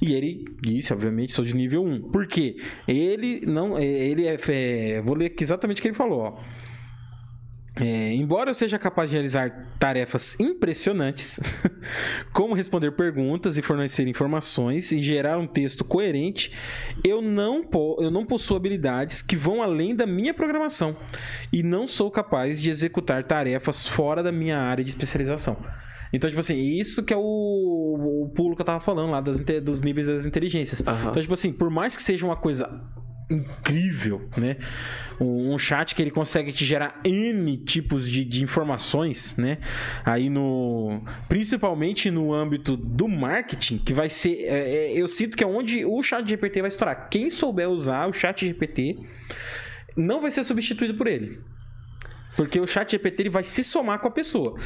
E 0.00 0.14
ele 0.14 0.46
disse, 0.62 0.92
obviamente, 0.94 1.34
sou 1.34 1.44
de 1.44 1.54
nível 1.54 1.84
1. 1.84 2.10
Por 2.10 2.26
quê? 2.26 2.56
Ele 2.88 3.42
não. 3.46 3.76
é, 3.76 3.84
Ele 3.84 4.26
é. 4.26 4.38
é 4.48 5.02
vou 5.02 5.14
ler 5.14 5.34
exatamente 5.38 5.78
o 5.78 5.82
que 5.82 5.88
ele 5.88 5.94
falou, 5.94 6.20
ó. 6.20 6.38
É, 7.76 8.12
embora 8.12 8.50
eu 8.50 8.54
seja 8.54 8.78
capaz 8.78 9.08
de 9.08 9.16
realizar 9.16 9.68
tarefas 9.78 10.38
impressionantes, 10.40 11.38
como 12.32 12.52
responder 12.52 12.90
perguntas 12.92 13.56
e 13.56 13.62
fornecer 13.62 14.06
informações 14.08 14.90
e 14.90 15.00
gerar 15.00 15.38
um 15.38 15.46
texto 15.46 15.84
coerente, 15.84 16.50
eu 17.04 17.22
não, 17.22 17.64
eu 17.98 18.10
não 18.10 18.26
possuo 18.26 18.56
habilidades 18.56 19.22
que 19.22 19.36
vão 19.36 19.62
além 19.62 19.94
da 19.94 20.04
minha 20.04 20.34
programação 20.34 20.96
e 21.52 21.62
não 21.62 21.86
sou 21.86 22.10
capaz 22.10 22.60
de 22.60 22.70
executar 22.70 23.24
tarefas 23.24 23.86
fora 23.86 24.22
da 24.22 24.32
minha 24.32 24.58
área 24.58 24.82
de 24.82 24.90
especialização. 24.90 25.56
Então, 26.12 26.28
tipo 26.28 26.40
assim, 26.40 26.58
isso 26.58 27.04
que 27.04 27.14
é 27.14 27.16
o, 27.16 27.20
o 27.20 28.32
pulo 28.34 28.56
que 28.56 28.62
eu 28.62 28.66
tava 28.66 28.80
falando 28.80 29.12
lá 29.12 29.20
das, 29.20 29.40
dos 29.40 29.80
níveis 29.80 30.08
das 30.08 30.26
inteligências. 30.26 30.82
Aham. 30.84 31.10
Então, 31.10 31.22
tipo 31.22 31.34
assim, 31.34 31.52
por 31.52 31.70
mais 31.70 31.94
que 31.94 32.02
seja 32.02 32.26
uma 32.26 32.34
coisa 32.34 32.82
incrível, 33.30 34.28
né? 34.36 34.56
Um, 35.20 35.56
chat 35.58 35.94
que 35.94 36.02
ele 36.02 36.10
consegue 36.10 36.52
te 36.52 36.64
gerar 36.64 37.00
N 37.04 37.56
tipos 37.58 38.08
de, 38.08 38.24
de 38.24 38.42
informações, 38.42 39.34
né? 39.36 39.58
Aí 40.04 40.28
no... 40.28 41.02
Principalmente 41.28 42.10
no 42.10 42.34
âmbito 42.34 42.76
do 42.76 43.06
marketing, 43.06 43.78
que 43.78 43.92
vai 43.92 44.10
ser... 44.10 44.32
é, 44.44 44.94
é, 44.94 45.00
eu 45.00 45.06
sinto 45.06 45.36
que 45.36 45.44
é 45.44 45.46
onde 45.46 45.84
o 45.84 46.02
chat 46.02 46.28
GPT 46.28 46.60
vai 46.62 46.68
estourar. 46.68 47.08
Quem 47.08 47.30
souber 47.30 47.68
usar 47.68 48.08
o 48.08 48.12
chat 48.12 48.44
GPT 48.46 48.98
não 49.96 50.20
vai 50.20 50.30
ser 50.30 50.44
substituído 50.44 50.94
por 50.94 51.06
ele. 51.06 51.38
Porque 52.36 52.58
o 52.60 52.66
chat 52.66 52.90
GPT 52.90 53.22
ele 53.22 53.30
vai 53.30 53.44
se 53.44 53.62
somar 53.62 53.98
com 54.00 54.08
a 54.08 54.10
pessoa. 54.10 54.58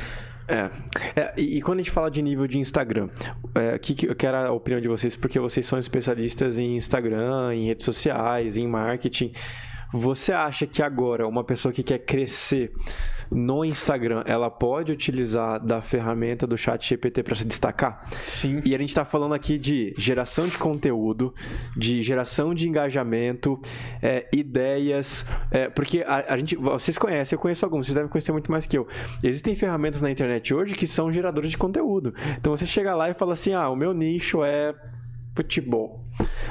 É. 0.47 0.71
É, 1.17 1.35
e, 1.37 1.59
e 1.59 1.63
quando 1.63 1.79
a 1.79 1.83
gente 1.83 1.91
fala 1.91 2.11
de 2.11 2.21
nível 2.21 2.47
de 2.47 2.59
Instagram, 2.59 3.09
é, 3.55 3.79
que, 3.79 3.95
que 3.95 4.07
eu 4.07 4.15
quero 4.15 4.37
a 4.37 4.53
opinião 4.53 4.81
de 4.81 4.89
vocês, 4.89 5.17
porque 5.17 5.39
vocês 5.39 5.65
são 5.65 5.79
especialistas 5.79 6.59
em 6.59 6.77
Instagram, 6.77 7.55
em 7.55 7.67
redes 7.67 7.85
sociais, 7.85 8.57
em 8.57 8.67
marketing. 8.67 9.33
Você 9.95 10.33
acha 10.33 10.67
que 10.67 10.83
agora 10.83 11.25
uma 11.25 11.45
pessoa 11.45 11.73
que 11.73 11.85
quer 11.85 11.99
crescer 11.99 12.73
no 13.31 13.65
Instagram, 13.65 14.25
ela 14.27 14.51
pode 14.51 14.91
utilizar 14.91 15.65
da 15.65 15.81
ferramenta 15.81 16.49
do 16.49 16.59
chat 16.59 16.85
GPT 16.85 17.23
para 17.23 17.37
se 17.37 17.45
destacar? 17.45 18.05
Sim. 18.19 18.61
E 18.65 18.75
a 18.75 18.79
gente 18.79 18.89
está 18.89 19.05
falando 19.05 19.35
aqui 19.35 19.57
de 19.57 19.95
geração 19.97 20.49
de 20.49 20.59
conteúdo, 20.59 21.33
de 21.77 22.03
geração 22.03 22.53
de 22.53 22.69
engajamento, 22.69 23.57
é, 24.03 24.27
ideias, 24.33 25.25
é, 25.53 25.69
porque 25.69 26.03
a, 26.05 26.35
a 26.35 26.39
gente, 26.39 26.57
vocês 26.57 26.99
conhecem, 26.99 27.37
eu 27.37 27.41
conheço 27.41 27.65
alguns, 27.65 27.87
vocês 27.87 27.95
devem 27.95 28.11
conhecer 28.11 28.33
muito 28.33 28.51
mais 28.51 28.67
que 28.67 28.77
eu. 28.77 28.89
Existem 29.23 29.55
ferramentas 29.55 30.03
na 30.03 30.11
internet 30.11 30.53
hoje 30.53 30.75
que 30.75 30.89
são 30.89 31.13
geradores 31.13 31.51
de 31.51 31.57
conteúdo. 31.57 32.13
Então 32.37 32.57
você 32.57 32.67
chega 32.67 32.97
lá 32.97 33.11
e 33.11 33.15
fala 33.15 33.35
assim, 33.35 33.53
ah, 33.53 33.69
o 33.69 33.77
meu 33.77 33.95
nicho 33.95 34.43
é 34.43 34.75
futebol. 35.35 36.05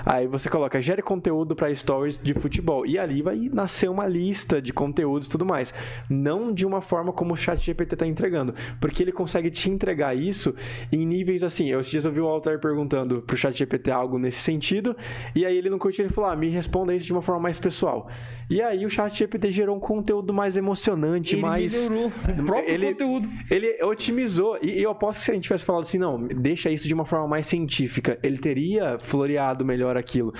Aí 0.05 0.27
você 0.27 0.49
coloca, 0.49 0.81
gere 0.81 1.01
conteúdo 1.01 1.55
para 1.55 1.73
stories 1.73 2.19
de 2.19 2.33
futebol. 2.33 2.85
E 2.85 2.99
ali 2.99 3.21
vai 3.21 3.49
nascer 3.53 3.89
uma 3.89 4.05
lista 4.05 4.61
de 4.61 4.73
conteúdos 4.73 5.27
e 5.27 5.31
tudo 5.31 5.45
mais. 5.45 5.73
Não 6.09 6.53
de 6.53 6.65
uma 6.65 6.81
forma 6.81 7.13
como 7.13 7.33
o 7.33 7.37
chat 7.37 7.63
GPT 7.63 7.95
está 7.95 8.05
entregando. 8.05 8.53
Porque 8.81 9.01
ele 9.01 9.11
consegue 9.11 9.49
te 9.49 9.69
entregar 9.69 10.15
isso 10.15 10.53
em 10.91 11.05
níveis 11.05 11.43
assim. 11.43 11.69
Eu, 11.69 11.79
esses 11.79 11.91
dias 11.91 12.05
eu 12.05 12.11
vi 12.11 12.19
o 12.19 12.27
Altair 12.27 12.59
perguntando 12.59 13.21
pro 13.21 13.37
chat 13.37 13.57
GPT 13.57 13.91
algo 13.91 14.19
nesse 14.19 14.39
sentido. 14.39 14.95
E 15.33 15.45
aí 15.45 15.57
ele 15.57 15.69
não 15.69 15.79
curtiu, 15.79 16.03
ele 16.03 16.13
falou, 16.13 16.31
ah, 16.31 16.35
me 16.35 16.49
responda 16.49 16.93
isso 16.93 17.05
de 17.05 17.13
uma 17.13 17.21
forma 17.21 17.41
mais 17.41 17.57
pessoal. 17.57 18.09
E 18.49 18.61
aí 18.61 18.85
o 18.85 18.89
chat 18.89 19.17
GPT 19.17 19.51
gerou 19.51 19.77
um 19.77 19.79
conteúdo 19.79 20.33
mais 20.33 20.57
emocionante, 20.57 21.35
Ele 21.35 21.41
mais... 21.41 21.73
melhorou 21.73 22.07
o 22.07 22.45
próprio 22.45 22.73
ele, 22.73 22.87
conteúdo. 22.87 23.29
Ele 23.49 23.81
otimizou. 23.83 24.57
E, 24.61 24.79
e 24.79 24.83
eu 24.83 24.91
aposto 24.91 25.19
que 25.19 25.25
se 25.25 25.31
a 25.31 25.33
gente 25.33 25.43
tivesse 25.43 25.63
falado 25.63 25.83
assim, 25.83 25.97
não, 25.97 26.21
deixa 26.27 26.69
isso 26.69 26.87
de 26.87 26.93
uma 26.93 27.05
forma 27.05 27.27
mais 27.27 27.45
científica, 27.45 28.19
ele 28.21 28.37
teria 28.37 28.72
floreado 28.99 29.65
melhor 29.65 29.97
aquilo. 29.97 30.33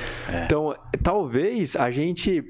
Então, 0.46 0.76
talvez 1.02 1.76
a 1.76 1.92
gente 1.92 2.44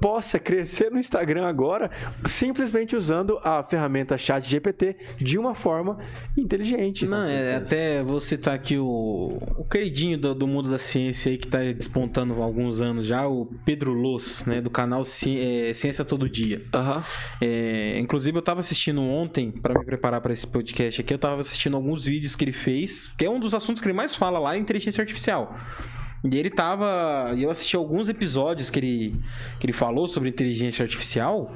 possa 0.00 0.38
crescer 0.38 0.90
no 0.90 0.98
Instagram 0.98 1.46
agora 1.46 1.90
simplesmente 2.24 2.96
usando 2.96 3.38
a 3.42 3.62
ferramenta 3.62 4.16
Chat 4.16 4.48
GPT 4.48 4.96
de 5.18 5.38
uma 5.38 5.54
forma 5.54 5.98
inteligente. 6.36 7.06
Não, 7.06 7.24
é, 7.24 7.56
até 7.56 8.02
vou 8.02 8.20
citar 8.20 8.54
aqui 8.54 8.78
o, 8.78 9.38
o 9.56 9.64
queridinho 9.64 10.16
do, 10.18 10.34
do 10.34 10.46
mundo 10.46 10.70
da 10.70 10.78
ciência 10.78 11.30
aí 11.30 11.36
que 11.38 11.46
tá 11.46 11.58
despontando 11.72 12.40
há 12.40 12.44
alguns 12.44 12.80
anos 12.80 13.04
já, 13.06 13.26
o 13.26 13.46
Pedro 13.64 13.92
Loss, 13.92 14.44
né, 14.46 14.60
do 14.60 14.70
canal 14.70 15.04
Ci- 15.04 15.38
é, 15.68 15.74
Ciência 15.74 16.04
Todo 16.04 16.28
Dia. 16.28 16.62
Aham. 16.72 17.04
É, 17.40 17.98
inclusive 17.98 18.36
eu 18.38 18.42
tava 18.42 18.60
assistindo 18.60 19.00
ontem, 19.02 19.50
para 19.50 19.78
me 19.78 19.84
preparar 19.84 20.20
para 20.20 20.32
esse 20.32 20.46
podcast 20.46 21.00
aqui, 21.00 21.12
eu 21.12 21.18
tava 21.18 21.40
assistindo 21.40 21.76
alguns 21.76 22.04
vídeos 22.04 22.34
que 22.34 22.44
ele 22.44 22.52
fez, 22.52 23.06
que 23.18 23.24
é 23.24 23.30
um 23.30 23.38
dos 23.38 23.54
assuntos 23.54 23.80
que 23.82 23.86
ele 23.88 23.94
mais 23.94 24.14
fala 24.14 24.38
lá, 24.38 24.54
é 24.56 24.58
inteligência 24.58 25.02
artificial. 25.02 25.54
E 26.24 26.36
ele 26.36 26.50
tava. 26.50 27.34
Eu 27.38 27.50
assisti 27.50 27.76
alguns 27.76 28.08
episódios 28.08 28.68
que 28.68 28.78
ele, 28.78 29.20
que 29.58 29.66
ele 29.66 29.72
falou 29.72 30.06
sobre 30.06 30.28
inteligência 30.28 30.82
artificial. 30.82 31.54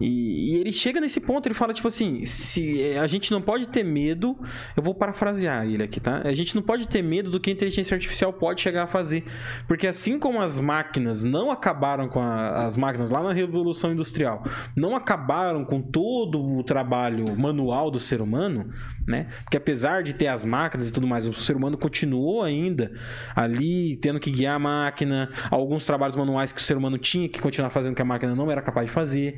E, 0.00 0.54
e 0.54 0.56
ele 0.60 0.72
chega 0.72 1.00
nesse 1.00 1.20
ponto, 1.20 1.46
ele 1.46 1.54
fala 1.54 1.72
tipo 1.72 1.88
assim, 1.88 2.24
se 2.26 2.82
eh, 2.82 2.98
a 2.98 3.06
gente 3.06 3.30
não 3.30 3.40
pode 3.40 3.68
ter 3.68 3.82
medo, 3.84 4.36
eu 4.76 4.82
vou 4.82 4.94
parafrasear 4.94 5.66
ele 5.66 5.82
aqui, 5.82 5.98
tá? 6.00 6.22
A 6.24 6.34
gente 6.34 6.54
não 6.54 6.62
pode 6.62 6.86
ter 6.86 7.02
medo 7.02 7.30
do 7.30 7.40
que 7.40 7.50
a 7.50 7.52
inteligência 7.52 7.94
artificial 7.94 8.32
pode 8.32 8.60
chegar 8.60 8.82
a 8.84 8.86
fazer, 8.86 9.24
porque 9.66 9.86
assim 9.86 10.18
como 10.18 10.40
as 10.40 10.60
máquinas 10.60 11.24
não 11.24 11.50
acabaram 11.50 12.08
com 12.08 12.20
a- 12.20 12.66
as 12.66 12.76
máquinas 12.76 13.10
lá 13.10 13.22
na 13.22 13.32
revolução 13.32 13.92
industrial, 13.92 14.44
não 14.76 14.94
acabaram 14.94 15.64
com 15.64 15.80
todo 15.80 16.42
o 16.42 16.62
trabalho 16.62 17.34
manual 17.38 17.90
do 17.90 17.98
ser 17.98 18.20
humano, 18.20 18.68
né? 19.06 19.28
Porque 19.44 19.56
apesar 19.56 20.02
de 20.02 20.14
ter 20.14 20.26
as 20.26 20.44
máquinas 20.44 20.88
e 20.88 20.92
tudo 20.92 21.06
mais, 21.06 21.26
o 21.26 21.32
ser 21.32 21.56
humano 21.56 21.78
continuou 21.78 22.42
ainda 22.42 22.92
ali 23.34 23.96
tendo 23.96 24.20
que 24.20 24.30
guiar 24.30 24.56
a 24.56 24.58
máquina, 24.58 25.30
alguns 25.50 25.86
trabalhos 25.86 26.16
manuais 26.16 26.52
que 26.52 26.60
o 26.60 26.62
ser 26.64 26.76
humano 26.76 26.98
tinha 26.98 27.28
que 27.28 27.40
continuar 27.40 27.70
fazendo 27.70 27.94
que 27.94 28.02
a 28.02 28.04
máquina 28.04 28.34
não 28.34 28.50
era 28.50 28.60
capaz 28.60 28.86
de 28.86 28.92
fazer. 28.92 29.36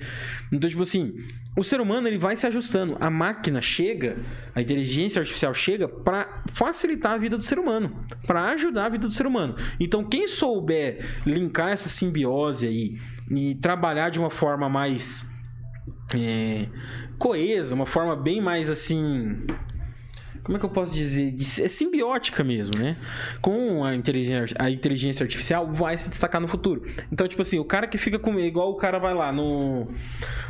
Então, 0.53 0.69
tipo 0.69 0.83
assim, 0.83 1.15
o 1.57 1.63
ser 1.63 1.81
humano 1.81 2.09
ele 2.09 2.19
vai 2.19 2.37
se 2.37 2.47
ajustando. 2.47 2.97
A 3.01 3.11
máquina 3.11 3.61
chega, 3.61 4.17
a 4.55 4.61
inteligência 4.61 5.21
artificial 5.21 5.53
chega 5.53 5.89
para 5.89 6.43
facilitar 6.53 7.13
a 7.13 7.19
vida 7.19 7.37
do 7.37 7.45
ser 7.45 7.59
humano, 7.59 8.05
para 8.27 8.51
ajudar 8.51 8.87
a 8.87 8.89
vida 8.89 9.07
do 9.07 9.13
ser 9.13 9.27
humano. 9.27 9.57
Então, 9.79 10.05
quem 10.05 10.27
souber 10.27 11.05
linkar 11.27 11.71
essa 11.71 11.89
simbiose 11.89 12.67
aí 12.67 12.99
e 13.31 13.55
trabalhar 13.57 14.11
de 14.11 14.19
uma 14.19 14.31
forma 14.31 14.69
mais 14.69 15.27
é, 16.15 16.67
coesa, 17.19 17.75
uma 17.75 17.87
forma 17.87 18.17
bem 18.17 18.41
mais 18.41 18.71
assim. 18.71 19.37
Como 20.49 20.57
é 20.57 20.59
que 20.59 20.65
eu 20.65 20.71
posso 20.71 20.95
dizer? 20.95 21.35
É 21.63 21.69
simbiótica 21.69 22.43
mesmo, 22.43 22.79
né? 22.79 22.97
Com 23.39 23.85
a 23.85 23.95
inteligência, 23.95 24.57
a 24.59 24.71
inteligência 24.71 25.23
artificial 25.23 25.71
vai 25.71 25.99
se 25.99 26.09
destacar 26.09 26.41
no 26.41 26.49
futuro. 26.49 26.81
Então, 27.13 27.29
tipo 27.29 27.43
assim, 27.43 27.59
o 27.59 27.65
cara 27.67 27.87
que 27.87 27.99
fica 27.99 28.19
com. 28.19 28.41
Igual 28.41 28.71
o 28.71 28.77
cara 28.77 28.99
vai 28.99 29.13
lá 29.13 29.31
no, 29.31 29.89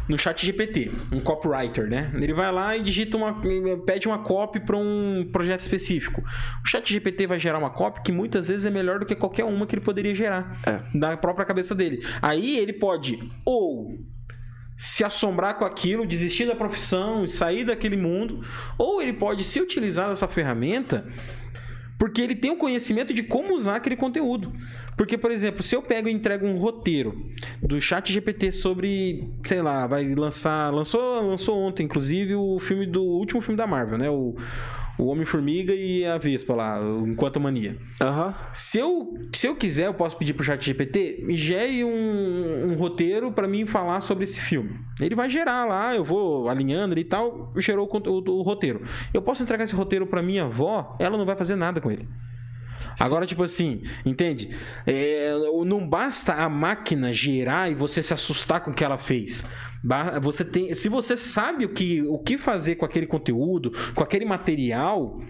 no 0.09 0.17
chat 0.17 0.47
GPT, 0.47 0.93
um 1.11 1.19
copywriter, 1.19 1.91
né? 1.91 2.13
Ele 2.15 2.33
vai 2.33 2.53
lá 2.53 2.77
e 2.77 2.83
digita 2.85 3.17
uma. 3.17 3.43
pede 3.85 4.07
uma 4.07 4.19
copy 4.19 4.61
para 4.61 4.77
um 4.77 5.29
projeto 5.33 5.63
específico. 5.63 6.23
O 6.65 6.69
chat 6.69 6.93
GPT 6.93 7.27
vai 7.27 7.41
gerar 7.41 7.59
uma 7.59 7.71
copy 7.71 8.01
que 8.03 8.13
muitas 8.13 8.47
vezes 8.47 8.67
é 8.67 8.71
melhor 8.71 9.01
do 9.01 9.05
que 9.05 9.17
qualquer 9.17 9.47
uma 9.47 9.67
que 9.67 9.75
ele 9.75 9.83
poderia 9.83 10.15
gerar. 10.15 10.61
É. 10.65 10.79
Da 10.97 11.17
própria 11.17 11.45
cabeça 11.45 11.75
dele. 11.75 12.07
Aí 12.23 12.57
ele 12.57 12.73
pode 12.73 13.19
ou 13.45 13.99
se 14.79 15.03
assombrar 15.03 15.59
com 15.59 15.65
aquilo, 15.65 16.07
desistir 16.07 16.47
da 16.47 16.55
profissão 16.55 17.25
e 17.25 17.29
sair 17.29 17.65
daquele 17.65 17.97
mundo, 17.97 18.43
ou 18.79 19.03
ele 19.03 19.13
pode 19.13 19.43
se 19.43 19.61
utilizar 19.61 20.09
dessa 20.09 20.29
ferramenta 20.29 21.05
porque 21.99 22.21
ele 22.21 22.37
tem 22.37 22.53
o 22.53 22.57
conhecimento 22.57 23.13
de 23.13 23.25
como 23.25 23.55
usar 23.55 23.77
aquele 23.77 23.97
conteúdo. 23.97 24.53
Porque, 24.97 25.19
por 25.19 25.33
exemplo, 25.33 25.65
se 25.65 25.75
eu 25.75 25.83
pego 25.83 26.09
e 26.09 26.13
entrego 26.13 26.47
um 26.47 26.57
roteiro 26.57 27.29
do 27.61 27.81
chat 27.81 28.13
GPT 28.13 28.53
sobre, 28.53 29.29
sei 29.43 29.61
lá, 29.61 29.87
vai 29.87 30.15
lançar, 30.15 30.73
lançou, 30.73 31.27
lançou 31.29 31.59
ontem, 31.59 31.83
inclusive, 31.83 32.37
o 32.37 32.61
filme 32.61 32.87
do 32.87 33.03
o 33.03 33.19
último 33.19 33.41
filme 33.41 33.57
da 33.57 33.67
Marvel, 33.67 33.99
né? 33.99 34.09
O, 34.09 34.37
o 34.99 35.07
Homem-Formiga 35.07 35.73
e 35.75 36.05
a 36.05 36.19
Vespa 36.19 36.55
lá, 36.55 36.81
Enquanto 37.07 37.39
Mania. 37.41 37.77
Aham. 38.01 38.35
Se 38.53 38.79
eu, 38.79 39.15
se 39.33 39.47
eu 39.47 39.55
quiser, 39.55 39.87
eu 39.87 39.95
posso 39.95 40.17
pedir 40.17 40.35
pro 40.35 40.45
chat 40.45 40.65
GPT, 40.65 41.21
me 41.23 41.35
gere 41.35 41.85
um, 41.85 42.73
um 42.73 42.75
roteiro 42.75 43.31
pra 43.33 43.47
mim 43.47 43.65
falar 43.67 44.01
sobre 44.01 44.25
esse 44.25 44.41
filme. 44.41 44.79
Ele 45.01 45.15
vai 45.15 45.31
gerar 45.31 45.65
lá, 45.67 45.95
eu 45.95 46.03
vou 46.05 46.49
alinhando 46.49 46.95
ele 46.95 47.03
e 47.03 47.05
tal, 47.05 47.53
gerou 47.57 47.89
o, 47.91 48.11
o- 48.11 48.39
o 48.39 48.43
roteiro. 48.43 48.83
Eu 49.15 49.23
posso 49.23 49.43
entregar 49.43 49.63
esse 49.65 49.75
roteiro 49.75 50.07
pra 50.07 50.21
minha 50.23 50.45
avó, 50.45 50.97
ela 50.99 51.17
não 51.17 51.25
vai 51.25 51.37
fazer 51.37 51.55
nada 51.55 51.81
com 51.81 51.91
ele. 51.91 52.09
Agora, 53.01 53.27
tipo 53.27 53.43
assim, 53.43 53.83
entende? 54.05 54.51
É, 54.87 55.31
não 55.67 55.87
basta 55.89 56.33
a 56.35 56.49
máquina 56.49 57.13
gerar 57.13 57.71
e 57.71 57.75
você 57.75 58.03
se 58.03 58.13
assustar 58.15 58.61
com 58.61 58.71
o 58.71 58.75
que 58.75 58.83
ela 58.85 58.99
fez. 58.99 59.45
Você 60.23 60.45
tem, 60.45 60.75
se 60.75 60.89
você 60.89 61.17
sabe 61.17 61.65
o 61.65 61.69
que, 61.69 62.03
o 62.03 62.19
que 62.19 62.37
fazer 62.37 62.77
com 62.77 62.85
aquele 62.85 63.07
conteúdo, 63.07 63.73
com 63.95 64.03
aquele 64.03 64.25
material, 64.25 65.21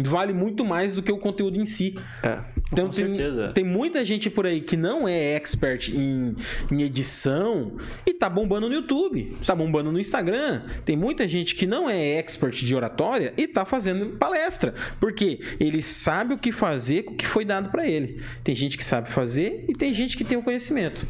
vale 0.00 0.32
muito 0.32 0.64
mais 0.64 0.94
do 0.94 1.02
que 1.02 1.12
o 1.12 1.18
conteúdo 1.18 1.60
em 1.60 1.66
si. 1.66 1.94
É. 2.22 2.38
Então 2.72 2.88
tem, 2.88 3.14
certeza. 3.14 3.52
tem 3.52 3.64
muita 3.64 4.02
gente 4.02 4.30
por 4.30 4.46
aí 4.46 4.62
que 4.62 4.76
não 4.76 5.06
é 5.06 5.34
expert 5.34 5.90
em, 5.90 6.34
em 6.70 6.82
edição 6.82 7.76
e 8.06 8.14
tá 8.14 8.30
bombando 8.30 8.66
no 8.68 8.74
YouTube, 8.74 9.36
tá 9.44 9.54
bombando 9.54 9.92
no 9.92 9.98
Instagram. 9.98 10.62
Tem 10.84 10.96
muita 10.96 11.28
gente 11.28 11.54
que 11.54 11.66
não 11.66 11.90
é 11.90 12.16
expert 12.16 12.64
de 12.64 12.74
oratória 12.74 13.34
e 13.36 13.46
tá 13.46 13.66
fazendo 13.66 14.16
palestra, 14.16 14.72
porque 14.98 15.40
ele 15.60 15.82
sabe 15.82 16.32
o 16.32 16.38
que 16.38 16.50
fazer 16.50 17.02
com 17.02 17.12
o 17.12 17.16
que 17.16 17.26
foi 17.26 17.44
dado 17.44 17.68
pra 17.68 17.86
ele. 17.86 18.22
Tem 18.42 18.56
gente 18.56 18.78
que 18.78 18.84
sabe 18.84 19.10
fazer 19.10 19.66
e 19.68 19.74
tem 19.74 19.92
gente 19.92 20.16
que 20.16 20.24
tem 20.24 20.38
o 20.38 20.42
conhecimento. 20.42 21.06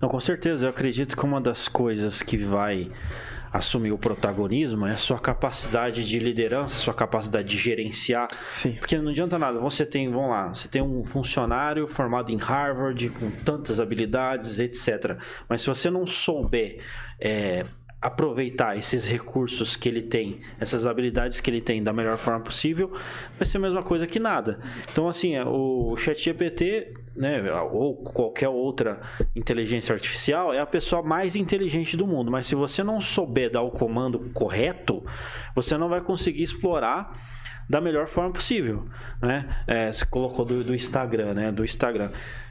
Não, 0.00 0.08
com 0.08 0.20
certeza. 0.20 0.66
Eu 0.66 0.70
acredito 0.70 1.16
que 1.16 1.24
uma 1.24 1.40
das 1.40 1.68
coisas 1.68 2.22
que 2.22 2.36
vai 2.36 2.90
assumir 3.52 3.90
o 3.90 3.98
protagonismo 3.98 4.86
é 4.86 4.92
a 4.92 4.96
sua 4.96 5.18
capacidade 5.18 6.06
de 6.06 6.18
liderança, 6.18 6.78
sua 6.78 6.94
capacidade 6.94 7.48
de 7.48 7.58
gerenciar. 7.58 8.28
Sim. 8.48 8.72
Porque 8.72 8.96
não 8.96 9.10
adianta 9.10 9.38
nada. 9.38 9.58
Você 9.58 9.84
tem, 9.84 10.10
vamos 10.10 10.30
lá, 10.30 10.48
você 10.48 10.68
tem 10.68 10.80
um 10.80 11.04
funcionário 11.04 11.86
formado 11.86 12.30
em 12.30 12.36
Harvard 12.36 13.10
com 13.10 13.30
tantas 13.30 13.80
habilidades, 13.80 14.60
etc. 14.60 15.18
Mas 15.48 15.62
se 15.62 15.66
você 15.66 15.90
não 15.90 16.06
souber 16.06 16.80
é, 17.20 17.66
aproveitar 18.00 18.78
esses 18.78 19.06
recursos 19.06 19.76
que 19.76 19.88
ele 19.88 20.00
tem, 20.00 20.40
essas 20.58 20.86
habilidades 20.86 21.38
que 21.40 21.50
ele 21.50 21.60
tem 21.60 21.82
da 21.82 21.92
melhor 21.92 22.16
forma 22.16 22.40
possível, 22.40 22.90
vai 23.36 23.44
ser 23.44 23.58
a 23.58 23.60
mesma 23.60 23.82
coisa 23.82 24.06
que 24.06 24.18
nada. 24.18 24.58
Então, 24.90 25.06
assim, 25.06 25.36
é, 25.36 25.44
o 25.44 25.94
ChatGPT, 25.98 26.94
né, 27.14 27.42
ou 27.70 27.96
qualquer 27.96 28.48
outra 28.48 29.00
inteligência 29.36 29.92
artificial, 29.92 30.54
é 30.54 30.60
a 30.60 30.66
pessoa 30.66 31.02
mais 31.02 31.36
inteligente 31.36 31.94
do 31.94 32.06
mundo. 32.06 32.30
Mas 32.30 32.46
se 32.46 32.54
você 32.54 32.82
não 32.82 33.00
souber 33.02 33.50
dar 33.50 33.60
o 33.60 33.70
comando 33.70 34.30
correto, 34.32 35.04
você 35.54 35.76
não 35.76 35.88
vai 35.88 36.00
conseguir 36.00 36.42
explorar 36.42 37.12
da 37.68 37.80
melhor 37.80 38.08
forma 38.08 38.32
possível, 38.32 38.88
né? 39.22 39.62
É, 39.66 39.92
você 39.92 40.04
colocou 40.04 40.44
do, 40.44 40.64
do 40.64 40.74
Instagram, 40.74 41.34
né? 41.34 41.52
Do 41.52 41.64
Instagram. 41.64 42.10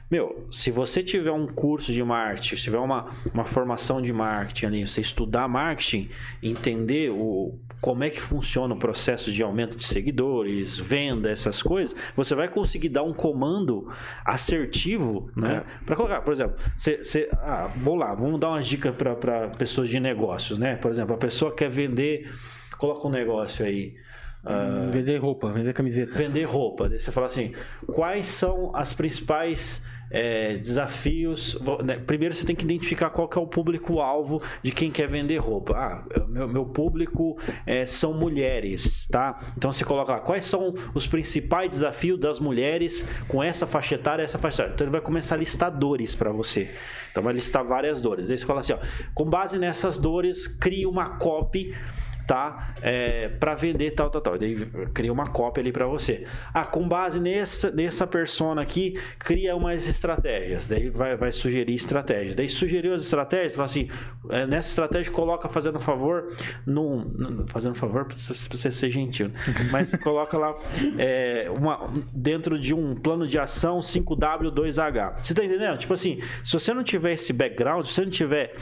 Meu, 0.09 0.47
se 0.49 0.71
você 0.71 1.03
tiver 1.03 1.31
um 1.31 1.45
curso 1.45 1.93
de 1.93 2.03
marketing, 2.03 2.55
se 2.55 2.63
tiver 2.63 2.79
uma, 2.79 3.11
uma 3.31 3.43
formação 3.43 4.01
de 4.01 4.11
marketing 4.11 4.65
ali, 4.65 4.87
você 4.87 5.01
estudar 5.01 5.47
marketing, 5.47 6.09
entender 6.41 7.11
o, 7.11 7.53
como 7.79 8.03
é 8.03 8.09
que 8.09 8.19
funciona 8.19 8.73
o 8.73 8.79
processo 8.79 9.31
de 9.31 9.43
aumento 9.43 9.77
de 9.77 9.85
seguidores, 9.85 10.79
venda, 10.79 11.29
essas 11.29 11.61
coisas, 11.61 11.95
você 12.15 12.33
vai 12.33 12.47
conseguir 12.47 12.89
dar 12.89 13.03
um 13.03 13.13
comando 13.13 13.87
assertivo, 14.25 15.29
né? 15.35 15.63
Para 15.85 15.95
colocar, 15.95 16.21
por 16.21 16.33
exemplo, 16.33 16.55
você, 16.75 16.97
você, 17.03 17.29
ah, 17.33 17.69
vamos 17.77 17.99
lá, 17.99 18.15
vamos 18.15 18.39
dar 18.39 18.49
umas 18.49 18.65
dicas 18.65 18.95
para 18.95 19.49
pessoas 19.49 19.89
de 19.89 19.99
negócios, 19.99 20.57
né? 20.57 20.75
Por 20.75 20.89
exemplo, 20.89 21.13
a 21.13 21.19
pessoa 21.19 21.53
quer 21.53 21.69
vender, 21.69 22.31
coloca 22.79 23.07
um 23.07 23.11
negócio 23.11 23.63
aí. 23.63 23.95
ah, 24.43 24.89
Vender 24.91 25.17
roupa, 25.17 25.49
vender 25.51 25.71
camiseta. 25.73 26.17
vender 26.17 26.45
roupa. 26.45 26.89
Você 26.89 27.11
fala 27.11 27.27
assim: 27.27 27.53
quais 27.85 28.25
são 28.25 28.75
as 28.75 28.91
principais 28.91 29.83
é, 30.11 30.57
desafios. 30.57 31.57
Né? 31.83 31.97
Primeiro 31.97 32.33
você 32.35 32.45
tem 32.45 32.55
que 32.55 32.63
identificar 32.63 33.09
qual 33.09 33.27
que 33.27 33.37
é 33.37 33.41
o 33.41 33.47
público-alvo 33.47 34.41
de 34.63 34.71
quem 34.71 34.91
quer 34.91 35.07
vender 35.07 35.37
roupa. 35.37 35.73
Ah, 35.75 36.03
meu, 36.27 36.47
meu 36.47 36.65
público 36.65 37.37
é, 37.65 37.85
são 37.85 38.13
mulheres, 38.13 39.07
tá? 39.09 39.39
Então 39.57 39.71
você 39.71 39.85
coloca 39.85 40.13
lá 40.13 40.19
quais 40.19 40.45
são 40.45 40.73
os 40.93 41.07
principais 41.07 41.69
desafios 41.69 42.19
das 42.19 42.39
mulheres 42.39 43.07
com 43.27 43.43
essa 43.43 43.67
faixa 43.67 43.95
etária, 43.95 44.23
essa 44.23 44.37
faixa 44.37 44.63
etária. 44.63 44.73
Então 44.73 44.85
ele 44.85 44.91
vai 44.91 45.01
começar 45.01 45.35
a 45.35 45.37
listar 45.37 45.71
dores 45.71 46.15
para 46.15 46.31
você. 46.31 46.69
Então 47.11 47.23
vai 47.23 47.33
listar 47.33 47.63
várias 47.63 48.01
dores. 48.01 48.27
Daí 48.27 48.37
você 48.37 48.45
fala 48.45 48.59
assim, 48.59 48.73
ó, 48.73 48.79
com 49.13 49.25
base 49.25 49.57
nessas 49.57 49.97
dores, 49.97 50.47
cria 50.47 50.87
uma 50.87 51.17
copy 51.17 51.75
tá? 52.29 52.75
É, 52.83 53.27
para 53.27 53.55
vender 53.55 53.89
tal, 53.95 54.07
tal, 54.11 54.21
tal. 54.21 54.37
Daí 54.37 54.55
cria 54.93 55.11
uma 55.11 55.29
cópia 55.29 55.63
ali 55.63 55.71
para 55.71 55.87
você. 55.87 56.27
Ah, 56.53 56.63
com 56.63 56.87
base 56.87 57.19
nessa, 57.19 57.71
nessa 57.71 58.05
persona 58.05 58.61
aqui, 58.61 58.99
cria 59.17 59.55
umas 59.55 59.87
estratégias. 59.87 60.67
Daí 60.67 60.91
vai, 60.91 61.17
vai 61.17 61.31
sugerir 61.31 61.73
estratégias. 61.73 62.35
Daí 62.35 62.47
sugeriu 62.47 62.93
as 62.93 63.01
estratégias, 63.01 63.55
fala 63.55 63.65
assim, 63.65 63.89
é, 64.29 64.45
nessa 64.45 64.69
estratégia 64.69 65.11
coloca 65.11 65.49
fazendo 65.49 65.79
favor, 65.79 66.31
num, 66.67 67.47
fazendo 67.47 67.73
favor 67.73 68.05
para 68.05 68.15
você 68.15 68.71
ser 68.71 68.91
gentil, 68.91 69.29
né? 69.29 69.33
mas 69.71 69.91
coloca 69.95 70.37
lá 70.37 70.55
é, 70.99 71.49
uma, 71.57 71.91
dentro 72.13 72.59
de 72.59 72.75
um 72.75 72.93
plano 72.93 73.27
de 73.27 73.39
ação 73.39 73.79
5W2H. 73.79 75.23
Você 75.23 75.33
tá 75.33 75.43
entendendo? 75.43 75.79
Tipo 75.79 75.93
assim, 75.93 76.21
se 76.43 76.53
você 76.53 76.75
não 76.75 76.83
tiver 76.83 77.13
esse 77.13 77.33
background, 77.33 77.87
se 77.87 77.93
você 77.93 78.03
não 78.03 78.11
tiver 78.11 78.53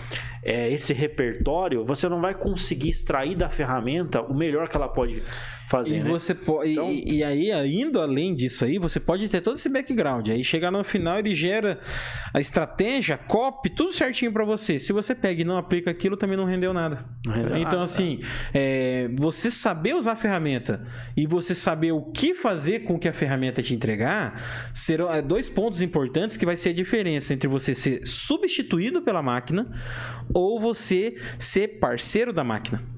é, 0.42 0.72
esse 0.72 0.94
repertório, 0.94 1.84
você 1.84 2.08
não 2.08 2.22
vai 2.22 2.34
conseguir 2.34 2.88
extrair 2.88 3.36
da 3.36 3.50
ferramenta 3.58 4.22
o 4.22 4.34
melhor 4.34 4.70
que 4.70 4.78
ela 4.78 4.88
pode 4.88 5.24
fazer. 5.68 5.98
E, 5.98 6.00
né? 6.00 6.06
você 6.06 6.34
pode, 6.34 6.72
então... 6.72 6.90
e, 6.90 7.18
e, 7.18 7.24
aí, 7.24 7.52
indo 7.82 8.00
além 8.00 8.34
disso 8.34 8.64
aí, 8.64 8.80
você 8.80 9.00
pode 9.00 9.28
ter 9.28 9.42
todo 9.42 9.58
esse 9.58 9.68
background. 9.68 10.30
Aí 10.30 10.44
chegar 10.44 10.72
no 10.72 10.84
final, 10.84 11.20
ele 11.20 11.36
gera 11.36 11.80
a 12.34 12.40
estratégia, 12.40 13.16
a 13.16 13.18
copy, 13.18 13.70
tudo 13.70 13.92
certinho 13.92 14.32
para 14.32 14.46
você. 14.46 14.80
Se 14.80 14.94
você 14.94 15.14
pega 15.14 15.42
e 15.42 15.46
não 15.46 15.58
aplica 15.58 15.92
aquilo, 15.92 16.16
também 16.16 16.38
não 16.38 16.46
rendeu 16.46 16.74
nada. 16.74 17.06
Não 17.26 17.34
rendeu 17.34 17.58
então, 17.58 17.72
nada, 17.72 17.84
assim, 17.84 18.22
é, 18.54 19.10
você 19.16 19.52
saber 19.52 19.96
usar 19.96 20.14
a 20.14 20.16
ferramenta 20.16 20.84
e 21.16 21.28
você 21.28 21.54
saber 21.54 21.92
o 21.92 22.02
que 22.02 22.34
fazer 22.34 22.80
com 22.82 22.98
que 22.98 23.08
a 23.08 23.14
ferramenta 23.14 23.62
te 23.62 23.74
entregar, 23.74 24.42
serão 24.74 25.12
é, 25.12 25.22
dois 25.22 25.50
pontos 25.50 25.82
importantes 25.82 26.38
que 26.38 26.46
vai 26.46 26.56
ser 26.56 26.70
a 26.70 26.74
diferença 26.74 27.34
entre 27.34 27.48
você 27.48 27.76
ser 27.76 28.06
substituído 28.06 29.02
pela 29.02 29.22
máquina 29.22 29.68
ou 30.34 30.60
você 30.60 31.16
ser 31.40 31.80
parceiro 31.80 32.32
da 32.32 32.44
máquina. 32.44 32.97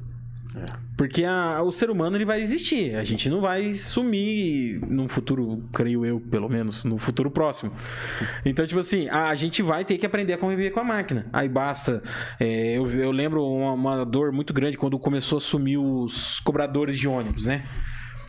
Porque 0.98 1.24
a, 1.24 1.62
o 1.64 1.72
ser 1.72 1.90
humano 1.90 2.18
ele 2.18 2.26
vai 2.26 2.42
existir. 2.42 2.96
A 2.96 3.04
gente 3.06 3.30
não 3.30 3.40
vai 3.40 3.74
sumir 3.74 4.82
num 4.86 5.08
futuro, 5.08 5.64
creio 5.74 6.06
eu, 6.06 6.20
pelo 6.20 6.50
menos, 6.50 6.84
no 6.84 6.98
futuro 6.98 7.32
próximo. 7.32 7.72
Então, 8.46 8.68
tipo 8.68 8.80
assim, 8.80 9.08
a, 9.08 9.30
a 9.30 9.36
gente 9.36 9.62
vai 9.62 9.86
ter 9.86 9.98
que 9.98 10.06
aprender 10.06 10.34
a 10.34 10.38
conviver 10.38 10.72
com 10.72 10.82
a 10.82 10.84
máquina. 10.84 11.28
Aí 11.32 11.48
basta. 11.48 12.02
É, 12.40 12.78
eu, 12.78 12.90
eu, 12.92 13.12
lembro 13.12 13.46
uma, 13.46 13.72
uma 13.72 14.06
dor 14.06 14.34
muito 14.34 14.54
grande 14.54 14.78
quando 14.78 15.00
começou 15.00 15.38
a 15.38 15.42
sumir 15.42 15.78
os 15.78 16.40
cobradores 16.42 17.00
de 17.00 17.08
ônibus, 17.08 17.46
né? 17.46 17.64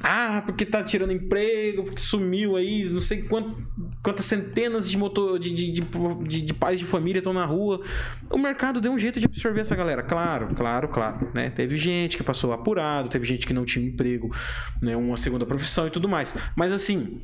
Ah, 0.02 0.42
porque 0.44 0.64
tá 0.64 0.82
tirando 0.82 1.12
emprego, 1.12 1.84
porque 1.84 2.00
sumiu 2.00 2.56
aí, 2.56 2.88
não 2.88 3.00
sei 3.00 3.22
quant, 3.22 3.54
quantas 4.02 4.24
centenas 4.24 4.88
de, 4.88 4.96
motor, 4.96 5.38
de, 5.38 5.50
de, 5.50 5.70
de, 5.72 6.40
de, 6.40 6.54
pais 6.54 6.78
de 6.78 6.86
família 6.86 7.18
estão 7.18 7.34
na 7.34 7.44
rua. 7.44 7.82
O 8.30 8.38
mercado 8.38 8.80
deu 8.80 8.92
um 8.92 8.98
jeito 8.98 9.20
de 9.20 9.26
absorver 9.26 9.60
essa 9.60 9.76
galera. 9.76 10.02
Claro, 10.02 10.54
claro, 10.54 10.88
claro. 10.88 11.30
Né? 11.34 11.50
Teve 11.50 11.76
gente 11.76 12.16
que 12.16 12.22
passou 12.22 12.52
apurado, 12.52 13.10
teve 13.10 13.26
gente 13.26 13.46
que 13.46 13.52
não 13.52 13.66
tinha 13.66 13.86
emprego, 13.86 14.34
né? 14.82 14.96
uma 14.96 15.18
segunda 15.18 15.44
profissão 15.44 15.86
e 15.86 15.90
tudo 15.90 16.08
mais. 16.08 16.34
Mas 16.56 16.72
assim, 16.72 17.20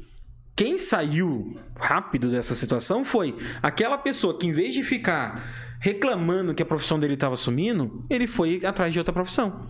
quem 0.55 0.77
saiu 0.77 1.57
rápido 1.79 2.31
dessa 2.31 2.55
situação 2.55 3.05
foi 3.05 3.37
aquela 3.63 3.97
pessoa 3.97 4.39
que, 4.39 4.47
em 4.47 4.53
vez 4.53 4.75
de 4.75 4.83
ficar 4.83 5.43
reclamando 5.81 6.55
que 6.55 6.63
a 6.63 6.67
profissão 6.67 6.99
dele 6.99 7.15
estava 7.15 7.37
sumindo, 7.37 8.03
ele 8.09 8.27
foi 8.27 8.61
atrás 8.65 8.93
de 8.93 8.99
outra 8.99 9.15
profissão. 9.15 9.67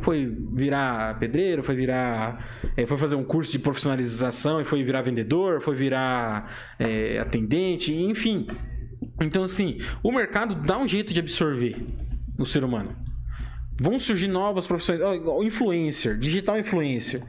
Foi 0.00 0.26
virar 0.52 1.18
pedreiro, 1.18 1.62
foi 1.62 1.74
virar. 1.74 2.44
É, 2.76 2.86
foi 2.86 2.96
fazer 2.96 3.16
um 3.16 3.24
curso 3.24 3.52
de 3.52 3.58
profissionalização 3.58 4.60
e 4.60 4.64
foi 4.64 4.82
virar 4.82 5.02
vendedor, 5.02 5.60
foi 5.60 5.74
virar 5.74 6.50
é, 6.78 7.18
atendente, 7.18 7.92
enfim. 7.92 8.46
Então, 9.20 9.42
assim, 9.42 9.78
o 10.02 10.10
mercado 10.10 10.54
dá 10.54 10.78
um 10.78 10.88
jeito 10.88 11.12
de 11.12 11.20
absorver 11.20 11.76
o 12.38 12.44
ser 12.44 12.64
humano. 12.64 12.96
Vão 13.80 13.98
surgir 13.98 14.28
novas 14.28 14.66
profissões. 14.66 15.00
Influencer, 15.42 16.18
digital 16.18 16.58
influencer. 16.58 17.22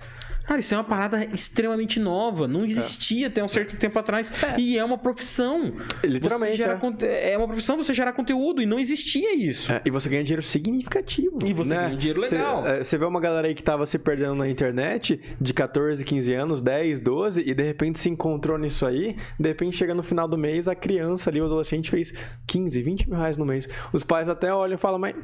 Cara, 0.46 0.60
isso 0.60 0.74
é 0.74 0.78
uma 0.78 0.84
parada 0.84 1.26
extremamente 1.34 2.00
nova. 2.00 2.48
Não 2.48 2.66
existia 2.66 3.26
é. 3.26 3.28
até 3.28 3.44
um 3.44 3.48
certo 3.48 3.76
tempo 3.78 3.98
atrás. 3.98 4.32
É. 4.44 4.60
E 4.60 4.78
é 4.78 4.84
uma 4.84 4.98
profissão. 4.98 5.74
Literalmente. 6.04 6.62
É. 6.62 7.34
é. 7.34 7.38
uma 7.38 7.48
profissão 7.48 7.78
você 7.78 7.94
gerar 7.94 8.14
conteúdo 8.14 8.62
e 8.62 8.66
não 8.66 8.80
existia 8.80 9.36
isso. 9.36 9.72
É, 9.72 9.82
e 9.86 9.92
você 9.92 10.10
ganha 10.10 10.24
dinheiro 10.24 10.42
significativo. 10.42 11.40
E 11.46 11.54
você 11.54 11.74
né? 11.74 11.88
ganha 11.88 11.98
dinheiro 11.98 12.22
legal. 12.22 12.62
Você, 12.62 12.70
é, 12.70 12.84
você 12.84 12.98
vê 12.98 13.06
uma 13.06 13.20
galera 13.20 13.48
aí 13.48 13.56
que 13.56 13.64
tava 13.64 13.86
se 13.86 13.98
perdendo 13.98 14.36
na 14.36 14.48
internet 14.48 15.20
de 15.40 15.54
14, 15.54 16.04
15 16.04 16.34
anos, 16.34 16.62
10, 16.62 17.00
12, 17.00 17.44
e 17.46 17.54
de 17.54 17.64
repente 17.64 18.00
se 18.00 18.10
encontrou 18.10 18.58
nisso 18.58 18.86
aí. 18.86 19.16
De 19.40 19.48
repente 19.48 19.76
chega 19.76 19.94
no 19.94 20.04
final 20.04 20.28
do 20.28 20.38
mês, 20.38 20.68
a 20.68 20.76
criança 20.76 21.30
ali, 21.30 21.42
o 21.42 21.46
adolescente, 21.46 21.90
fez 21.90 22.14
15, 22.48 22.82
20 22.82 23.10
mil 23.10 23.18
reais 23.18 23.38
no 23.38 23.46
mês. 23.46 23.68
Os 23.92 24.04
pais 24.04 24.30
até 24.30 24.54
olham 24.54 24.76
e 24.76 24.78
falam, 24.78 25.00
mas 25.00 25.16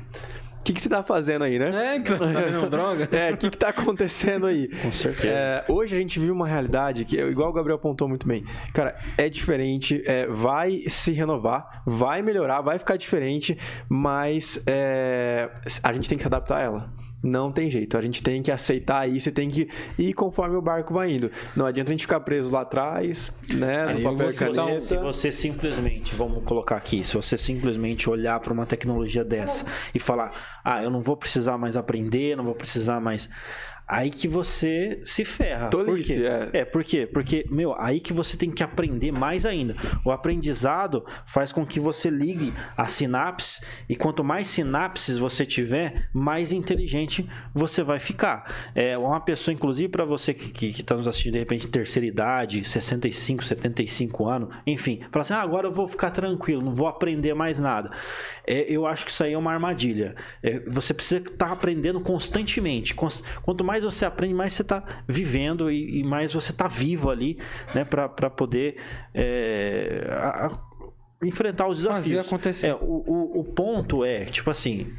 o 0.62 0.64
que, 0.64 0.74
que 0.74 0.82
você 0.82 0.90
tá 0.90 1.02
fazendo 1.02 1.44
aí, 1.44 1.58
né? 1.58 1.72
É, 1.74 1.96
então, 1.96 2.18
tá 2.18 2.68
droga? 2.70 3.10
é, 3.12 3.32
o 3.32 3.38
que, 3.38 3.50
que 3.50 3.58
tá 3.58 3.70
acontecendo 3.70 4.46
aí? 4.46 4.68
Com 4.68 4.92
certeza. 4.92 5.28
É, 5.28 5.66
hoje 5.68 5.96
a 5.96 6.00
gente 6.00 6.20
vive 6.20 6.32
uma 6.32 6.48
realidade 6.48 7.04
que, 7.04 7.20
igual 7.20 7.50
o 7.50 7.54
Gabriel 7.54 7.78
apontou 7.78 8.08
muito 8.08 8.28
bem, 8.28 8.46
cara, 8.72 8.96
é 9.18 9.28
diferente, 9.28 10.04
é, 10.06 10.28
vai 10.28 10.84
se 10.88 11.12
renovar, 11.12 11.82
vai 11.86 12.22
melhorar, 12.22 12.62
vai 12.62 12.78
ficar 12.78 12.96
diferente, 12.96 13.58
mas 13.90 14.62
é, 14.68 15.50
a 15.82 15.94
gente 15.94 16.08
tem 16.08 16.18
que 16.18 16.24
se 16.24 16.28
adaptar 16.28 16.58
a 16.58 16.62
ela. 16.62 17.01
Não 17.24 17.52
tem 17.52 17.70
jeito. 17.70 17.98
A 17.98 18.02
gente 18.02 18.24
tem 18.24 18.42
que 18.42 18.52
aceitar 18.52 19.08
isso 19.08 19.30
e 19.30 19.32
tem 19.32 19.50
que 19.50 19.70
ir 19.98 20.14
conforme 20.14 20.56
o 20.56 20.62
barco 20.62 20.94
vai 20.94 21.12
indo. 21.12 21.32
Não 21.56 21.66
adianta 21.66 21.92
a 21.92 21.94
gente 21.94 22.02
ficar 22.02 22.20
preso 22.22 22.50
lá 22.50 22.62
atrás, 22.62 23.32
né? 23.54 23.94
no 23.94 24.02
papel 24.02 24.32
você. 24.32 24.82
Se 24.82 24.98
você 24.98 25.32
simplesmente, 25.32 26.16
vamos 26.16 26.44
colocar 26.44 26.78
aqui, 26.78 27.06
se 27.06 27.14
você 27.14 27.38
simplesmente 27.38 28.10
olhar 28.10 28.40
para 28.40 28.52
uma 28.52 28.66
tecnologia 28.66 29.24
dessa 29.24 29.66
e 29.94 30.00
falar, 30.00 30.32
ah, 30.64 30.82
eu 30.82 30.90
não 30.90 31.02
vou 31.02 31.16
precisar 31.16 31.58
mais 31.58 31.78
aprender, 31.78 32.36
não 32.36 32.44
vou 32.44 32.56
precisar 32.56 33.00
mais 33.00 33.30
aí 33.92 34.10
que 34.10 34.26
você 34.26 35.02
se 35.04 35.26
ferra. 35.26 35.68
Tolice, 35.68 36.14
por 36.14 36.26
é. 36.26 36.50
É, 36.54 36.66
por 36.66 36.82
quê? 36.82 37.06
Porque, 37.06 37.46
meu, 37.50 37.76
aí 37.78 38.00
que 38.00 38.14
você 38.14 38.38
tem 38.38 38.50
que 38.50 38.64
aprender 38.64 39.12
mais 39.12 39.46
ainda. 39.46 39.76
O 40.06 40.12
aprendizado 40.12 41.06
faz 41.26 41.52
com 41.52 41.66
que 41.66 41.78
você 41.78 42.10
ligue 42.10 42.54
a 42.78 42.88
sinapse 42.88 43.62
e 43.90 43.96
quanto 43.98 44.24
mais 44.24 44.48
sinapses 44.48 45.18
você 45.18 45.46
tiver, 45.46 46.08
mais 46.14 46.54
inteligente 46.54 47.30
você 47.54 47.84
vai 47.84 48.00
ficar. 48.00 48.72
É 48.74 48.98
uma 48.98 49.20
pessoa, 49.20 49.54
inclusive, 49.54 49.90
para 49.90 50.06
você 50.06 50.34
que 50.34 50.68
está 50.68 50.96
nos 50.96 51.06
assistindo 51.06 51.34
de 51.34 51.40
repente 51.40 51.68
terceira 51.68 52.06
idade, 52.06 52.64
65, 52.64 53.44
75 53.44 54.26
anos, 54.26 54.56
enfim, 54.66 55.02
fala 55.12 55.22
assim: 55.22 55.34
ah, 55.34 55.42
agora 55.42 55.68
eu 55.68 55.74
vou 55.74 55.88
ficar 55.88 56.12
tranquilo, 56.12 56.62
não 56.62 56.74
vou 56.74 56.88
aprender 56.88 57.34
mais 57.34 57.60
nada. 57.60 57.92
É, 58.48 58.72
eu 58.72 58.86
acho 58.86 59.06
que 59.06 59.12
isso 59.12 59.24
aí 59.24 59.34
é 59.34 59.38
uma 59.38 59.52
armadilha. 59.52 60.16
É, 60.42 60.60
você 60.62 60.94
precisa 60.94 61.20
estar 61.20 61.48
tá 61.48 61.52
aprendendo 61.52 62.00
constantemente. 62.00 62.96
Quanto 62.96 63.64
mais 63.64 63.81
mais 63.82 63.94
você 63.94 64.06
aprende, 64.06 64.34
mais 64.34 64.54
você 64.54 64.62
está 64.62 64.84
vivendo 65.08 65.72
e, 65.72 66.00
e, 66.00 66.04
mais 66.04 66.34
você 66.34 66.52
está 66.52 66.68
vivo 66.68 67.10
ali, 67.10 67.38
né? 67.74 67.84
Para 67.84 68.30
poder 68.30 68.78
é, 69.14 70.08
a, 70.10 70.48
a, 70.48 70.52
enfrentar 71.26 71.68
os 71.68 71.78
desafios. 71.78 72.08
Fazer 72.08 72.20
acontecer. 72.20 72.68
É, 72.68 72.76
o, 72.76 73.04
o, 73.08 73.40
o 73.40 73.44
ponto 73.44 74.06
é, 74.06 74.26
tipo 74.26 74.50
assim, 74.50 74.94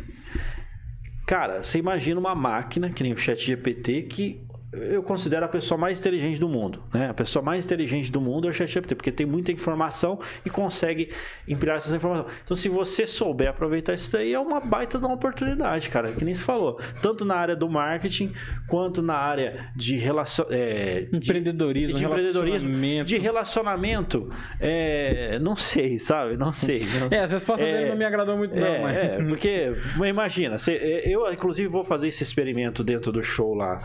cara, 1.26 1.62
você 1.62 1.78
imagina 1.78 2.18
uma 2.18 2.34
máquina, 2.34 2.90
que 2.90 3.02
nem 3.02 3.12
o 3.12 3.18
chat 3.18 3.44
GPT, 3.44 4.02
que 4.02 4.44
eu 4.72 5.02
considero 5.02 5.44
a 5.44 5.48
pessoa 5.48 5.76
mais 5.76 5.98
inteligente 5.98 6.40
do 6.40 6.48
mundo. 6.48 6.82
Né? 6.92 7.08
A 7.10 7.14
pessoa 7.14 7.44
mais 7.44 7.64
inteligente 7.64 8.10
do 8.10 8.20
mundo 8.20 8.48
é 8.48 8.50
o 8.50 8.54
ChatGPT, 8.54 8.94
porque 8.94 9.12
tem 9.12 9.26
muita 9.26 9.52
informação 9.52 10.18
e 10.46 10.50
consegue 10.50 11.10
empilhar 11.46 11.76
essas 11.76 11.92
informações. 11.92 12.32
Então, 12.42 12.56
se 12.56 12.68
você 12.68 13.06
souber 13.06 13.50
aproveitar 13.50 13.92
isso 13.92 14.10
daí, 14.10 14.32
é 14.32 14.38
uma 14.38 14.60
baita 14.60 14.98
de 14.98 15.04
uma 15.04 15.14
oportunidade, 15.14 15.90
cara, 15.90 16.12
que 16.12 16.24
nem 16.24 16.32
se 16.32 16.42
falou. 16.42 16.80
Tanto 17.02 17.24
na 17.24 17.34
área 17.34 17.54
do 17.54 17.68
marketing, 17.68 18.32
quanto 18.66 19.02
na 19.02 19.14
área 19.14 19.70
de, 19.76 19.96
relacion... 19.96 20.46
É, 20.50 21.06
empreendedorismo, 21.12 21.94
de, 21.94 22.00
de 22.00 22.06
empreendedorismo, 22.06 23.04
de 23.04 23.18
relacionamento. 23.18 24.32
É, 24.58 25.38
não 25.38 25.54
sei, 25.54 25.98
sabe? 25.98 26.36
Não 26.38 26.54
sei. 26.54 26.82
é, 27.10 27.18
as 27.18 27.30
respostas 27.30 27.68
é, 27.68 27.72
dele 27.72 27.90
não 27.90 27.96
me 27.96 28.04
agradou 28.04 28.38
muito, 28.38 28.54
não. 28.56 28.66
É, 28.66 28.82
mas... 28.82 28.96
é 28.96 29.22
porque, 29.22 29.72
imagina, 30.08 30.56
eu, 31.04 31.30
inclusive, 31.30 31.68
vou 31.68 31.84
fazer 31.84 32.08
esse 32.08 32.22
experimento 32.22 32.82
dentro 32.82 33.12
do 33.12 33.22
show 33.22 33.54
lá 33.54 33.82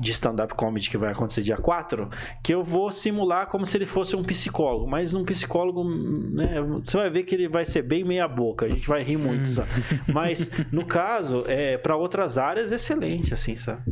de 0.00 0.12
stand-up 0.28 0.54
comedy 0.54 0.90
que 0.90 0.98
vai 0.98 1.12
acontecer 1.12 1.42
dia 1.42 1.56
4, 1.56 2.08
que 2.42 2.54
eu 2.54 2.62
vou 2.62 2.90
simular 2.90 3.46
como 3.46 3.64
se 3.64 3.76
ele 3.76 3.86
fosse 3.86 4.14
um 4.14 4.22
psicólogo, 4.22 4.86
mas 4.86 5.14
um 5.14 5.24
psicólogo, 5.24 5.84
né, 5.84 6.60
você 6.82 6.96
vai 6.96 7.10
ver 7.10 7.22
que 7.24 7.34
ele 7.34 7.48
vai 7.48 7.64
ser 7.64 7.82
bem 7.82 8.04
meia 8.04 8.28
boca, 8.28 8.66
a 8.66 8.68
gente 8.68 8.86
vai 8.86 9.02
rir 9.02 9.16
muito, 9.16 9.48
sabe? 9.48 9.68
Mas 10.12 10.50
no 10.70 10.84
caso, 10.84 11.44
é 11.46 11.76
para 11.76 11.96
outras 11.96 12.38
áreas 12.38 12.72
excelente 12.72 13.34
assim, 13.34 13.56
sabe? 13.56 13.82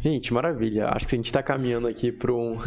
Gente, 0.00 0.32
maravilha. 0.32 0.88
Acho 0.88 1.06
que 1.06 1.14
a 1.14 1.18
gente 1.18 1.26
está 1.26 1.42
caminhando 1.42 1.86
aqui 1.86 2.10
para 2.10 2.32
um 2.32 2.58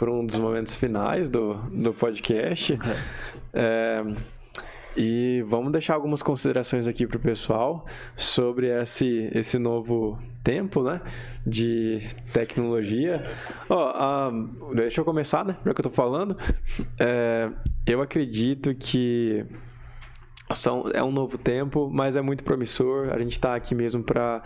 um 0.00 0.24
dos 0.24 0.38
momentos 0.38 0.76
finais 0.76 1.28
do, 1.28 1.54
do 1.54 1.92
podcast. 1.92 2.78
É, 3.52 4.02
e 4.98 5.42
vamos 5.46 5.70
deixar 5.70 5.94
algumas 5.94 6.22
considerações 6.22 6.88
aqui 6.88 7.06
para 7.06 7.16
o 7.16 7.20
pessoal 7.20 7.86
sobre 8.16 8.66
esse, 8.66 9.30
esse 9.32 9.56
novo 9.56 10.18
tempo 10.42 10.82
né, 10.82 11.00
de 11.46 12.00
tecnologia. 12.32 13.24
Oh, 13.68 14.74
deixa 14.74 15.00
eu 15.00 15.04
começar, 15.04 15.44
né? 15.44 15.56
Já 15.64 15.72
que 15.72 15.80
eu 15.80 15.88
estou 15.88 15.92
falando. 15.92 16.36
É, 16.98 17.48
eu 17.86 18.02
acredito 18.02 18.74
que 18.74 19.46
são, 20.54 20.90
é 20.94 21.02
um 21.02 21.10
novo 21.10 21.36
tempo, 21.36 21.90
mas 21.92 22.16
é 22.16 22.22
muito 22.22 22.42
promissor. 22.42 23.10
A 23.12 23.18
gente 23.18 23.32
está 23.32 23.54
aqui 23.54 23.74
mesmo 23.74 24.02
para 24.02 24.42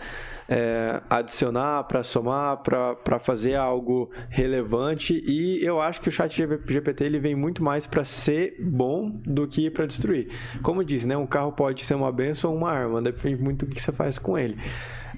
é, 0.49 1.01
adicionar, 1.09 1.83
para 1.85 2.03
somar, 2.03 2.57
para 2.57 3.19
fazer 3.19 3.55
algo 3.55 4.11
relevante. 4.29 5.23
E 5.25 5.63
eu 5.63 5.79
acho 5.79 6.01
que 6.01 6.09
o 6.09 6.11
chat 6.11 6.35
GPT 6.35 7.03
ele 7.03 7.19
vem 7.19 7.35
muito 7.35 7.63
mais 7.63 7.87
para 7.87 8.03
ser 8.03 8.57
bom 8.59 9.09
do 9.09 9.47
que 9.47 9.69
para 9.69 9.85
destruir. 9.85 10.29
Como 10.61 10.83
diz, 10.83 11.05
né? 11.05 11.15
Um 11.15 11.27
carro 11.27 11.51
pode 11.51 11.85
ser 11.85 11.95
uma 11.95 12.11
benção 12.11 12.51
ou 12.51 12.57
uma 12.57 12.71
arma, 12.71 13.01
depende 13.01 13.41
muito 13.41 13.65
do 13.65 13.73
que 13.73 13.81
você 13.81 13.91
faz 13.91 14.17
com 14.17 14.37
ele. 14.37 14.57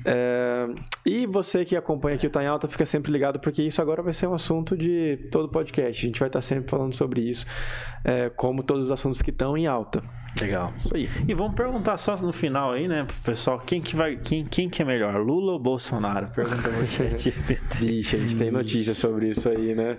É, 0.05 0.67
e 1.03 1.25
você 1.25 1.65
que 1.65 1.75
acompanha 1.75 2.15
aqui 2.15 2.27
o 2.27 2.29
Tá 2.29 2.43
em 2.43 2.47
Alta, 2.47 2.67
fica 2.67 2.85
sempre 2.85 3.11
ligado, 3.11 3.39
porque 3.39 3.63
isso 3.63 3.81
agora 3.81 4.03
vai 4.03 4.13
ser 4.13 4.27
um 4.27 4.33
assunto 4.33 4.77
de 4.77 5.17
todo 5.31 5.49
podcast. 5.49 6.05
A 6.05 6.07
gente 6.07 6.19
vai 6.19 6.29
estar 6.29 6.41
sempre 6.41 6.69
falando 6.69 6.93
sobre 6.93 7.21
isso, 7.21 7.45
é, 8.03 8.29
como 8.29 8.61
todos 8.61 8.85
os 8.85 8.91
assuntos 8.91 9.21
que 9.21 9.31
estão 9.31 9.57
em 9.57 9.65
alta. 9.65 10.03
Legal. 10.39 10.71
Isso 10.75 10.95
aí. 10.95 11.09
E 11.27 11.33
vamos 11.33 11.55
perguntar 11.55 11.97
só 11.97 12.15
no 12.17 12.31
final 12.31 12.73
aí, 12.73 12.87
né, 12.87 13.05
pro 13.05 13.15
pessoal, 13.31 13.59
quem 13.59 13.81
que 13.81 13.95
vai, 13.95 14.17
quem, 14.17 14.45
quem 14.45 14.69
que 14.69 14.81
é 14.81 14.85
melhor, 14.85 15.15
Lula 15.15 15.53
ou 15.53 15.59
Bolsonaro? 15.59 16.27
Pergunta 16.27 16.69
pro 16.69 16.85
chat. 16.87 17.31
Vixe, 17.79 18.15
a 18.15 18.19
gente 18.19 18.35
tem 18.35 18.51
notícias 18.51 18.97
sobre 18.97 19.29
isso 19.29 19.49
aí, 19.49 19.73
né? 19.73 19.97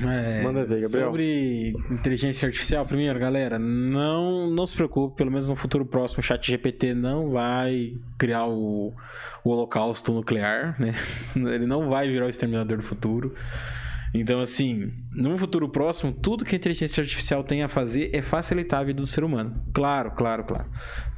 É, 0.00 0.42
Manda 0.42 0.64
ver, 0.64 0.80
Gabriel. 0.80 1.06
Sobre 1.06 1.74
inteligência 1.90 2.46
artificial, 2.46 2.86
primeiro, 2.86 3.18
galera, 3.18 3.58
não, 3.58 4.48
não 4.48 4.66
se 4.66 4.76
preocupe, 4.76 5.16
pelo 5.16 5.30
menos 5.30 5.48
no 5.48 5.56
futuro 5.56 5.84
próximo, 5.84 6.20
o 6.20 6.22
chat 6.22 6.46
GPT 6.46 6.94
não 6.94 7.30
vai 7.30 7.96
criar 8.16 8.46
o, 8.46 8.94
o 9.42 9.50
holocausto 9.50 10.12
nuclear, 10.12 10.80
né? 10.80 10.94
Ele 11.34 11.66
não 11.66 11.88
vai 11.88 12.08
virar 12.08 12.26
o 12.26 12.28
exterminador 12.28 12.76
do 12.76 12.84
futuro. 12.84 13.34
Então, 14.14 14.40
assim, 14.40 14.92
no 15.18 15.36
futuro 15.36 15.68
próximo, 15.68 16.12
tudo 16.12 16.44
que 16.44 16.54
a 16.54 16.58
inteligência 16.58 17.00
artificial 17.00 17.42
tem 17.42 17.62
a 17.62 17.68
fazer 17.68 18.10
é 18.12 18.22
facilitar 18.22 18.80
a 18.80 18.84
vida 18.84 19.00
do 19.00 19.06
ser 19.06 19.24
humano. 19.24 19.60
Claro, 19.74 20.12
claro, 20.12 20.44
claro. 20.44 20.66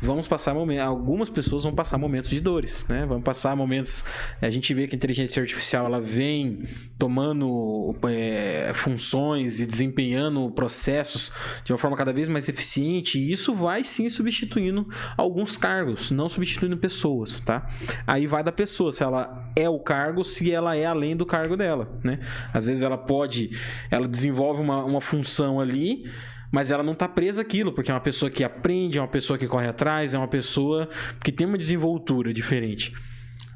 Vamos 0.00 0.26
passar 0.26 0.54
momentos. 0.54 0.84
Algumas 0.84 1.28
pessoas 1.28 1.64
vão 1.64 1.74
passar 1.74 1.98
momentos 1.98 2.30
de 2.30 2.40
dores, 2.40 2.86
né? 2.88 3.04
Vão 3.04 3.20
passar 3.20 3.54
momentos. 3.54 4.02
A 4.40 4.48
gente 4.48 4.72
vê 4.72 4.86
que 4.86 4.94
a 4.94 4.96
inteligência 4.96 5.42
artificial 5.42 5.84
ela 5.84 6.00
vem 6.00 6.64
tomando 6.98 7.94
é, 8.08 8.72
funções 8.74 9.60
e 9.60 9.66
desempenhando 9.66 10.50
processos 10.50 11.30
de 11.64 11.72
uma 11.72 11.78
forma 11.78 11.96
cada 11.96 12.12
vez 12.12 12.28
mais 12.28 12.48
eficiente, 12.48 13.18
e 13.18 13.32
isso 13.32 13.54
vai 13.54 13.84
sim 13.84 14.08
substituindo 14.08 14.88
alguns 15.16 15.56
cargos, 15.56 16.10
não 16.10 16.28
substituindo 16.28 16.76
pessoas, 16.76 17.40
tá? 17.40 17.66
Aí 18.06 18.26
vai 18.26 18.42
da 18.42 18.52
pessoa, 18.52 18.92
se 18.92 19.02
ela 19.02 19.50
é 19.56 19.68
o 19.68 19.78
cargo, 19.78 20.24
se 20.24 20.50
ela 20.52 20.76
é 20.76 20.86
além 20.86 21.16
do 21.16 21.26
cargo 21.26 21.56
dela, 21.56 21.98
né? 22.02 22.20
Às 22.52 22.66
vezes 22.66 22.82
ela 22.82 22.96
pode, 22.96 23.50
ela 23.90 24.06
desenvolve 24.06 24.60
uma, 24.60 24.84
uma 24.84 25.00
função 25.00 25.60
ali, 25.60 26.04
mas 26.50 26.70
ela 26.70 26.82
não 26.82 26.92
está 26.92 27.08
presa 27.08 27.42
àquilo, 27.42 27.72
porque 27.72 27.90
é 27.90 27.94
uma 27.94 28.00
pessoa 28.00 28.30
que 28.30 28.42
aprende, 28.42 28.98
é 28.98 29.00
uma 29.00 29.08
pessoa 29.08 29.38
que 29.38 29.46
corre 29.46 29.68
atrás, 29.68 30.14
é 30.14 30.18
uma 30.18 30.28
pessoa 30.28 30.88
que 31.22 31.30
tem 31.30 31.46
uma 31.46 31.58
desenvoltura 31.58 32.32
diferente. 32.32 32.92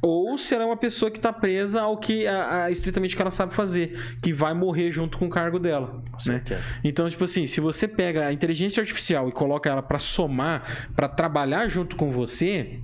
Ou 0.06 0.36
se 0.36 0.54
ela 0.54 0.64
é 0.64 0.66
uma 0.66 0.76
pessoa 0.76 1.10
que 1.10 1.16
está 1.16 1.32
presa 1.32 1.80
ao 1.80 1.96
que 1.96 2.26
a, 2.26 2.64
a, 2.64 2.70
estritamente 2.70 3.16
que 3.16 3.22
ela 3.22 3.30
sabe 3.30 3.54
fazer, 3.54 3.98
que 4.20 4.34
vai 4.34 4.52
morrer 4.52 4.92
junto 4.92 5.16
com 5.16 5.26
o 5.26 5.30
cargo 5.30 5.58
dela. 5.58 6.04
Né? 6.26 6.42
Então, 6.84 7.08
tipo 7.08 7.24
assim, 7.24 7.46
se 7.46 7.58
você 7.58 7.88
pega 7.88 8.26
a 8.26 8.32
inteligência 8.32 8.82
artificial 8.82 9.30
e 9.30 9.32
coloca 9.32 9.70
ela 9.70 9.82
para 9.82 9.98
somar, 9.98 10.90
para 10.94 11.08
trabalhar 11.08 11.68
junto 11.68 11.96
com 11.96 12.10
você, 12.10 12.80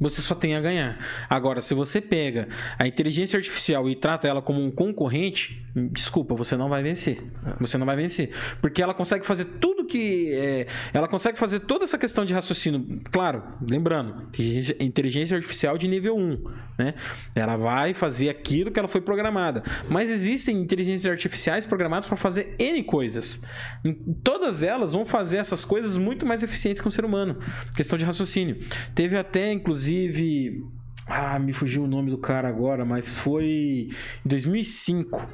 você 0.00 0.20
só 0.20 0.34
tem 0.34 0.54
a 0.54 0.60
ganhar. 0.60 0.98
Agora, 1.28 1.60
se 1.60 1.74
você 1.74 2.00
pega 2.00 2.48
a 2.78 2.86
inteligência 2.86 3.36
artificial 3.36 3.88
e 3.88 3.94
trata 3.94 4.26
ela 4.26 4.42
como 4.42 4.62
um 4.62 4.70
concorrente, 4.70 5.64
desculpa, 5.92 6.34
você 6.34 6.56
não 6.56 6.68
vai 6.68 6.82
vencer. 6.82 7.22
Você 7.60 7.78
não 7.78 7.86
vai 7.86 7.96
vencer. 7.96 8.30
Porque 8.60 8.82
ela 8.82 8.94
consegue 8.94 9.24
fazer 9.24 9.44
tudo 9.44 9.83
que. 9.94 10.32
É, 10.34 10.66
ela 10.92 11.06
consegue 11.06 11.38
fazer 11.38 11.60
toda 11.60 11.84
essa 11.84 11.96
questão 11.96 12.24
de 12.24 12.34
raciocínio. 12.34 13.00
Claro, 13.10 13.42
lembrando, 13.60 14.28
inteligência 14.80 15.36
artificial 15.36 15.78
de 15.78 15.86
nível 15.86 16.16
1. 16.16 16.44
Né? 16.78 16.94
Ela 17.34 17.56
vai 17.56 17.94
fazer 17.94 18.28
aquilo 18.28 18.70
que 18.70 18.78
ela 18.78 18.88
foi 18.88 19.00
programada. 19.00 19.62
Mas 19.88 20.10
existem 20.10 20.60
inteligências 20.60 21.10
artificiais 21.10 21.66
programadas 21.66 22.06
para 22.06 22.16
fazer 22.16 22.56
N 22.58 22.82
coisas. 22.82 23.40
Todas 24.22 24.62
elas 24.62 24.92
vão 24.92 25.04
fazer 25.04 25.36
essas 25.36 25.64
coisas 25.64 25.96
muito 25.96 26.26
mais 26.26 26.42
eficientes 26.42 26.80
que 26.80 26.88
o 26.88 26.90
ser 26.90 27.04
humano. 27.04 27.38
Questão 27.76 27.98
de 27.98 28.04
raciocínio. 28.04 28.58
Teve 28.94 29.16
até, 29.16 29.52
inclusive, 29.52 29.84
Inclusive, 29.84 30.64
ah, 31.06 31.38
me 31.38 31.52
fugiu 31.52 31.84
o 31.84 31.86
nome 31.86 32.10
do 32.10 32.16
cara 32.16 32.48
agora, 32.48 32.84
mas 32.84 33.16
foi 33.16 33.88
em 34.24 34.28
2005. 34.28 35.26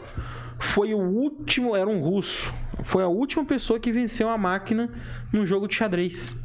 Foi 0.60 0.94
o 0.94 0.98
último, 0.98 1.74
era 1.74 1.88
um 1.88 2.00
russo. 2.00 2.52
Foi 2.82 3.02
a 3.02 3.08
última 3.08 3.44
pessoa 3.44 3.80
que 3.80 3.90
venceu 3.90 4.28
a 4.28 4.38
máquina 4.38 4.90
num 5.32 5.44
jogo 5.46 5.66
de 5.66 5.74
xadrez. 5.74 6.36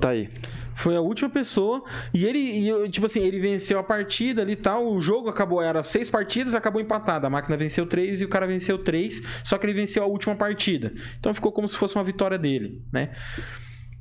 Tá 0.00 0.10
aí. 0.10 0.28
Foi 0.74 0.96
a 0.96 1.00
última 1.00 1.30
pessoa 1.30 1.84
e 2.12 2.24
ele, 2.24 2.88
tipo 2.88 3.06
assim, 3.06 3.20
ele 3.22 3.38
venceu 3.38 3.78
a 3.78 3.82
partida 3.82 4.42
ali 4.42 4.52
e 4.52 4.56
tal. 4.56 4.92
O 4.92 5.00
jogo 5.00 5.28
acabou, 5.28 5.62
era 5.62 5.82
seis 5.82 6.10
partidas, 6.10 6.54
acabou 6.54 6.80
empatado. 6.80 7.26
A 7.26 7.30
máquina 7.30 7.56
venceu 7.56 7.86
três 7.86 8.20
e 8.20 8.24
o 8.24 8.28
cara 8.28 8.46
venceu 8.46 8.76
três, 8.76 9.22
só 9.44 9.56
que 9.56 9.66
ele 9.66 9.74
venceu 9.74 10.02
a 10.02 10.06
última 10.06 10.34
partida. 10.34 10.92
Então 11.18 11.32
ficou 11.32 11.52
como 11.52 11.68
se 11.68 11.76
fosse 11.76 11.94
uma 11.94 12.02
vitória 12.04 12.36
dele, 12.36 12.82
né? 12.92 13.10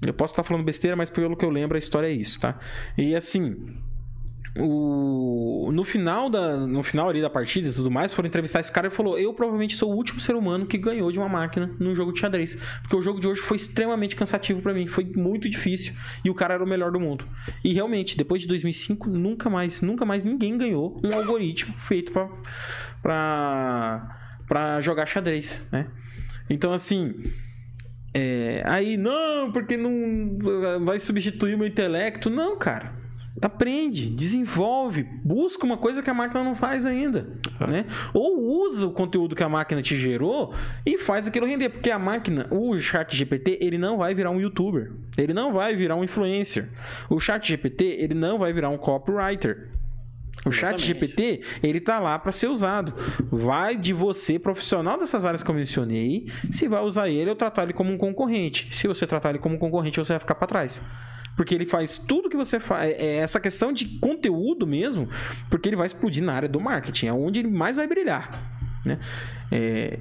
Eu 0.06 0.14
posso 0.14 0.34
estar 0.34 0.43
falando 0.43 0.66
besteira, 0.66 0.95
mas 0.95 1.10
pelo 1.10 1.38
que 1.38 1.45
eu 1.45 1.49
lembro, 1.49 1.78
a 1.78 1.80
história 1.80 2.08
é 2.08 2.12
isso, 2.12 2.39
tá? 2.39 2.58
E 2.97 3.16
assim, 3.16 3.56
o... 4.58 5.72
no 5.74 5.84
final 5.84 6.30
da 6.30 6.68
no 6.68 6.84
final 6.84 7.10
ali 7.10 7.22
da 7.22 7.30
partida 7.30 7.70
e 7.70 7.74
tudo 7.74 7.89
mais 7.89 8.14
foram 8.14 8.28
entrevistar 8.28 8.60
esse 8.60 8.72
cara 8.72 8.88
e 8.88 8.91
falou 8.91 9.18
eu 9.18 9.34
provavelmente 9.34 9.76
sou 9.76 9.91
o 9.91 9.95
último 9.95 10.20
ser 10.20 10.36
humano 10.36 10.66
que 10.66 10.78
ganhou 10.78 11.12
de 11.12 11.18
uma 11.18 11.28
máquina 11.28 11.72
num 11.80 11.95
jogo 11.95 12.12
de 12.14 12.20
xadrez 12.20 12.56
porque 12.82 12.95
o 12.95 13.01
jogo 13.01 13.20
de 13.20 13.28
hoje 13.28 13.41
foi 13.41 13.58
extremamente 13.58 14.16
cansativo 14.16 14.62
para 14.62 14.74
mim 14.74 14.88
foi 14.88 15.06
muito 15.06 15.49
difícil 15.49 15.93
e 16.24 16.30
o 16.30 16.36
cara 16.36 16.54
era 16.54 16.64
o 16.64 16.68
melhor 16.68 16.91
do 16.91 16.99
mundo 16.99 17.28
e 17.64 17.74
realmente 17.74 18.16
depois 18.16 18.41
de 18.41 18.47
2005 18.47 19.10
nunca 19.10 19.49
mais 19.49 19.82
nunca 19.82 20.06
mais 20.06 20.24
ninguém 20.24 20.58
ganhou 20.58 21.01
um 21.04 21.14
algoritmo 21.14 21.74
feito 21.78 22.12
para 22.12 22.30
para 23.01 24.20
para 24.47 24.82
jogar 24.82 25.08
xadrez 25.08 25.64
né 25.72 25.88
então 26.47 26.72
assim 26.72 27.16
é, 28.16 28.62
aí, 28.66 28.95
não, 28.95 29.51
porque 29.51 29.76
não 29.76 30.38
vai 30.86 30.99
substituir 30.99 31.58
meu 31.58 31.66
intelecto. 31.66 32.30
Não, 32.30 32.56
cara. 32.56 33.03
Aprende, 33.41 34.11
desenvolve, 34.11 35.03
busca 35.23 35.65
uma 35.65 35.75
coisa 35.75 36.03
que 36.03 36.09
a 36.09 36.13
máquina 36.13 36.43
não 36.43 36.55
faz 36.55 36.86
ainda, 36.86 37.27
uhum. 37.59 37.67
né? 37.67 37.86
Ou 38.13 38.63
usa 38.63 38.88
o 38.88 38.91
conteúdo 38.91 39.36
que 39.36 39.41
a 39.41 39.49
máquina 39.49 39.81
te 39.81 39.97
gerou 39.97 40.53
e 40.86 40.99
faz 40.99 41.27
aquilo 41.27 41.47
render, 41.47 41.69
porque 41.69 41.89
a 41.89 41.97
máquina, 41.97 42.47
o 42.51 42.79
chat 42.79 43.15
GPT, 43.15 43.57
ele 43.59 43.77
não 43.77 43.97
vai 43.97 44.13
virar 44.13 44.29
um 44.29 44.39
youtuber, 44.39 44.91
ele 45.17 45.34
não 45.34 45.51
vai 45.51 45.75
virar 45.75 45.95
um 45.95 46.03
influencer. 46.03 46.69
O 47.09 47.19
chat 47.19 47.47
GPT, 47.47 47.97
ele 47.99 48.13
não 48.13 48.38
vai 48.38 48.53
virar 48.53 48.69
um 48.69 48.77
copywriter. 48.77 49.72
O 50.45 50.51
chat 50.51 50.79
GPT, 50.81 51.41
ele 51.61 51.79
tá 51.79 51.99
lá 51.99 52.19
para 52.19 52.31
ser 52.31 52.47
usado. 52.47 52.93
Vai 53.31 53.77
de 53.77 53.93
você, 53.93 54.37
profissional 54.37 54.97
dessas 54.97 55.25
áreas 55.25 55.41
que 55.41 55.49
eu 55.49 55.55
mencionei, 55.55 56.27
se 56.51 56.67
vai 56.67 56.81
usar 56.81 57.09
ele 57.09 57.29
ou 57.29 57.35
tratar 57.35 57.63
ele 57.63 57.73
como 57.73 57.91
um 57.91 57.97
concorrente. 57.97 58.67
Se 58.71 58.87
você 58.87 59.07
tratar 59.07 59.29
ele 59.29 59.39
como 59.39 59.55
um 59.55 59.59
concorrente, 59.59 59.97
você 59.97 60.13
vai 60.13 60.19
ficar 60.19 60.35
para 60.35 60.47
trás. 60.47 60.81
Porque 61.35 61.55
ele 61.55 61.65
faz 61.65 61.97
tudo 61.97 62.29
que 62.29 62.37
você 62.37 62.59
faz. 62.59 62.91
É, 62.91 62.93
é 62.93 63.15
essa 63.17 63.39
questão 63.39 63.73
de 63.73 63.85
conteúdo 63.99 64.67
mesmo, 64.67 65.09
porque 65.49 65.69
ele 65.69 65.75
vai 65.75 65.87
explodir 65.87 66.23
na 66.23 66.33
área 66.33 66.49
do 66.49 66.59
marketing, 66.59 67.07
é 67.07 67.13
onde 67.13 67.39
ele 67.39 67.49
mais 67.49 67.75
vai 67.75 67.87
brilhar. 67.87 68.29
Né? 68.85 68.99
É, 69.51 69.99